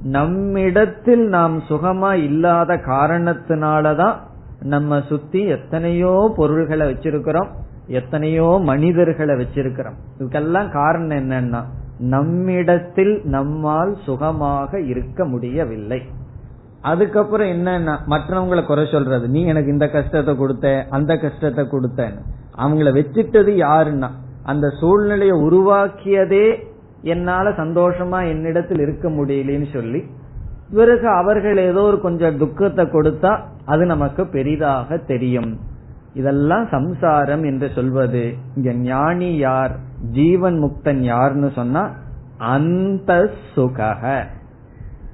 நம்மிடத்தில் 0.03 1.29
நாம் 1.29 1.61
சுகமா 1.61 2.13
இல்லாத 2.13 2.77
காரணத்தினாலதான் 2.77 4.15
நம்ம 4.63 5.01
சுத்தி 5.01 5.45
எத்தனையோ 5.45 6.33
பொருள்களை 6.37 6.93
வச்சிருக்கிறோம். 6.93 7.49
எத்தனையோ 7.87 8.61
மனிதர்களை 8.63 9.35
வச்சிருக்கிறோம். 9.35 9.95
இதுக்கெல்லாம் 10.19 10.71
காரணம் 10.71 11.31
என்னன்னா 11.31 11.65
நம்மிடத்தில் 12.03 13.21
நம்மால் 13.25 13.97
சுகமாக 14.05 14.81
இருக்க 14.81 15.25
முடியவில்லை. 15.25 16.03
அதுக்கப்புறம் 16.81 17.49
என்னன்னா 17.49 17.95
மற்றவங்களை 18.07 18.67
குறை 18.67 18.89
சொல்றது. 18.93 19.29
நீ 19.29 19.45
எனக்கு 19.45 19.71
இந்த 19.71 19.89
கஷ்டத்தை 19.89 20.37
கொடுத்த 20.37 20.87
அந்த 20.91 21.17
கஷ்டத்தை 21.17 21.65
கொடுத்தன்னு. 21.65 22.21
அவங்கள 22.59 22.89
வச்சுட்டது 22.99 23.53
யாருன்னா 23.67 24.09
அந்த 24.45 24.69
சூழ்நிலையை 24.81 25.37
உருவாக்கியதே 25.39 26.47
என்னால 27.03 27.51
சந்தோஷமா 27.51 28.29
என்னிடத்தில் 28.29 28.81
இருக்க 28.81 29.09
முடியலன்னு 29.09 29.73
சொல்லி 29.73 30.03
பிறகு 30.71 31.09
அவர்கள் 31.09 31.57
ஏதோ 31.57 31.81
ஒரு 31.81 32.01
கொஞ்சம் 32.01 32.39
துக்கத்தை 32.39 32.85
கொடுத்தா 32.85 33.39
அது 33.65 33.87
நமக்கு 33.87 34.27
பெரிதாக 34.27 34.97
தெரியும். 34.97 35.61
இதெல்லாம் 36.15 36.69
சம்சாரம் 36.71 37.45
என்று 37.45 37.71
சொல்வது. 37.75 38.35
இங்க 38.57 38.73
ஞானி 38.73 39.37
யார்? 39.37 39.91
ஜீவன் 40.11 40.63
முக்தன் 40.63 40.99
யாருன்னு 40.99 41.51
சொன்னா 41.51 41.91
அந்த 42.39 43.31
சுகக 43.55 44.25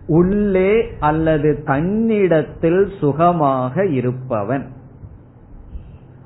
உள்ளே 0.06 0.86
அல்லது 1.00 1.62
தன்னிடத்தில் 1.64 2.92
சுகமாக 2.98 3.86
இருப்பவன். 3.86 4.66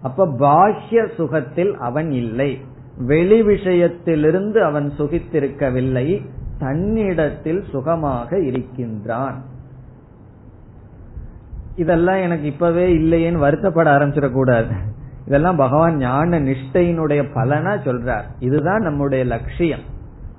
அப்ப 0.02 0.26
பாஹ்ய 0.26 1.14
சுகத்தில் 1.14 1.76
அவன் 1.76 2.10
இல்லை. 2.10 2.60
வெளி 2.98 3.42
விஷயத்திலிருந்து 3.42 4.58
அவன் 4.58 4.92
சுகித்திருக்கவில்லை. 4.98 6.26
தன்னிடத்தில் 6.58 7.64
சுகமாக 7.70 8.38
இருக்கின்றான். 8.38 9.42
இதெல்லாம் 11.76 12.16
எனக்கு 12.16 12.46
இப்பவே 12.46 12.96
இல்லையேன்னு 12.96 13.38
வருத்தப்பட 13.38 13.90
ஆரம்பிச்சிடக்கூடாது. 13.90 14.72
இதெல்லாம் 15.26 15.56
பகவான் 15.56 15.96
ஞான 15.96 16.40
நிஷ்டையினுடைய 16.40 17.24
பலனா 17.34 17.74
சொல்றார். 17.84 18.22
இதுதான் 18.38 18.80
நம்முடைய 18.80 19.24
லட்சியம். 19.24 19.90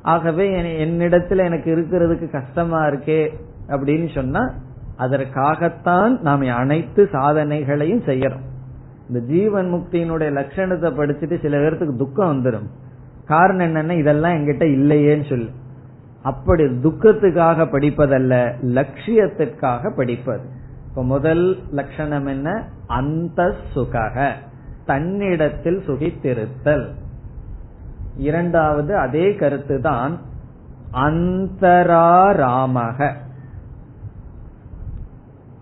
ஆகவே 0.02 0.50
என்னிடத்துல 0.86 1.38
எனக்கு 1.38 1.76
இருக்கிறதுக்கு 1.76 2.32
கஷ்டமா 2.32 2.84
இருக்கே 2.84 3.34
அப்படின்னு 3.68 4.14
சொன்னா 4.14 4.54
அதற்காகத்தான் 4.98 6.22
நாம் 6.22 6.42
அனைத்து 6.42 7.10
சாதனைகளையும் 7.12 8.06
செய்யறோம். 8.06 8.44
இந்த 9.08 9.20
ஜீவன் 9.28 9.74
முக்தியினுடைய 9.74 10.32
லட்சணத்தை 10.32 10.90
படிச்சுட்டு 10.92 11.42
சில 11.42 11.58
பேர்த்துக்கு 11.58 11.98
துக்கம் 11.98 12.44
வந்துடும் 12.44 12.68
காரணம் 13.26 13.76
என்னன்னா 13.76 13.98
இதெல்லாம் 13.98 14.34
எங்கிட்ட 14.34 14.64
இல்லையேன்னு 14.64 15.30
சொல்லு. 15.30 15.50
அப்படி 16.24 16.64
துக்கத்துக்காக 16.64 17.66
படிப்பதல்ல 17.66 18.54
லட்சியத்திற்காக 18.62 19.96
படிப்பது. 19.96 20.48
இப்ப 20.90 21.04
முதல் 21.04 21.58
லட்சணம் 21.72 22.26
என்ன? 22.26 22.68
அந்த 22.88 23.56
சுகக. 23.76 24.30
தன்னிடத்தில் 24.86 25.84
சுகித்திருத்தல். 25.88 26.92
இரண்டாவது 28.18 28.98
அதே 28.98 29.36
கருத்து 29.36 29.82
தான் 29.82 30.20
அந்தராராமக. 30.94 33.14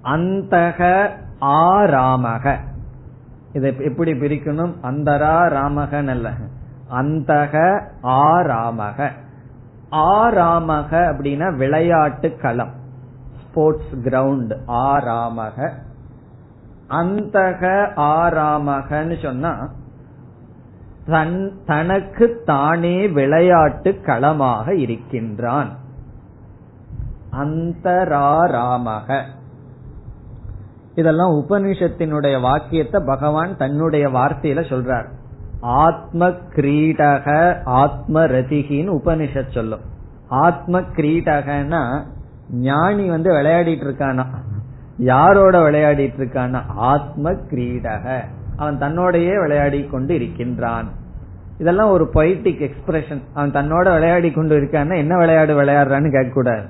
அந்தக 0.03 1.09
ஆராமக. 1.41 2.57
இதை 3.53 3.73
எப்படி 3.77 4.11
பிரிக்கணும்? 4.11 4.73
அந்தரா 4.81 5.47
ராமகன் 5.47 6.07
அல்ல 6.07 6.33
அந்தக 6.91 7.83
ஆராமக. 8.03 9.09
ஆராமக 9.91 10.91
அப்படின்னா 10.91 11.55
விளையாட்டு 11.55 12.37
களம். 12.37 12.71
ஸ்போர்ட்ஸ் 13.41 13.95
கிரவுண்ட் 14.03 14.57
ஆராமக. 14.67 15.73
அந்தக 16.91 17.89
ஆராமகன்னு 17.95 19.21
சொன்னா 19.21 19.69
தன் 21.05 21.51
தனக்கு 21.65 22.41
தானே 22.45 23.07
விளையாட்டு 23.07 24.01
களமாக 24.01 24.75
இருக்கின்றான். 24.75 25.77
அந்தராராமக. 27.31 29.23
இதெல்லாம் 30.95 31.31
உபனிஷத்தினுடைய 31.31 32.41
வாக்கியத்தை 32.41 33.01
பகவான் 33.05 33.57
தன்னுடைய 33.57 34.09
வார்த்தையில 34.09 34.61
சொல்றார். 34.69 35.07
ஆத்ம 35.59 36.29
கிரீடக 36.29 37.55
ஆத்ம 37.65 38.25
ரதிகின்னு 38.25 38.99
உபனிஷத் 39.03 39.51
சொல்லும். 39.51 39.81
ஆத்ம 40.27 40.81
கிரீடகனா 40.81 42.03
ஞானி 42.51 43.09
வந்து 43.09 43.33
விளையாடிட்டு 43.33 43.83
இருக்கானா? 43.85 44.25
யாரோட 45.01 45.59
விளையாடிட்டு 45.59 46.19
இருக்கானா 46.19 46.61
ஆத்ம 46.67 47.31
கிரீடக 47.31 48.19
அவன் 48.55 48.77
தன்னோடையே 48.77 49.39
விளையாடி 49.41 49.85
கொண்டு 49.85 50.15
இருக்கின்றான். 50.15 50.87
இதெல்லாம் 51.57 51.89
ஒரு 51.89 52.09
பொய்டிக் 52.13 52.69
எக்ஸ்பிரஷன் 52.69 53.21
அவன் 53.33 53.51
தன்னோட 53.51 53.93
விளையாடி 53.93 54.31
கொண்டு 54.31 54.59
இருக்கான்னா 54.59 54.95
என்ன 54.95 55.17
விளையாடு 55.17 55.61
விளையாடுறான்னு 55.61 56.11
கேட்க 56.11 56.33
கூடாது 56.33 56.63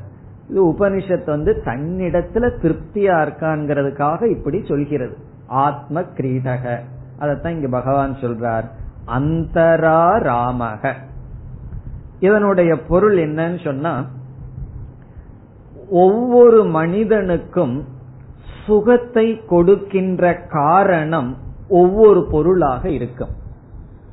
இது 0.50 0.68
உபனிஷத் 0.68 1.26
வந்து 1.26 1.62
தன்னிடத்துல 1.66 2.50
திருப்தியா 2.62 3.16
இருக்கான்ங்கிறதுக்காக 3.24 4.30
இப்படி 4.30 4.66
சொல்கிறது. 4.66 5.18
ஆத்ம 5.48 6.02
கிரீடக 6.02 6.80
அதத்தான் 7.20 7.48
இங்க 7.48 7.68
பகவான் 7.68 8.16
சொல்றார். 8.16 8.64
அந்தரா 9.06 10.18
ராமக. 10.18 10.94
இதனுடைய 12.20 12.82
பொருள் 12.82 13.18
என்னன்னு 13.18 13.64
சொன்னா 13.64 14.06
ஒவ்வொரு 15.90 16.64
மனிதனுக்கும் 16.66 18.00
சுகத்தை 18.66 19.28
கொடுக்கின்ற 19.46 20.34
காரணம் 20.48 21.30
ஒவ்வொரு 21.68 22.28
பொருளாக 22.32 22.90
இருக்கும். 22.90 23.34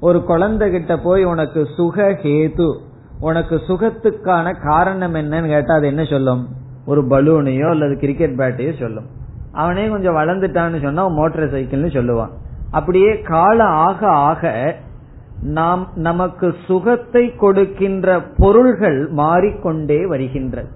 ஒரு 0.01 0.18
குழந்தை 0.24 0.70
கிட்ட 0.70 0.96
போய் 0.96 1.24
உனக்கு 1.24 1.61
சுக 1.76 2.09
ஹேது 2.22 2.68
உனக்கு 3.20 3.57
சுகத்துக்கான 3.68 4.46
காரணம் 4.62 5.14
என்னன்னு 5.14 5.49
கேட்டா 5.49 5.74
அது 5.74 5.86
என்ன 5.86 6.05
சொல்லும்? 6.05 6.42
ஒரு 6.86 7.01
பலூனையோ 7.03 7.68
அல்லது 7.68 7.96
கிரிக்கெட் 7.96 8.38
பேட்டையோ 8.40 8.72
சொல்லும். 8.78 9.09
அவனே 9.53 9.88
கொஞ்சம் 9.88 10.16
வளர்ந்துட்டான்னு 10.16 10.82
சொன்னா 10.82 11.07
மோட்டார் 11.09 11.53
சைக்கிள்னு 11.55 11.90
சொல்லுவான். 11.96 12.34
அப்படியே 12.70 13.12
காலம் 13.22 13.76
ஆக 13.86 14.01
ஆக 14.07 14.53
நாம் 15.42 15.82
நமக்கு 15.94 16.55
சுகத்தை 16.66 17.34
கொடுக்கின்ற 17.34 18.20
பொருள்கள் 18.36 19.09
மாறிக்கொண்டே 19.11 20.07
வருகின்றது 20.07 20.70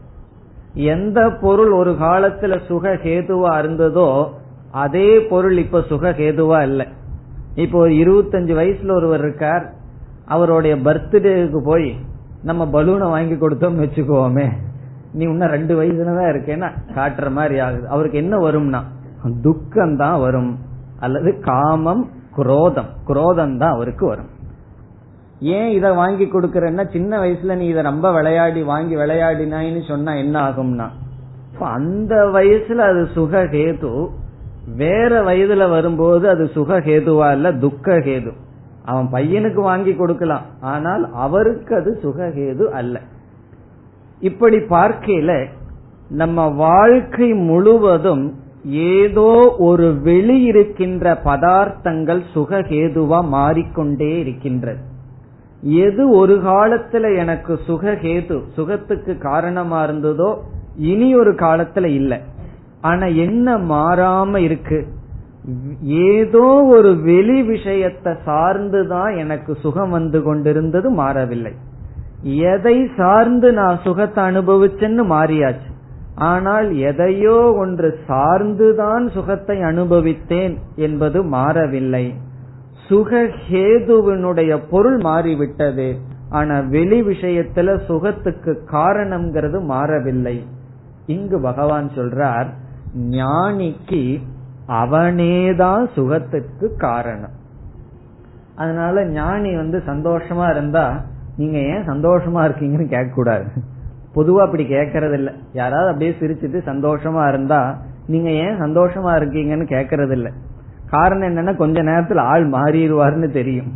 எந்த 0.74 1.30
பொருள் 1.40 1.72
ஒரு 1.72 1.90
காலத்துல 1.90 2.64
சுக 2.66 2.94
ஹேதுவா 2.94 3.64
இருந்ததோ 3.64 4.28
அதே 4.70 5.20
பொருள் 5.20 5.58
இப்ப 5.58 5.82
சுக 5.82 6.10
ஹேதுவா 6.10 6.62
இல்லை. 6.62 6.86
இப்போ 7.54 7.78
ஒரு 7.78 7.90
இருபத்தஞ்சு 7.90 8.52
வயசுல 8.60 8.92
ஒருவர் 8.92 9.18
இருக்கார். 9.18 9.72
அவருடைய 10.24 10.76
பர்த்டேக்கு 10.76 11.60
போய் 11.64 11.96
நம்ம 12.42 12.64
பலூனை 12.64 13.08
வாங்கி 13.08 13.34
கொடுத்தோம்னு 13.34 13.84
வச்சுக்கோமே. 13.84 14.52
நீ 15.12 15.24
இன்னும் 15.24 15.48
ரெண்டு 15.48 15.82
வயசுலதான் 15.82 16.30
இருக்கேன்னா 16.32 16.70
காட்டுற 16.94 17.30
மாதிரி 17.30 17.58
ஆகுது. 17.58 17.88
அவருக்கு 17.88 18.18
என்ன 18.18 18.38
வரும்னா 18.38 18.82
துக்கம் 19.42 19.96
தான் 19.96 20.20
வரும். 20.20 20.58
அல்லது 21.00 21.40
காமம் 21.40 22.10
குரோதம். 22.36 22.88
குரோதம் 23.04 23.58
தான் 23.58 23.72
அவருக்கு 23.72 24.06
வரும். 24.06 24.28
ஏன் 25.56 25.70
இதை 25.70 25.90
வாங்கி 25.90 26.24
கொடுக்கறன்னா 26.24 26.84
சின்ன 26.92 27.18
வயசுல 27.18 27.56
நீ 27.56 27.66
இதை 27.66 27.82
ரொம்ப 27.82 28.12
விளையாடி 28.12 28.62
வாங்கி 28.62 28.96
விளையாடினாயின்னு 28.96 29.82
சொன்னா 29.86 30.14
என்ன 30.14 30.36
ஆகும்னா 30.48 30.88
அந்த 31.76 32.14
வயசுல 32.14 32.76
அது 32.76 33.02
சுக 33.14 33.42
கேது 33.54 33.92
வேற 34.76 35.22
வயதுல 35.22 35.70
வரும்போது 35.70 36.28
அது 36.28 36.44
சுக 36.46 36.78
கேதுவா 36.78 37.32
இல்ல 37.32 37.52
துக்க 37.52 37.96
கேது 37.98 38.32
அவன் 38.84 39.08
பையனுக்கு 39.12 39.60
வாங்கி 39.60 39.92
கொடுக்கலாம் 39.94 40.46
ஆனால் 40.60 41.12
அவருக்கு 41.12 41.72
அது 41.76 41.90
சுககேது 42.02 42.64
அல்ல. 42.70 43.00
இப்படி 44.20 44.56
பார்க்கையில 44.56 45.46
நம்ம 46.08 46.48
வாழ்க்கை 46.48 47.28
முழுவதும் 47.32 48.24
ஏதோ 48.64 49.54
ஒரு 49.58 49.94
வெளி 50.00 50.42
இருக்கின்ற 50.42 51.14
பதார்த்தங்கள் 51.24 52.22
சுககேதுவா 52.34 53.20
மாறிக்கொண்டே 53.28 54.20
இருக்கின்றது. 54.20 54.82
எது 55.62 56.10
ஒரு 56.10 56.34
காலத்துல 56.34 57.16
எனக்கு 57.16 57.58
சுககேது 57.66 58.42
சுகத்துக்கு 58.56 59.18
காரணமா 59.18 59.84
இருந்ததோ 59.84 60.38
இனி 60.76 61.14
ஒரு 61.14 61.30
காலத்துல 61.30 61.84
இல்லை. 61.84 62.18
ஆனா 62.80 63.06
என்ன 63.06 63.58
மாறாம 63.58 64.36
இருக்கு? 64.36 64.86
ஏதோ 65.86 66.64
ஒரு 66.64 66.96
வெளி 66.96 67.42
விஷயத்தை 67.42 68.12
சார்ந்துதான் 68.26 69.18
எனக்கு 69.18 69.56
சுகம் 69.56 69.90
வந்து 69.90 70.22
கொண்டிருந்தது 70.22 70.90
மாறவில்லை. 70.90 71.52
எதை 72.24 72.88
சார்ந்து 72.96 73.52
நான் 73.52 73.78
சுகத்தை 73.78 74.24
அனுபவிச்சேன்னு 74.24 75.04
மாறியாச்சு. 75.06 75.70
ஆனால் 76.14 76.76
எதையோ 76.76 77.52
ஒன்று 77.52 77.98
சார்ந்துதான் 78.08 79.06
சுகத்தை 79.06 79.56
அனுபவித்தேன் 79.60 80.56
என்பது 80.76 81.24
மாறவில்லை. 81.24 82.14
சுகஹேதுவினுடைய 82.92 84.62
பொருள் 84.70 84.96
மாறிவிட்டது. 84.96 85.96
ஆனா 86.28 86.60
வெளி 86.60 87.02
விஷயத்துல 87.02 87.78
சுகத்துக்கு 87.86 88.52
காரணம்ங்கிறது 88.72 89.64
மாறவில்லை. 89.64 90.46
இங்கு 91.06 91.40
பகவான் 91.40 91.88
சொல்றார் 91.88 92.46
ஞானிக்கு 93.10 94.20
அவனேதான் 94.68 95.86
சுகத்துக்கு 95.94 96.76
காரணம். 96.76 97.40
அதனால 98.56 99.04
ஞானி 99.06 99.56
வந்து 99.56 99.82
சந்தோஷமா 99.86 100.50
இருந்தா 100.50 101.04
நீங்க 101.36 101.58
ஏன் 101.58 101.86
சந்தோஷமா 101.86 102.40
இருக்கீங்கன்னு 102.48 102.88
கேட்க 102.88 103.10
கூடாது 103.14 103.44
பொதுவா 104.14 104.40
அப்படி 104.44 104.64
கேட்கறது 104.64 105.12
இல்ல 105.12 105.32
யாராவது 105.52 105.88
அப்படியே 105.88 106.10
சிரிச்சிட்டு 106.20 106.58
சந்தோஷமா 106.66 107.28
இருந்தா 107.28 107.78
நீங்க 108.06 108.30
ஏன் 108.30 108.60
சந்தோஷமா 108.60 109.12
இருக்கீங்கன்னு 109.20 109.66
கேட்கறது 109.68 110.10
இல்லை 110.10 110.32
காரணம் 110.92 111.28
என்னன்னா 111.28 111.52
கொஞ்ச 111.56 111.82
நேரத்துல 111.82 112.20
ஆள் 112.32 112.44
மாறிடுவார்னு 112.50 113.28
தெரியும். 113.30 113.70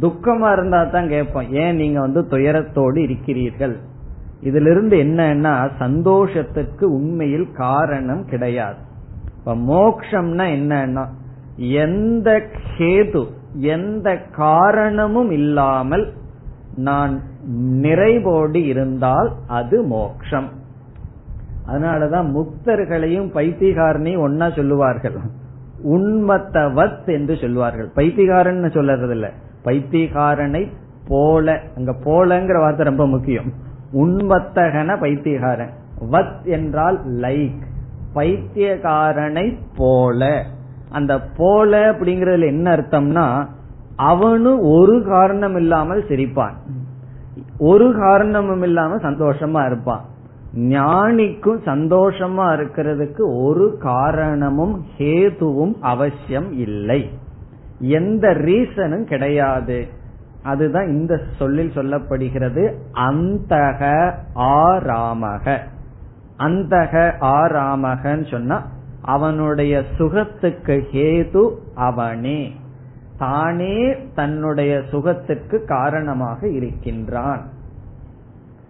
துக்கமா 0.00 0.48
இருந்தா 0.52 0.80
தான் 0.84 1.08
கேட்போம். 1.08 1.48
ஏன் 1.50 1.76
நீங்க 1.76 1.98
வந்து 2.00 2.20
துயரத்தோடு 2.30 2.96
இருக்கிறீர்கள்? 2.96 3.76
இதுல 4.42 4.70
இருந்து 4.70 4.96
என்னன்னா 4.96 5.54
சந்தோஷத்துக்கு 5.78 6.84
உண்மையில் 6.92 7.48
காரணம் 7.52 8.24
கிடையாது. 8.24 8.80
இப்ப 9.38 9.54
மோக்ஷம்னா 9.70 10.46
என்னன்னா 10.58 11.04
எந்த 11.56 12.28
கேது 12.78 13.22
எந்த 13.74 14.08
காரணமும் 14.36 15.30
இல்லாமல் 15.30 16.04
நான் 16.76 17.14
நிறைவோடு 17.82 18.60
இருந்தால் 18.72 19.30
அது 19.48 19.76
மோக்ஷம். 19.82 20.48
அதனாலதான் 21.68 22.28
முக்தர்களையும் 22.36 23.28
பைத்தியகாரனையும் 23.34 24.24
ஒன்னா 24.26 24.56
சொல்லுவார்கள். 24.56 25.18
உண்மத்தவத் 25.84 27.06
என்று 27.06 27.36
சொல்வார்கள். 27.36 27.90
பைத்திகாரன் 27.94 28.70
சொல்றது 28.70 29.10
இல்ல 29.10 29.30
பைத்திகாரனை 29.64 30.72
போல 31.08 31.60
அங்க 31.76 31.92
போலங்கிற 31.92 32.58
வார்த்தை 32.58 32.86
ரொம்ப 32.86 33.06
முக்கியம். 33.06 33.52
உண்மத்தகன 33.92 34.96
பைத்தியகாரன். 34.98 35.70
வத் 36.10 36.44
என்றால் 36.44 37.00
லைக் 37.06 37.62
பைத்தியகாரனை 38.14 39.56
போல. 39.76 40.42
அந்த 40.90 41.20
போல 41.36 41.92
அப்படிங்கறதுல 41.92 42.46
என்ன 42.46 42.76
அர்த்தம்னா 42.76 43.46
அவனு 43.98 44.58
ஒரு 44.60 45.04
காரணம் 45.08 45.56
இல்லாமல் 45.56 46.04
சிரிப்பான். 46.04 46.52
ஒரு 47.58 47.94
காரணமும் 47.98 48.62
இல்லாம 48.62 48.96
சந்தோஷமா 48.96 49.66
இருப்பான். 49.66 50.04
ஞானிக்கும் 50.54 51.60
சந்தோஷமா 51.64 52.56
இருக்கிறதுக்கு 52.56 53.44
ஒரு 53.44 53.76
காரணமும் 53.80 54.84
ஹேதுவும் 54.98 55.74
அவசியம் 55.80 56.52
இல்லை. 56.52 57.10
எந்த 57.78 58.28
ரீசனும் 58.28 59.04
கிடையாது. 59.04 59.86
அதுதான் 60.42 60.88
இந்த 60.88 61.20
சொல்லில் 61.38 61.72
சொல்லப்படுகிறது 61.74 62.72
அந்தக 62.92 64.12
ஆராமக. 64.34 65.58
அந்தக 66.38 67.12
ஆராமகன்னு 67.20 68.30
சொன்னா 68.30 68.66
அவனுடைய 69.02 69.82
சுகத்துக்கு 69.98 70.82
ஹேது 70.92 71.54
அவனே. 71.74 72.52
தானே 73.18 73.96
தன்னுடைய 74.14 74.82
சுகத்துக்கு 74.90 75.64
காரணமாக 75.64 76.48
இருக்கின்றான். 76.48 77.48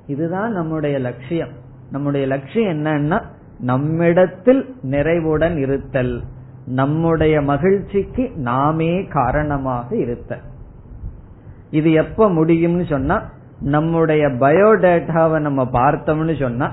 இதுதான் 0.07 0.53
நம்முடைய 0.53 0.99
லட்சியம். 0.99 1.58
நம்முடைய 1.93 2.27
லட்சியம் 2.27 2.73
என்னன்னா 2.73 3.19
நம்மிடத்தில் 3.61 4.75
நிறைவுடன் 4.83 5.57
இருத்தல். 5.57 6.23
நம்முடைய 6.67 7.41
மகிழ்ச்சிக்கு 7.43 8.31
நாமே 8.37 9.05
காரணமாக 9.05 9.97
இருத்தல். 9.97 10.45
இது 11.71 11.93
எப்ப 11.93 12.29
முடியும்னு 12.31 12.87
சொன்னா 12.89 13.23
நம்முடைய 13.61 14.27
பயோடேட்டாவை 14.27 15.39
நம்ம 15.41 15.63
பார்த்தோம்னு 15.73 16.41
சொன்னா 16.41 16.69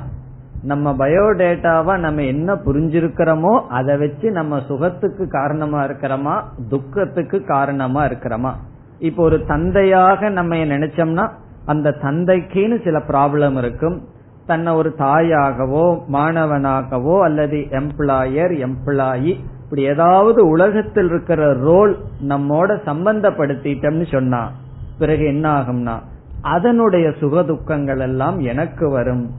நம்ம 0.63 0.91
பயோடேட்டாவை 0.91 1.97
நம்ம 1.97 2.21
என்ன 2.21 2.53
புரிஞ்சிருக்கிறோமோ 2.53 3.53
அதை 3.67 3.97
வச்சு 3.97 4.31
நம்ம 4.31 4.59
சுகத்துக்கு 4.67 5.27
காரணமா 5.27 5.83
இருக்கிறோமா 5.83 6.35
துக்கத்துக்கு 6.69 7.43
காரணமா 7.43 8.05
இருக்கிறோமா. 8.05 8.51
இப்போ 8.99 9.23
ஒரு 9.23 9.45
தந்தையாக 9.45 10.29
நம்ம 10.29 10.55
நினைச்சோம்னா 10.55 11.25
அந்த 11.65 11.95
தந்தைக்குன்னு 12.01 12.83
சில 12.83 12.97
ப்ராப்ளம் 12.97 13.57
இருக்கும். 13.57 13.97
தன்னை 14.45 14.73
ஒரு 14.73 14.95
தாயாகவோ 14.97 15.85
மாணவனாகவோ 16.11 17.21
அல்லது 17.21 17.57
எம்ப்ளாயர் 17.57 18.53
எம்ப்ளாயி 18.67 19.33
இப்படி 19.63 19.83
ஏதாவது 19.83 20.47
உலகத்தில் 20.47 21.05
இருக்கிற 21.05 21.53
ரோல் 21.53 21.97
நம்மோட 22.27 22.77
சம்பந்தப்படுத்திட்டோம்னு 22.85 24.11
சொன்னா 24.11 24.51
பிறகு 24.99 25.25
என்ன 25.25 25.45
ஆகும்னா 25.51 25.95
அதனுடைய 26.41 27.11
சுக 27.19 27.43
துக்கங்கள் 27.43 27.99
எல்லாம் 27.99 28.39
எனக்கு 28.39 28.89
வரும். 28.89 29.29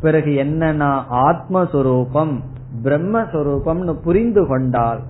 பிறகு 0.00 0.30
என்னன்னா 0.30 0.90
ஆத்மஸ்வரூபம் 1.10 2.34
பிரம்மஸ்வரூபம்னு 2.82 3.92
புரிந்து 4.02 4.46
கொண்டால் 4.46 5.00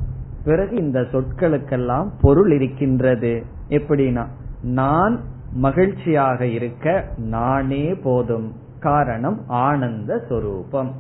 பிறகு 0.45 0.77
இந்த 0.77 1.01
சொற்களுக்கெல்லாம் 1.01 2.09
பொருள் 2.21 2.51
இருக்கின்றது. 2.51 3.43
எப்படின்னா 3.69 4.27
நான் 4.63 5.21
மகிழ்ச்சியாக 5.55 6.47
இருக்க 6.47 7.05
நானே 7.17 7.95
போதும். 7.95 8.49
காரணம் 8.81 9.43
ஆனந்த 9.47 10.25
சொரூபம். 10.29 10.93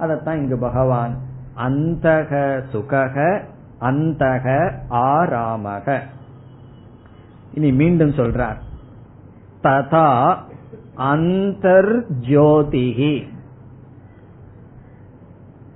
அதத்தான் 0.00 0.34
இங்கு 0.34 0.58
பகவான் 0.58 1.18
அந்தக 1.56 2.62
சுகக 2.72 3.42
அந்தக 3.80 4.72
ஆராமக. 4.90 6.00
இனி 7.54 7.72
மீண்டும் 7.72 8.10
சொல்றார். 8.10 8.56
ததா 9.62 10.36
அந்தர்ஜோதிகி 10.96 13.22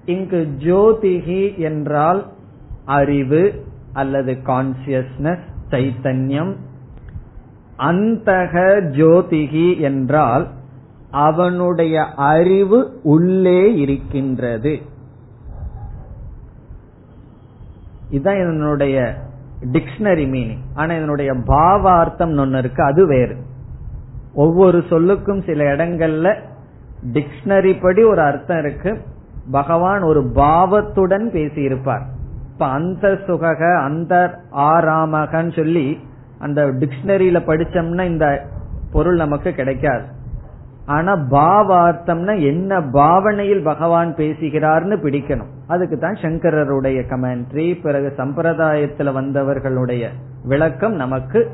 இங்கு 0.04 0.54
ஜோதிகி 0.58 1.56
என்றால் 1.56 2.26
அறிவு 2.84 3.64
அல்லது 3.92 4.38
கான்சியஸ்னஸ் 4.44 5.44
சைத்தன்யம். 5.70 6.54
அந்தக 7.78 8.80
ஜோதிகி 8.90 9.80
என்றால் 9.80 10.48
அவனுடைய 11.16 12.04
அறிவு 12.04 13.00
உள்ளே 13.02 13.74
இருக்கின்றது. 13.74 14.80
இதுதான் 18.10 18.34
என்னுடைய 18.34 19.16
டிக்ஷனரி 19.72 20.26
மீனிங் 20.28 20.62
ஆனா 20.74 20.94
இதனுடைய 20.94 21.32
பாவார்த்தம் 21.32 22.38
ஒன்னு 22.38 22.58
இருக்கு 22.58 22.82
அது 22.82 23.06
வேறு. 23.06 23.36
ஒவ்வொரு 24.34 24.78
சொல்லுக்கும் 24.78 25.44
சில 25.46 25.64
இடங்கள்ல 25.74 26.36
டிக்ஷனரி 27.12 27.82
படி 27.82 28.04
ஒரு 28.04 28.20
அர்த்தம் 28.20 28.58
இருக்கு. 28.58 29.00
பகவான் 29.50 30.02
ஒரு 30.02 30.30
பாவத்துடன் 30.34 31.30
பேசியிருப்பார். 31.32 32.04
இப்ப 32.52 32.66
அந்த 32.66 33.08
சுகக 33.26 33.78
அந்த 33.78 34.38
ஆராமகன்னு 34.52 35.56
சொல்லி 35.56 35.98
அந்த 36.38 36.66
டிக்ஷனரியில 36.66 37.40
படிச்சோம்னா 37.46 38.02
இந்த 38.02 38.46
பொருள் 38.92 39.16
நமக்கு 39.16 39.52
கிடைக்காது. 39.52 40.14
ஆனா 40.86 41.12
பாவார்த்தம்னா 41.30 42.34
என்ன 42.40 42.80
பாவனையில் 42.80 43.62
பகவான் 43.62 44.14
பேசுகிறார்னு 44.14 44.96
பிடிக்கணும். 45.04 45.50
அதுக்கு 45.66 45.98
தான் 45.98 46.18
சங்கரருடைய 46.22 46.98
கமெண்ட்ரி 47.12 47.80
பிறகு 47.82 48.12
சம்பிரதாயத்துல 48.16 49.12
வந்தவர்களுடைய 49.18 50.06
விளக்கம் 50.44 50.94
நமக்கு 50.94 51.50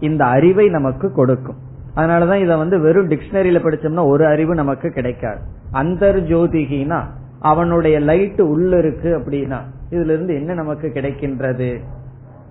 இந்த 0.00 0.24
அறிவை 0.24 0.68
நமக்கு 0.68 1.12
கொடுக்கும். 1.12 1.58
அதனாலதான் 1.96 2.42
இதை 2.42 2.56
வந்து 2.56 2.80
வெறும் 2.80 3.08
டிக்ஷனரியில 3.08 3.60
படிச்சோம்னா 3.64 4.04
ஒரு 4.06 4.26
அறிவு 4.26 4.54
நமக்கு 4.54 4.90
கிடைக்காது. 4.90 5.40
அந்தர் 5.72 6.20
ஜோதிகினா 6.30 7.00
அவனுடைய 7.40 8.00
லைட் 8.00 8.40
உள்ள 8.40 8.78
இருக்கு 8.78 9.10
அப்படின்னா 9.18 9.58
இதுல 9.90 10.12
இருந்து 10.14 10.34
என்ன 10.34 10.54
நமக்கு 10.54 10.92
கிடைக்கின்றது? 10.94 11.70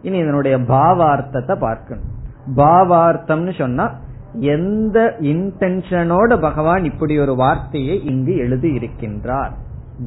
இனி 0.01 0.17
இதனுடைய 0.17 0.57
பாவார்த்தத்தை 0.57 1.55
பார்க்கணும். 1.59 2.07
பாவார்த்தம்னு 2.55 3.57
சொன்னா 3.57 3.85
எந்த 4.33 5.15
இன்டென்ஷனோட 5.19 6.41
பகவான் 6.41 6.83
இப்படி 6.83 7.19
ஒரு 7.19 7.35
வார்த்தையை 7.35 8.03
இங்கு 8.03 8.35
எழுதி 8.35 8.77
இருக்கின்றார் 8.77 9.51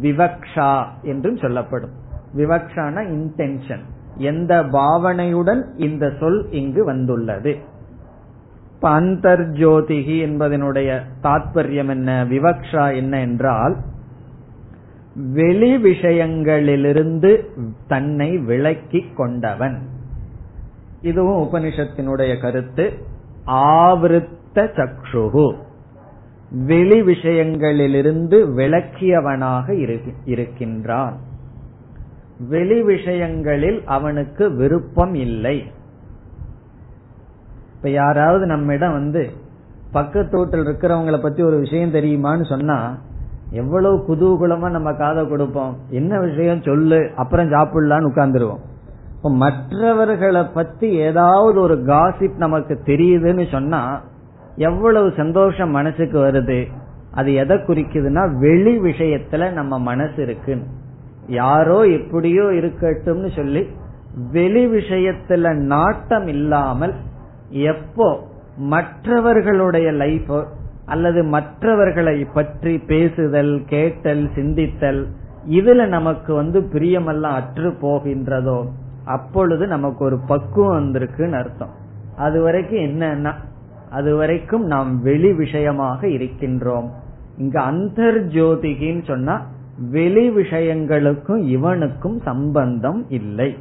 விவக்ஷா 0.00 0.84
என்றும் 1.02 1.36
சொல்லப்படும். 1.36 1.90
விவக்ஷான 2.36 3.08
இன்டென்ஷன் 3.08 3.80
எந்த 4.16 4.62
பாவனையுடன் 4.62 5.62
இந்த 5.76 6.12
சொல் 6.20 6.50
இங்கு 6.50 6.84
வந்துள்ளது. 6.84 7.56
அந்தர்ஜோதிகி 8.82 10.20
என்பதனுடைய 10.20 11.00
தாத்பரியம் 11.22 11.88
என்ன? 11.88 12.24
விவக்ஷா 12.24 12.94
என்ன 12.94 13.20
என்றால் 13.20 13.76
வெளி 15.14 15.76
விஷயங்களிலிருந்து 15.76 17.44
தன்னை 17.88 18.38
விளக்கி 18.38 19.04
கொண்டவன். 19.16 19.82
இதுவும் 21.00 21.48
உபனிஷத்தினுடைய 21.48 22.40
கருத்து. 22.40 22.92
ஆவருத்த 23.46 24.54
சக்ஷுகு. 24.54 25.54
வெளி 26.50 27.02
விஷயங்களிலிருந்து 27.02 28.38
விளக்கியவனாக 28.56 29.98
இருக்கின்றான். 30.24 31.16
வெளி 32.48 32.82
விஷயங்களில் 32.82 33.82
அவனுக்கு 33.84 34.50
விருப்பம் 34.50 35.14
இல்லை. 35.14 35.64
இப்ப 37.76 37.90
யாராவது 37.90 38.46
நம்மிடம் 38.46 38.92
வந்து 38.92 39.30
பக்கத்து 39.92 40.38
வீட்டில் 40.38 40.66
இருக்கிறவங்கள 40.66 41.22
பத்தி 41.22 41.42
ஒரு 41.42 41.58
விஷயம் 41.58 41.92
தெரியுமான்னு 41.92 42.48
சொன்னா 42.48 42.98
எவ்வளவு 43.50 44.04
குதூகுலமா 44.08 44.70
நம்ம 44.70 44.92
காதை 44.92 45.28
கொடுப்போம். 45.28 45.76
என்ன 45.90 46.20
விஷயம் 46.20 46.62
சொல்லு 46.62 47.10
அப்புறம் 47.16 47.52
சாப்பிடலான்னு 47.52 48.10
உட்கார்ந்துருவோம். 48.14 48.60
இப்ப 49.24 49.36
மற்றவர்களை 49.36 50.42
பத்தி 50.54 50.88
ஏதாவது 50.88 51.60
ஒரு 51.60 51.74
காசிப் 51.74 52.36
நமக்கு 52.36 52.80
தெரியுதுன்னு 52.84 53.50
சொன்னா 53.50 54.00
எவ்வளவு 54.56 55.12
சந்தோஷம் 55.16 55.70
மனசுக்கு 55.70 56.18
வருது? 56.18 56.66
அது 57.10 57.34
எதை 57.34 57.56
குறிக்குதுன்னா 57.56 58.38
வெளி 58.38 58.78
விஷயத்துல 58.80 59.52
நம்ம 59.52 59.78
மனசு 59.78 60.22
இருக்குன்னு. 60.22 60.64
யாரோ 61.28 61.86
எப்படியோ 61.86 62.42
இருக்கட்டும்னு 62.42 63.36
சொல்லி 63.36 63.66
வெளி 64.30 64.66
விஷயத்துல 64.66 65.54
நாட்டம் 65.54 66.26
இல்லாமல் 66.26 66.94
எப்போ 67.48 68.20
மற்றவர்களுடைய 68.56 69.92
லைஃப் 69.92 70.46
அல்லது 70.86 71.24
மற்றவர்களை 71.24 72.24
பற்றி 72.24 72.78
பேசுதல் 72.78 73.62
கேட்டல் 73.66 74.30
சிந்தித்தல் 74.34 75.06
இதுல 75.48 75.86
நமக்கு 75.86 76.34
வந்து 76.34 76.60
பிரியமெல்லாம் 76.60 77.38
அற்று 77.40 77.70
போகின்றதோ? 77.70 78.68
அப்பொழுது 79.04 79.66
நமக்கு 79.66 80.04
ஒரு 80.04 80.18
பக்குவம் 80.18 80.78
வந்திருக்குன்னு 80.78 81.38
அர்த்தம். 81.38 81.70
அது 82.16 82.42
வரைக்கும் 82.42 82.78
என்னன்னா 82.78 83.32
அது 83.90 84.16
வரைக்கும் 84.16 84.64
நாம் 84.66 85.02
வெளி 85.02 85.32
விஷயமாக 85.32 86.06
இருக்கின்றோம். 86.06 86.88
இங்க 87.38 87.60
அந்தர் 87.60 88.26
ஜோதிகின்னு 88.28 89.04
சொன்னா 89.04 89.46
வெளி 89.90 90.30
விஷயங்களுக்கும் 90.30 91.36
இவனுக்கும் 91.36 92.20
சம்பந்தம் 92.20 93.06
இல்லை. 93.08 93.56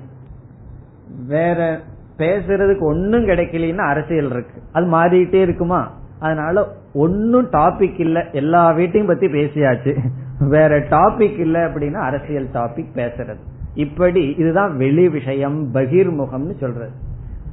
வேற 1.28 1.80
பேசுறதுக்கு 2.18 2.80
ஒன்னும் 2.80 3.28
கிடைக்கலன்னா 3.28 3.88
அரசியல் 3.88 4.30
இருக்கு. 4.30 4.62
அது 4.72 4.86
மாறிட்டே 4.86 5.34
இருக்குமா? 5.34 5.92
அதனால 6.20 6.68
ஒன்னும் 6.94 7.50
டாபிக் 7.50 8.00
இல்ல. 8.00 8.30
எல்லா 8.32 8.72
வீட்டையும் 8.72 9.08
பத்தி 9.08 9.28
பேசியாச்சு. 9.28 9.98
வேற 10.40 10.80
டாபிக் 10.80 11.40
இல்ல 11.40 11.68
அப்படின்னா 11.68 12.00
அரசியல் 12.02 12.48
டாபிக் 12.54 12.90
பேசுறது. 12.96 13.53
இப்படி 13.76 14.36
இதுதான் 14.38 14.78
வெளி 14.78 15.10
விஷயம் 15.10 15.74
பகிர்முகம்னு 15.74 16.60
சொல்றது. 16.60 16.92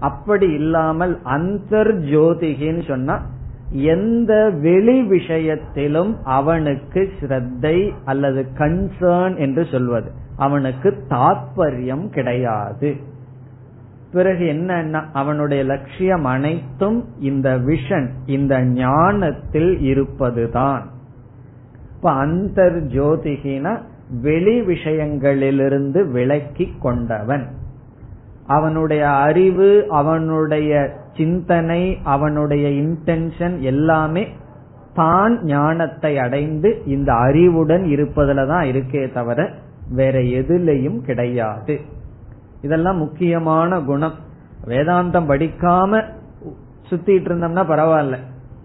அப்படி 0.00 0.52
இல்லாமல் 0.52 1.20
அந்தர் 1.24 1.92
ஜோதிகின்னு 2.10 2.88
சொன்னா 2.88 3.26
எந்த 3.70 4.50
வெளி 4.50 5.02
விஷயத்திலும் 5.02 6.24
அவனுக்கு 6.24 7.10
ஸ்ரத்தை 7.20 7.92
அல்லது 8.04 8.46
கன்சர்ன் 8.58 9.36
என்று 9.36 9.66
சொல்வது. 9.70 10.10
அவனுக்கு 10.36 11.04
தாற்பயம் 11.08 12.08
கிடையாது. 12.08 12.96
பிறகு 14.12 14.44
என்னன்னா 14.44 15.02
அவனுடைய 15.12 15.64
லட்சியம் 15.64 16.24
அனைத்தும் 16.24 17.04
இந்த 17.18 17.58
விஷன் 17.58 18.08
இந்த 18.26 18.64
ஞானத்தில் 18.64 19.80
இருப்பதுதான். 19.80 20.90
இப்ப 21.96 22.26
அந்தர் 22.26 22.78
ஜோதிகின 22.88 23.82
வெளி 24.10 24.60
விஷயங்களிலிருந்து 24.60 26.10
விலக்கி 26.10 26.72
கொண்டவன். 26.80 27.46
அவனுடைய 28.46 29.08
அறிவு 29.08 29.86
அவனுடைய 29.88 30.90
சிந்தனை 31.16 31.98
அவனுடைய 32.04 32.68
இன்டென்ஷன் 32.68 33.58
எல்லாமே 33.58 34.28
தான் 34.94 35.44
ஞானத்தை 35.44 36.18
அடைந்து 36.18 36.82
இந்த 36.86 37.12
அறிவுடன் 37.12 37.82
இருப்பதுல 37.82 38.46
தான் 38.46 38.64
இருக்கே 38.64 39.12
தவிர 39.12 39.50
வேற 39.90 40.18
எதுலையும் 40.18 41.00
கிடையாது. 41.00 41.80
இதெல்லாம் 42.62 42.96
முக்கியமான 42.96 43.80
குணம். 43.80 44.12
வேதாந்தம் 44.66 45.28
படிக்காம 45.28 46.02
சுத்திட்டு 46.90 47.28
இருந்தோம்னா 47.28 47.64
பரவாயில்ல. 47.68 48.16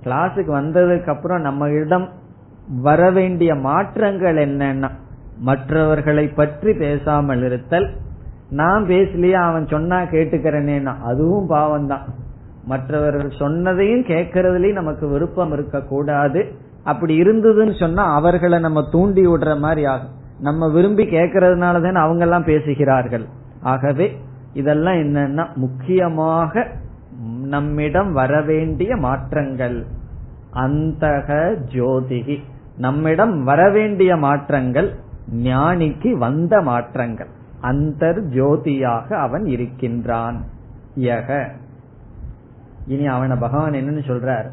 கிளாஸுக்கு 0.04 0.52
வந்ததுக்கு 0.52 1.08
அப்புறம் 1.08 1.42
நம்ம 1.42 1.70
இடம் 1.70 2.10
வர 2.82 3.12
வேண்டிய 3.12 3.56
மாற்றங்கள் 3.56 4.36
என்னன்னா 4.36 4.90
மற்றவர்களை 5.38 6.28
பற்றி 6.28 6.74
பேசாமல் 6.74 7.44
இருத்தல். 7.44 7.88
நான் 8.50 8.84
பேசலையே 8.86 9.32
அவன் 9.32 9.68
சொன்னா 9.68 9.98
கேட்டுக்கிறேனேனா 10.02 10.94
அதுவும் 11.02 11.48
பாவம் 11.48 11.88
தான் 11.88 12.06
மற்றவர்கள் 12.66 13.32
சொன்னதையும் 13.40 14.04
கேட்கறதுலயும் 14.08 14.74
நமக்கு 14.74 15.08
விருப்பம் 15.08 15.52
இருக்க 15.52 15.82
கூடாது 15.82 16.42
அப்படி 16.84 17.22
இருந்ததுன்னு 17.22 17.80
சொன்னா 17.80 18.04
அவர்களை 18.16 18.60
நம்ம 18.60 18.82
தூண்டி 18.92 19.28
விடுற 19.28 19.60
மாதிரி 19.60 19.86
ஆகும். 19.86 20.14
நம்ம 20.40 20.70
விரும்பி 20.70 21.04
கேட்கறதுனால 21.04 21.82
தானே 21.82 22.00
அவங்க 22.00 22.24
எல்லாம் 22.24 22.44
பேசுகிறார்கள். 22.44 23.26
ஆகவே 23.62 24.08
இதெல்லாம் 24.54 24.94
என்னன்னா 24.94 25.46
முக்கியமாக 25.56 26.68
நம்மிடம் 27.46 28.12
வரவேண்டிய 28.14 28.96
மாற்றங்கள். 28.96 29.86
அந்தக 30.54 31.58
ஜோதிகி. 31.74 32.38
நம்மிடம் 32.78 33.44
வரவேண்டிய 33.44 34.16
மாற்றங்கள் 34.16 34.96
ஞானிக்கு 35.34 36.12
வந்த 36.12 36.62
மாற்றங்கள். 36.62 37.28
அந்தர் 37.62 38.22
ஜோதியாக 38.30 39.14
அவன் 39.14 39.46
இருக்கின்றான். 39.46 40.44
யக. 40.98 41.50
இனி 42.88 43.08
அவனை 43.08 43.38
பகவான் 43.40 43.72
என்னன்னு 43.72 44.02
சொல்றார். 44.08 44.50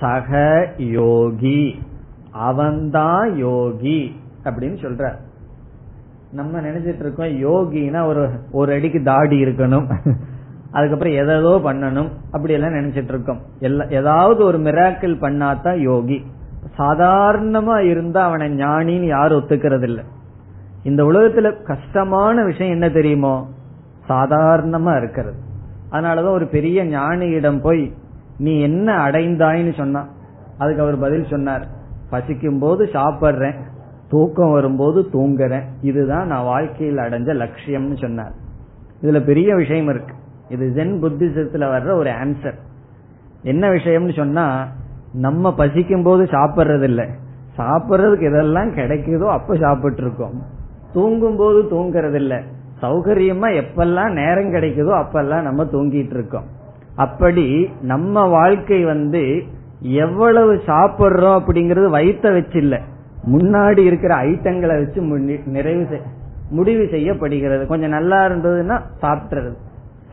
சக 0.00 0.68
யோகி. 0.76 1.82
அவன்தான் 2.30 3.36
யோகி 3.36 4.20
அப்படின்னு 4.44 4.76
சொல்ற 4.76 5.14
நம்ம 6.32 6.60
நினைச்சிட்டு 6.60 6.98
இருக்கோம் 6.98 7.26
யோகினா 7.26 8.06
ஒரு 8.06 8.30
ஒரு 8.52 8.72
அடிக்கு 8.72 9.02
தாடி 9.02 9.44
இருக்கணும். 9.44 10.14
அதுக்கப்புறம் 10.70 11.14
எதோ 11.14 11.60
பண்ணணும். 11.64 12.08
அப்படி 12.30 12.52
எல்லாம் 12.52 12.74
நினைச்சிட்டு 12.74 13.08
இருக்கோம். 13.08 13.40
ஏதாவது 13.90 14.44
ஒரு 14.44 14.58
மிராக்கிள் 14.58 15.16
பண்ணாதான் 15.20 15.78
யோகி. 15.78 16.24
சாதாரணமா 16.78 17.78
இருந்தா 17.78 18.24
அவனை 18.24 18.48
ஞானின்னு 18.48 19.06
யாரும் 19.06 19.44
ஒத்துக்கிறது 19.44 19.82
இல்லை 19.82 20.04
இந்த 20.82 21.04
உலகத்துல 21.04 21.62
கஷ்டமான 21.62 22.44
விஷயம் 22.44 22.72
என்ன 22.72 22.88
தெரியுமோ? 22.88 23.48
சாதாரணமா 24.08 24.96
இருக்கிறது. 24.96 25.36
அதனாலதான் 25.90 26.30
ஒரு 26.30 26.46
பெரிய 26.46 26.84
ஞானியிடம் 26.84 27.60
போய் 27.60 27.94
நீ 28.38 28.60
என்ன 28.60 29.06
அடைந்தாய்ன்னு 29.06 29.74
சொன்னா? 29.74 30.08
அதுக்கு 30.58 30.82
அவர் 30.82 30.98
பதில் 30.98 31.26
சொன்னார். 31.30 31.66
பசிக்கும் 32.10 32.58
போது 32.58 32.84
சாப்பிடுறேன் 32.84 33.58
தூக்கம் 34.08 34.50
வரும்போது 34.50 35.06
தூங்குறேன். 35.12 35.64
இதுதான் 35.80 36.26
நான் 36.26 36.44
வாழ்க்கையில் 36.44 36.96
அடைஞ்ச 36.96 37.46
லட்சியம்னு 37.46 38.00
சொன்னார். 38.00 38.32
இதுல 39.02 39.24
பெரிய 39.24 39.54
விஷயம் 39.54 39.88
இருக்கு. 39.88 40.14
இது 40.48 40.72
ஜென் 40.76 41.04
புத்திசத்துல 41.04 41.64
வர்ற 41.64 41.92
ஒரு 41.92 42.10
ஆன்சர் 42.10 42.54
என்ன 43.42 43.70
விஷயம்னு 43.70 44.16
சொன்னா 44.16 44.66
நம்ம 45.14 45.54
பசிக்கும் 45.54 46.02
போது 46.02 46.24
சாப்பிட்றது 46.24 46.82
இல்லை 46.82 47.08
சாப்பிட்றதுக்கு 47.58 48.26
எதெல்லாம் 48.30 48.70
கிடைக்குதோ 48.74 49.26
அப்ப 49.26 49.56
சாப்பிட்டு 49.56 50.02
இருக்கோம் 50.02 50.42
தூங்கும் 50.92 51.36
போது 51.36 51.62
தூங்குறது 51.62 52.14
இல்லை 52.14 52.36
சௌகரியமா 52.82 53.62
எப்பெல்லாம் 53.62 54.10
நேரம் 54.10 54.52
கிடைக்குதோ 54.52 55.04
அப்பெல்லாம் 55.04 55.42
நம்ம 55.42 55.64
தூங்கிட்டு 55.64 56.14
இருக்கோம் 56.14 56.44
அப்படி 56.96 57.70
நம்ம 57.80 58.26
வாழ்க்கை 58.28 58.84
வந்து 58.84 59.42
எவ்வளவு 59.80 60.54
சாப்பிடுறோம் 60.66 61.38
அப்படிங்கறது 61.38 61.88
வயிற்ற 61.90 62.32
வச்சு 62.32 62.58
இல்ல 62.58 62.80
முன்னாடி 63.32 63.78
இருக்கிற 63.78 64.14
ஐட்டங்களை 64.16 64.76
வச்சு 64.78 65.02
நிறைவு 65.46 66.00
முடிவு 66.50 66.88
செய்யப்படுகிறது. 66.90 67.66
கொஞ்சம் 67.66 67.90
நல்லா 67.90 68.26
இருந்ததுன்னா 68.26 68.80
சாப்பிட்டுறது. 69.02 69.52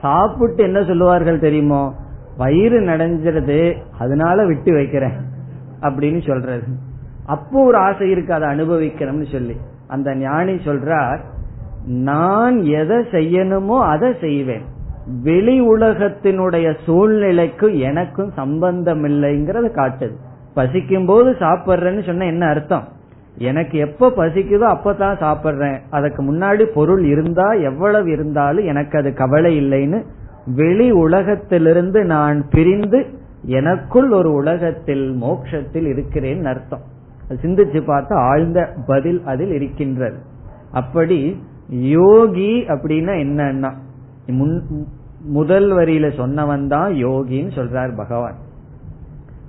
சாப்பிட்டு 0.01 0.63
என்ன 0.63 0.83
சொல்லுவார்கள் 0.83 1.39
தெரியுமோ? 1.39 1.93
வயிறு 2.37 2.79
நடைஞ்சிருது 2.79 3.77
அதனால 3.99 4.45
விட்டு 4.45 4.73
வைக்கிறேன் 4.73 5.17
அப்படின்னு 5.81 6.27
சொல்றது. 6.27 6.63
அப்போ 7.25 7.63
ஒரு 7.63 7.77
ஆசை 7.77 8.09
இருக்கு 8.09 8.33
அதை 8.33 8.47
அனுபவிக்கணும்னு 8.49 9.31
சொல்லி. 9.31 9.55
அந்த 9.87 10.15
ஞானி 10.15 10.53
சொல்றார் 10.53 11.19
நான் 11.85 12.61
எதை 12.61 12.97
செய்யணுமோ 12.97 13.77
அதை 13.79 14.15
செய்வேன். 14.21 14.65
வெளி 15.23 15.67
உலகத்தினுடைய 15.67 16.77
சூழ்நிலைக்கு 16.85 17.79
எனக்கும் 17.79 18.31
சம்பந்தம் 18.35 19.03
இல்லைங்கிறத 19.03 19.67
காட்டுது. 19.75 20.15
பசிக்கும் 20.53 21.05
போது 21.05 21.31
சாப்பிட்றேன்னு 21.31 22.05
சொன்ன 22.05 22.25
என்ன 22.25 22.47
அர்த்தம்? 22.47 22.87
எனக்கு 23.37 23.77
எப்ப 23.77 24.09
பசிக்குதோ 24.17 24.67
அப்பதான் 24.75 25.21
சாப்பிட்றேன். 25.25 25.77
அதுக்கு 25.89 26.23
முன்னாடி 26.23 26.63
பொருள் 26.63 27.03
இருந்தா 27.03 27.51
எவ்வளவு 27.51 28.11
இருந்தாலும் 28.11 28.65
எனக்கு 28.65 28.97
அது 28.97 29.13
கவலை 29.13 29.51
இல்லைன்னு 29.61 30.03
வெளி 30.45 30.91
உலகத்திலிருந்து 30.91 32.05
நான் 32.05 32.49
பிரிந்து 32.49 33.05
எனக்குள் 33.45 34.09
ஒரு 34.11 34.33
உலகத்தில் 34.33 35.11
மோட்சத்தில் 35.11 35.85
இருக்கிறேன் 35.85 36.45
அர்த்தம். 36.45 36.85
சிந்திச்சு 37.29 37.79
பார்த்தா 37.89 38.13
ஆழ்ந்த 38.13 38.73
பதில் 38.87 39.21
அதில் 39.25 39.51
இருக்கின்றது. 39.51 40.17
அப்படி 40.71 41.43
யோகி 41.69 42.51
அப்படின்னா 42.67 43.13
என்னன்னா 43.25 43.71
முதல் 45.25 45.71
வரியில 45.71 46.07
சொன்னவன் 46.17 46.67
தான் 46.67 46.93
யோகின்னு 46.93 47.51
சொல்றார் 47.57 47.97
பகவான். 47.97 48.37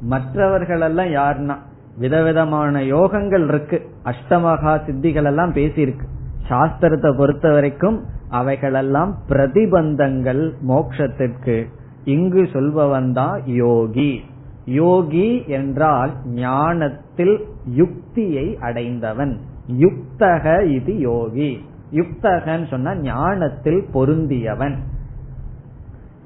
மற்றவர்கள் 0.00 0.80
எல்லாம் 0.80 1.06
யாருன்னா 1.06 1.56
விதவிதமான 1.98 2.80
யோகங்கள் 2.80 3.44
இருக்கு. 3.48 3.78
அஷ்டமகா 4.04 4.72
சித்திகள் 4.86 5.24
எல்லாம் 5.24 5.52
பேசியிருக்கு. 5.52 6.06
சாஸ்திரத்தை 6.48 7.16
பொறுத்த 7.16 7.50
வரைக்கும் 7.50 7.98
அவைகளெல்லாம் 8.32 9.16
பிரதிபந்தங்கள் 9.28 10.42
மோக்ஷத்திற்கு. 10.68 11.56
இங்கு 12.04 12.48
சொல்பவன் 12.52 13.12
தான் 13.12 13.40
யோகி. 13.46 14.24
யோகி 14.64 15.44
என்றால் 15.46 16.12
ஞானத்தில் 16.26 17.36
யுக்தியை 17.66 18.58
அடைந்தவன். 18.60 19.40
யுக்தக 19.78 20.64
இது 20.64 20.98
யோகி. 20.98 21.50
யுக்தகன்னு 21.92 22.68
சொன்னா 22.70 22.94
ஞானத்தில் 22.94 23.84
பொருந்தியவன். 23.94 24.76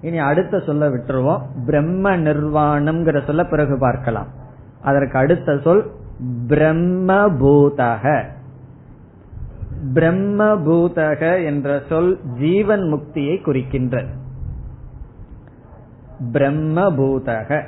இனி 0.01 0.19
அடுத்த 0.19 0.61
சொல்ல 0.61 0.89
விட்டுருவோம். 0.89 1.43
பிரம்ம 1.67 2.17
நிர்வாணம்ங்கிற 2.17 3.25
சொல்ல 3.27 3.45
பிறகு 3.45 3.79
பார்க்கலாம். 3.79 4.27
அதற்கு 4.83 5.19
அடுத்த 5.19 5.59
சொல் 5.59 5.85
பிரம்மபூதக 6.49 8.35
பிரம்மபூதக 9.95 11.45
என்ற 11.45 11.83
சொல் 11.89 12.20
ஜீவன் 12.39 12.81
முக்தியை 12.81 13.43
குறிக்கின்ற. 13.43 14.05
பிரம்மபூதக. 16.33 17.62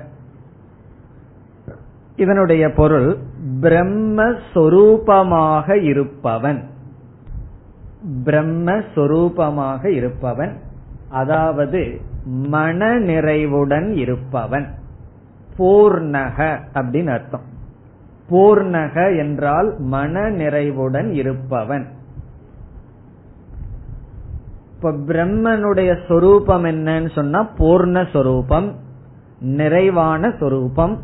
இதனுடைய 2.16 2.72
பொருள் 2.72 3.16
பிரம்மஸ்வரூபமாக 3.61 5.82
இருப்பவன். 5.82 6.70
பிரம்மஸ்வரூபமாக 8.24 9.86
இருப்பவன் 9.86 10.59
அதாவது 11.09 12.00
மன 12.24 12.98
நிறைவுடன் 12.98 13.92
இருப்பவன். 13.92 14.74
பூர்ணக 15.59 16.59
அப்படின்னு 16.74 17.06
அர்த்தம். 17.06 17.44
பூர்ணக 18.30 19.18
என்றால் 19.18 19.74
மன 19.78 20.28
நிறைவுடன் 20.28 21.12
இருப்பவன். 21.12 21.96
இப்ப 24.78 24.90
பிரம்மனுடைய 24.90 25.98
சொரூபம் 26.08 26.64
என்னன்னு 26.64 27.14
சொன்னா 27.14 27.46
பூர்ணஸ்வரூபம் 27.58 28.72
நிறைவான 29.40 30.34
சொரூபம். 30.40 30.98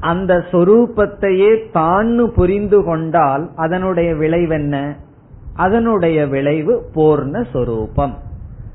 அந்த 0.00 0.44
சொரூபத்தையே 0.50 1.50
தான்னு 1.74 2.26
புரிந்து 2.26 2.84
கொண்டால் 2.84 3.50
அதனுடைய 3.56 4.14
விளைவென்ன? 4.14 4.96
அதனுடைய 5.54 6.26
விளைவு 6.26 6.82
பூர்ணஸ்வரூபம் 6.94 8.14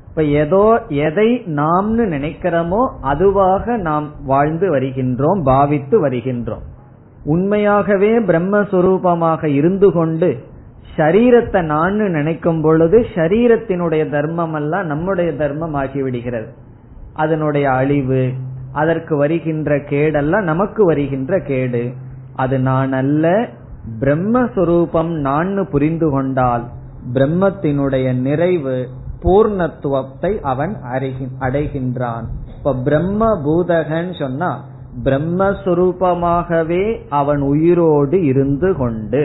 இப்ப 0.08 0.24
ஏதோ 0.24 0.82
எதை 0.88 1.42
நாம்னு 1.46 2.06
நினைக்கிறோமோ 2.14 2.88
அதுவாக 3.00 3.76
நாம் 3.76 4.10
வாழ்ந்து 4.24 4.70
வருகின்றோம் 4.70 5.42
பாவித்து 5.42 6.08
வருகின்றோம். 6.08 6.64
உண்மையாகவே 7.24 8.18
பிரம்மஸ்வரூபமாக 8.18 9.44
இருந்து 9.44 9.92
கொண்டு 9.92 10.30
ஷரீரத்தை 10.96 11.62
நான் 11.64 11.94
நினைக்கும் 11.94 12.60
பொழுது 12.62 12.98
ஷரீரத்தினுடைய 13.14 14.10
தர்மம் 14.10 14.54
எல்லாம் 14.54 14.86
நம்முடைய 14.86 15.32
தர்மம் 15.32 15.74
ஆகிவிடுகிறது 15.74 16.50
அதனுடைய 17.14 17.70
அழிவு 17.70 18.32
அதற்கு 18.72 19.16
வருகின்ற 19.16 19.76
கேடெல்லாம் 19.76 20.42
நமக்கு 20.42 20.84
வருகின்ற 20.84 21.38
கேடு. 21.38 21.92
அது 22.34 22.58
நான் 22.58 22.92
அல்ல 22.92 23.48
பிரம்மஸ்வரூபம் 24.00 25.12
நான் 25.20 25.68
புரிந்து 25.70 26.10
கொண்டால் 26.10 26.64
பிரம்மத்தினுடைய 27.12 28.20
நிறைவு 28.20 28.88
பூர்ணத்துவத்தை 29.22 30.40
அவன் 30.40 30.76
அடைகின்றான். 31.40 32.26
இப்ப 32.56 32.74
பிரம்ம 32.84 33.28
பூதகன் 33.44 34.18
சொன்னா 34.18 34.50
பிரம்மஸ்வரூபமாகவே 35.04 36.84
அவன் 37.08 37.40
உயிரோடு 37.40 38.24
இருந்து 38.24 38.76
கொண்டு 38.76 39.22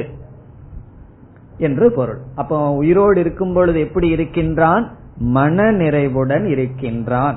என்று 1.58 1.92
பொருள். 1.92 2.18
அப்போ 2.36 2.72
உயிரோடு 2.72 3.20
இருக்கும் 3.20 3.54
பொழுது 3.54 3.80
எப்படி 3.80 4.10
இருக்கின்றான்? 4.10 4.92
மன 5.18 5.72
நிறைவுடன் 5.72 6.46
இருக்கின்றான். 6.46 7.36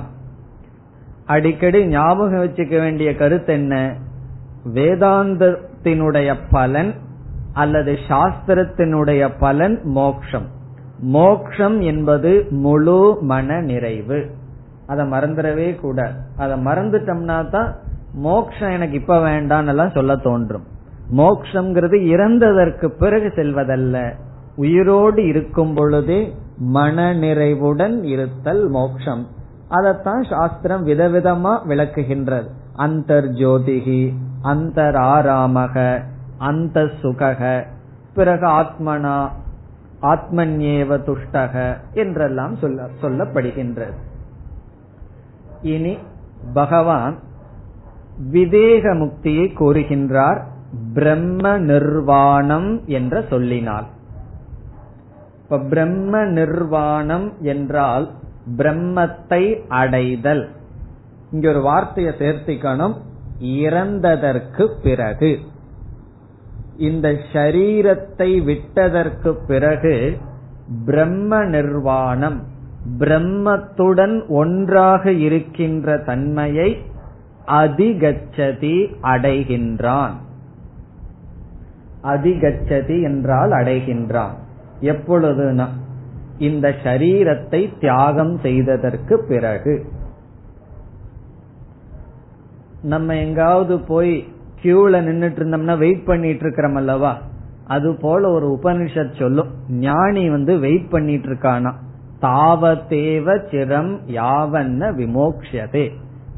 அடிக்கடி 1.25 1.87
ஞாபகம் 1.87 2.43
வச்சுக்க 2.43 2.69
வேண்டிய 2.69 3.15
கருத்து 3.15 3.53
என்ன? 3.53 3.95
வேதாந்தத்தினுடைய 4.73 6.35
பலன் 6.51 6.93
அல்லது 7.53 7.97
சாஸ்திரத்தினுடைய 8.07 9.29
பலன் 9.39 9.81
மோக்ஷம். 9.83 10.45
மோக்ஷம் 10.99 11.81
என்பது 11.81 12.47
முழு 12.49 13.17
மன 13.21 13.61
நிறைவு 13.61 14.31
அதை 14.87 15.05
மறந்துடவே 15.05 15.79
கூட 15.79 16.13
அதை 16.37 16.65
மறந்துட்டோம்னா 16.65 17.49
தான் 17.49 17.75
மோக்ஷம் 18.13 18.69
எனக்கு 18.69 18.95
இப்ப 18.97 19.21
வேண்டாம் 19.21 19.67
எல்லாம் 19.67 19.89
சொல்ல 19.89 20.15
தோன்றும். 20.15 20.63
மோக்ஷங்கிறது 21.17 21.97
இறந்ததற்கு 22.05 22.87
பிறகு 22.87 23.27
செல்வதல்ல. 23.27 24.13
உயிரோடு 24.55 25.25
இருக்கும் 25.25 25.73
பொழுதே 25.73 26.35
மன 26.57 27.13
நிறைவுடன் 27.13 28.03
இருத்தல் 28.03 28.69
மோக்ஷம். 28.69 29.27
அதைத்தான் 29.67 30.23
சாஸ்திரம் 30.23 30.85
விதவிதமா 30.85 31.53
விளக்குகின்றது. 31.67 32.47
அந்தர் 32.77 33.27
ஜோதிகி 33.39 34.13
அந்தர் 34.43 34.97
ஆராமக 34.97 36.03
அந்த 36.37 36.81
சுகக 37.01 37.65
பிறகு 38.13 38.47
ஆத்மனா 38.47 39.29
ஆத்மன்யேவ 40.01 40.99
துஷ்டக 40.99 41.77
என்றெல்லாம் 41.93 42.55
சொல்ல 42.55 42.89
சொல்லப்படுகின்றது. 43.01 43.93
இனி 45.61 45.97
பகவான் 46.53 47.19
விதேக 48.31 48.93
முக்தியை 48.95 49.47
கூறுகின்றார் 49.59 50.43
பிரம்ம 50.93 51.57
நிர்வாணம் 51.57 52.81
என்ற 52.85 53.23
சொல்லினால். 53.29 53.85
இப்ப 55.43 55.59
பிரம்ம 55.59 56.25
நிர்வாணம் 56.25 57.33
என்றால் 57.39 58.11
பிரம்மத்தை 58.57 59.67
அடைதல். 59.67 60.49
இங்க 61.31 61.49
ஒரு 61.49 61.61
வார்த்தையை 61.61 62.13
சேர்த்திக்கணும். 62.13 62.93
இறந்ததற்கு 63.43 64.67
பிறகு. 64.83 65.39
இந்த 66.77 67.11
ஷரீரத்தை 67.33 68.43
விட்டதற்கு 68.43 69.35
பிறகு 69.47 70.17
பிரம்ம 70.85 71.45
நிர்வாணம் 71.45 72.43
பிரம்மத்துடன் 72.99 74.27
ஒன்றாக 74.27 75.11
இருக்கின்ற 75.11 75.97
தன்மையை 75.97 76.77
அதிகச்சதி 77.47 78.95
அடைகின்றான். 79.01 80.11
அதிகச்சதி 82.03 83.01
என்றால் 83.01 83.51
அடைகின்றான். 83.51 84.33
எப்பொழுதுனா 84.81 85.65
இந்த 86.37 86.73
சரீரத்தை 86.83 87.79
தியாகம் 87.79 88.39
செய்ததற்கு 88.39 89.25
பிறகு. 89.27 89.85
நம்ம 92.81 93.15
எங்காவது 93.15 93.79
போய் 93.79 94.27
கியூல 94.61 95.01
நின்றுட்டு 95.01 95.39
இருந்தோம்னா 95.39 95.77
வெயிட் 95.77 96.05
பண்ணிட்டு 96.05 96.39
இருக்கிறோம் 96.39 96.75
அல்லவா? 96.75 97.21
அது 97.67 97.95
போல 97.95 98.29
ஒரு 98.29 98.59
உபனிஷத் 98.63 99.19
சொல்லும். 99.19 99.47
ஞானி 99.69 100.29
வந்து 100.29 100.59
வெயிட் 100.59 100.89
பண்ணிட்டு 100.89 101.29
இருக்கானா? 101.29 101.73
தாவத்தேவ 102.21 103.39
சிரம் 103.51 103.99
யாவன்ன 104.07 104.93
விமோக்ஷதே. 104.93 105.89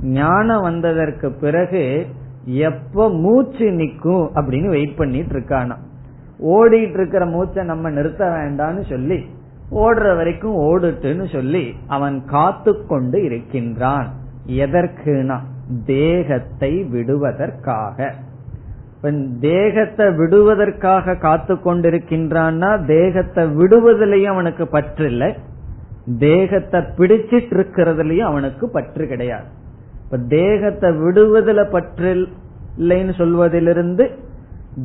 ஞானம் 0.01 0.61
வந்ததற்கு 0.61 1.31
பிறகு 1.31 2.07
எப்ப 2.45 3.09
மூச்சு 3.09 3.69
நிக்கும் 3.69 4.29
அப்படின்னு 4.35 4.69
வெயிட் 4.69 4.95
பண்ணிட்டு 4.95 5.39
இருக்கானா? 5.39 5.75
ஓடிட்டு 6.45 6.93
இருக்கிற 6.93 7.25
மூச்சை 7.25 7.63
நம்ம 7.63 7.89
நிறுத்த 7.89 8.25
வேண்டாம்னு 8.25 8.89
சொல்லி 8.89 9.25
ஓடுற 9.71 10.15
வரைக்கும் 10.15 10.55
ஓடுட்டுன்னு 10.55 11.31
சொல்லி 11.31 11.75
அவன் 11.87 12.25
காத்து 12.25 12.85
கொண்டு 12.85 13.23
இருக்கின்றான். 13.23 14.13
எதற்குனா? 14.47 15.39
தேகத்தை 15.85 16.83
விடுவதற்காக. 16.83 18.13
தேகத்தை 19.39 20.09
விடுவதற்காக 20.09 21.15
காத்து 21.15 21.55
கொண்டிருக்கின்றான்னா 21.55 22.85
தேகத்தை 22.85 23.43
விடுவதிலையும் 23.43 24.33
அவனுக்கு 24.33 24.67
பற்று 24.67 25.05
இல்லை 25.05 25.35
தேகத்தை 26.19 26.79
பிடிச்சிட்டு 26.79 27.53
இருக்கிறதுலயும் 27.53 28.29
அவனுக்கு 28.31 28.69
பற்று 28.69 29.07
கிடையாது. 29.07 29.59
இப்ப 30.11 30.23
தேகத்தை 30.27 30.91
விடுவதில் 30.91 31.61
பற்றில்லைன்னு 31.71 33.13
சொல்வதிலிருந்து 33.17 34.05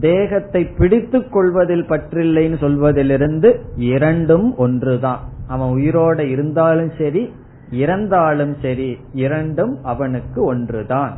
தேகத்தை 0.01 0.64
பிடித்துக் 0.64 1.33
கொள்வதில் 1.33 1.89
பற்றில்லைன்னு 1.89 2.59
சொல்வதிலிருந்து 2.61 3.61
இரண்டும் 3.77 4.57
ஒன்றுதான். 4.57 5.20
அவன் 5.49 5.68
உயிரோட 5.68 6.18
இருந்தாலும் 6.18 6.93
சரி 6.99 7.33
இறந்தாலும் 7.70 8.57
சரி 8.62 8.99
இரண்டும் 9.12 9.79
அவனுக்கு 9.83 10.45
ஒன்றுதான். 10.45 11.14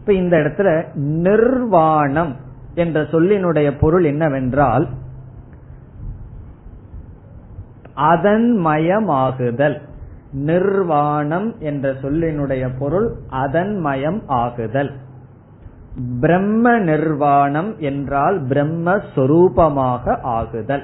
இப்ப 0.00 0.12
இந்த 0.12 0.36
இடத்துல 0.36 0.94
நிர்வாணம் 0.94 2.36
என்ற 2.74 3.02
சொல்லினுடைய 3.02 3.78
பொருள் 3.80 4.04
என்னவென்றால் 4.04 4.88
அதன் 7.94 8.66
மயமாகுதல். 8.66 9.80
நிர்வாணம் 10.32 11.54
என்ற 11.58 11.92
சொல்லினுடைய 11.92 12.68
பொருள் 12.78 13.14
அதன் 13.28 13.78
மயம் 13.78 14.22
ஆகுதல். 14.28 14.90
பிரம்ம 16.20 16.78
நிர்வாணம் 16.78 17.74
என்றால் 17.78 18.44
பிரம்மஸ்வரூபமாக 18.44 20.18
ஆகுதல். 20.22 20.82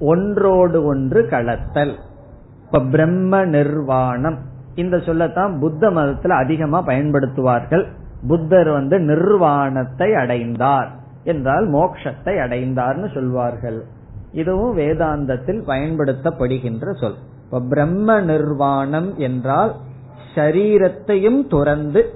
ஒன்றோடு 0.00 0.84
ஒன்று 0.84 1.22
கலத்தல். 1.22 1.94
இப்ப 2.64 2.80
பிரம்ம 2.80 3.44
நிர்வாணம். 3.44 4.38
இந்த 4.74 4.98
சொல்லத்தான் 4.98 5.58
புத்த 5.58 5.90
மதத்துல 5.90 6.28
அதிகமா 6.28 6.86
பயன்படுத்துவார்கள். 6.86 7.86
புத்தர் 8.26 8.68
வந்து 8.68 8.98
நிர்வாணத்தை 8.98 10.14
அடைந்தார் 10.14 10.90
என்றால் 11.24 11.68
மோக்ஷத்தை 11.68 12.38
அடைந்தார்னு 12.38 13.14
சொல்வார்கள். 13.14 13.84
இதுவும் 14.32 14.78
வேதாந்தத்தில் 14.78 15.62
பயன்படுத்தப்படுகின்ற 15.66 16.92
சொல். 17.00 17.14
இப்ப 17.54 17.66
பிரம்ம 17.68 18.20
நிர்வாணம் 18.20 19.16
என்றால் 19.16 19.74
சரீரத்தையும் 20.34 21.46
துறந்து 21.48 22.14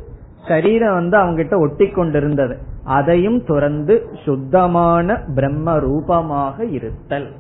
சரீரம் 0.49 0.95
வந்து 0.95 1.17
அவங்கிட்ட 1.17 1.59
ஒட்டி 1.59 1.91
கொண்டிருந்தது 1.91 2.59
அதையும் 2.85 3.45
துறந்து 3.45 4.09
சுத்தமான 4.25 5.21
பிரம்ம 5.35 5.79
ரூபமாக 5.79 6.65
இருத்தல். 6.65 7.31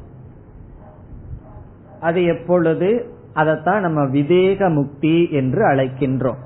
அது 2.01 2.25
எப்பொழுது? 2.25 3.11
அதைத்தான் 3.33 3.81
நம்ம 3.81 4.07
விவேக 4.07 4.69
முக்தி 4.69 5.31
என்று 5.31 5.69
அழைக்கின்றோம். 5.69 6.39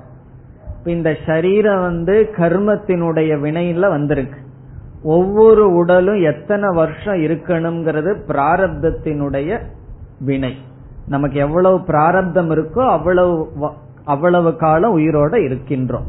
இந்த 0.85 1.15
சரீரம் 1.25 1.81
வந்து 1.81 2.29
கர்மத்தினுடைய 2.35 3.39
வினையில 3.45 3.89
வந்திருக்கு. 3.89 4.39
ஒவ்வொரு 5.03 5.75
உடலும் 5.75 6.21
எத்தனை 6.21 6.75
வருஷம் 6.75 7.15
இருக்கணுங்கிறது 7.15 8.15
பிராரப்தத்தினுடைய 8.27 9.61
வினை. 10.19 10.55
நமக்கு 11.07 11.39
எவ்வளவு 11.39 11.77
பிராரப்தம் 11.79 12.49
இருக்கோ 12.49 12.83
அவ்வளவு 12.87 13.33
அவ்வளவு 14.03 14.55
காலம் 14.55 14.95
உயிரோட 14.97 15.33
இருக்கின்றோம். 15.47 16.07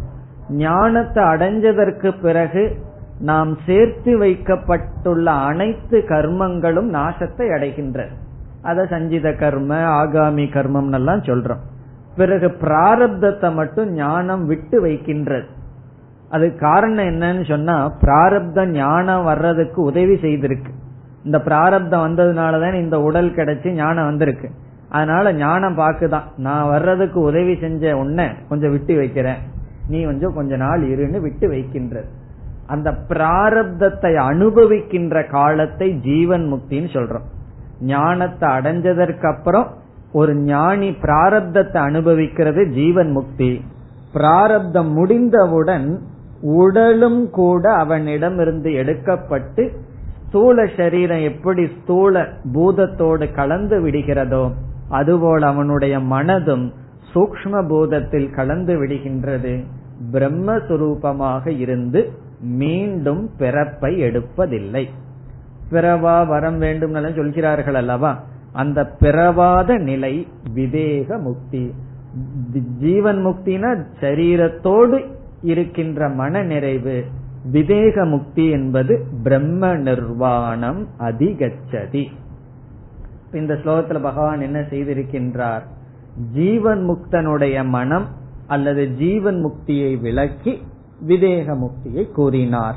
ஞானத்தை 0.49 1.25
அடைஞ்சதற்கு 1.25 2.21
பிறகு 2.23 2.77
நாம் 3.21 3.59
சேர்த்து 3.67 4.19
வைக்கப்பட்டுள்ள 4.19 5.31
அனைத்து 5.31 5.99
கர்மங்களும் 6.09 6.89
நாசத்தை 6.91 7.47
அடைகின்றது 7.57 8.15
அத 8.63 8.85
சஞ்சித 8.85 9.33
கர்ம 9.33 9.79
ஆகாமி 10.03 10.45
கர்மம் 10.57 10.93
எல்லாம் 10.93 11.21
சொல்றோம். 11.21 11.63
பிறகு 12.17 12.49
பிராரப்தத்தை 12.61 13.55
மட்டும் 13.55 13.93
ஞானம் 13.93 14.47
விட்டு 14.47 14.81
வைக்கின்றது. 14.81 15.47
அது 16.29 16.47
காரணம் 16.57 17.05
என்னன்னு 17.05 17.49
சொன்னா 17.49 17.93
பிராரப்த 18.03 18.67
ஞானம் 18.67 19.25
வர்றதுக்கு 19.25 19.83
உதவி 19.83 20.15
செய்திருக்கு. 20.15 20.73
இந்த 21.25 21.39
பிராரப்தம் 21.39 22.05
வந்ததுனாலதான் 22.07 22.73
இந்த 22.73 23.01
உடல் 23.01 23.31
கிடைச்சு 23.31 23.71
ஞானம் 23.73 24.05
வந்திருக்கு. 24.05 24.51
அதனால 24.95 25.33
ஞானம் 25.35 25.77
பாக்குதான் 25.79 26.27
நான் 26.37 26.69
வர்றதுக்கு 26.69 27.19
உதவி 27.21 27.55
செஞ்ச 27.57 27.93
உன்ன 28.03 28.27
கொஞ்சம் 28.49 28.71
விட்டு 28.71 28.95
வைக்கிறேன். 28.97 29.41
நீ 29.89 29.99
கொஞ்சம் 30.05 30.35
கொஞ்ச 30.35 30.57
நாள் 30.57 30.83
இருன்னு 30.93 31.19
விட்டு 31.21 31.47
வைக்கின்றது 31.49 32.09
அந்த 32.67 32.89
பிராரப்தத்தை 33.09 34.13
அனுபவிக்கின்ற 34.31 35.17
காலத்தை 35.29 35.89
ஜீவன் 36.09 36.45
முக்தின்னு 36.53 36.91
சொல்றோம். 36.97 37.27
ஞானத்தை 37.93 38.49
அடைஞ்சதற்கு 38.49 39.27
அப்புறம் 39.27 39.69
ஒரு 40.13 40.33
ஞானி 40.51 40.89
பிராரப்தத்தை 41.03 41.79
அனுபவிக்கிறது 41.89 42.63
ஜீவன் 42.71 43.11
முக்தி. 43.11 43.53
பிராரப்தம் 44.13 44.91
முடிந்தவுடன் 44.93 45.89
உடலும் 46.59 47.23
கூட 47.31 47.65
அவனிடம் 47.75 48.39
இருந்து 48.39 48.71
எடுக்கப்பட்டு 48.81 49.63
ஸ்தூல 50.27 50.65
சரீரம் 50.77 51.23
எப்படி 51.31 51.63
ஸ்தூல 51.77 52.23
பூதத்தோடு 52.55 53.27
கலந்து 53.35 53.77
விடுகிறதோ 53.81 54.45
அதுபோல் 54.89 55.43
அவனுடைய 55.43 55.99
மனதும் 55.99 56.73
சூக்ம 57.15 57.51
பூதத்தில் 57.53 58.35
கலந்து 58.35 58.87
விடுகின்றது. 58.87 59.65
பிரம்மஸ்வரூபமாக 60.13 61.59
இருந்து 61.59 62.13
மீண்டும் 62.41 63.31
பிறப்பை 63.39 64.03
எடுப்பதில்லை. 64.03 64.89
பிறவா 65.71 66.27
வரம் 66.27 66.59
வேண்டும் 66.59 67.15
சொல்கிறார்கள் 67.15 67.75
அல்லவா? 67.75 68.23
அந்த 68.53 68.97
பிறவாத 69.01 69.79
நிலை 69.79 70.29
விதேக 70.55 71.21
முக்தி. 71.21 71.75
ஜீவன் 72.79 73.27
முக்தினா 73.27 73.85
சரீரத்தோடு 74.01 75.05
இருக்கின்ற 75.43 76.09
மன 76.09 76.43
நிறைவு 76.43 77.05
விதேக 77.53 78.09
முக்தி 78.09 78.51
என்பது 78.51 79.07
பிரம்ம 79.23 79.75
நிர்வாணம் 79.75 80.89
அதிகச்சதி. 80.99 82.07
இந்த 83.37 83.55
ஸ்லோகத்துல 83.55 84.03
பகவான் 84.03 84.41
என்ன 84.41 84.61
செய்திருக்கின்றார்? 84.61 85.63
ஜீவன் 86.33 86.89
முக்தனுடைய 86.89 87.65
மனம் 87.65 88.07
அல்லது 88.47 88.95
ஜீவன் 88.95 89.45
முக்தியை 89.47 90.01
விளக்கி 90.01 90.63
விதேக 91.09 91.57
முக்தியை 91.57 92.13
கூறினார். 92.13 92.77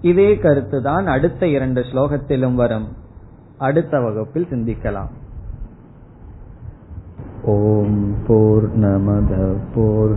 இதே 0.00 0.34
கருத்துதான் 0.34 1.04
அடுத்த 1.04 1.46
இரண்டு 1.46 1.80
ஸ்லோகத்திலும் 1.80 2.54
வரும். 2.54 2.88
அடுத்த 3.58 4.00
வகுப்பில் 4.00 4.46
சிந்திக்கலாம். 4.50 5.10
ஓம் 7.44 8.14
போர் 8.26 8.78
நமத 8.78 9.56
போர் 9.74 10.16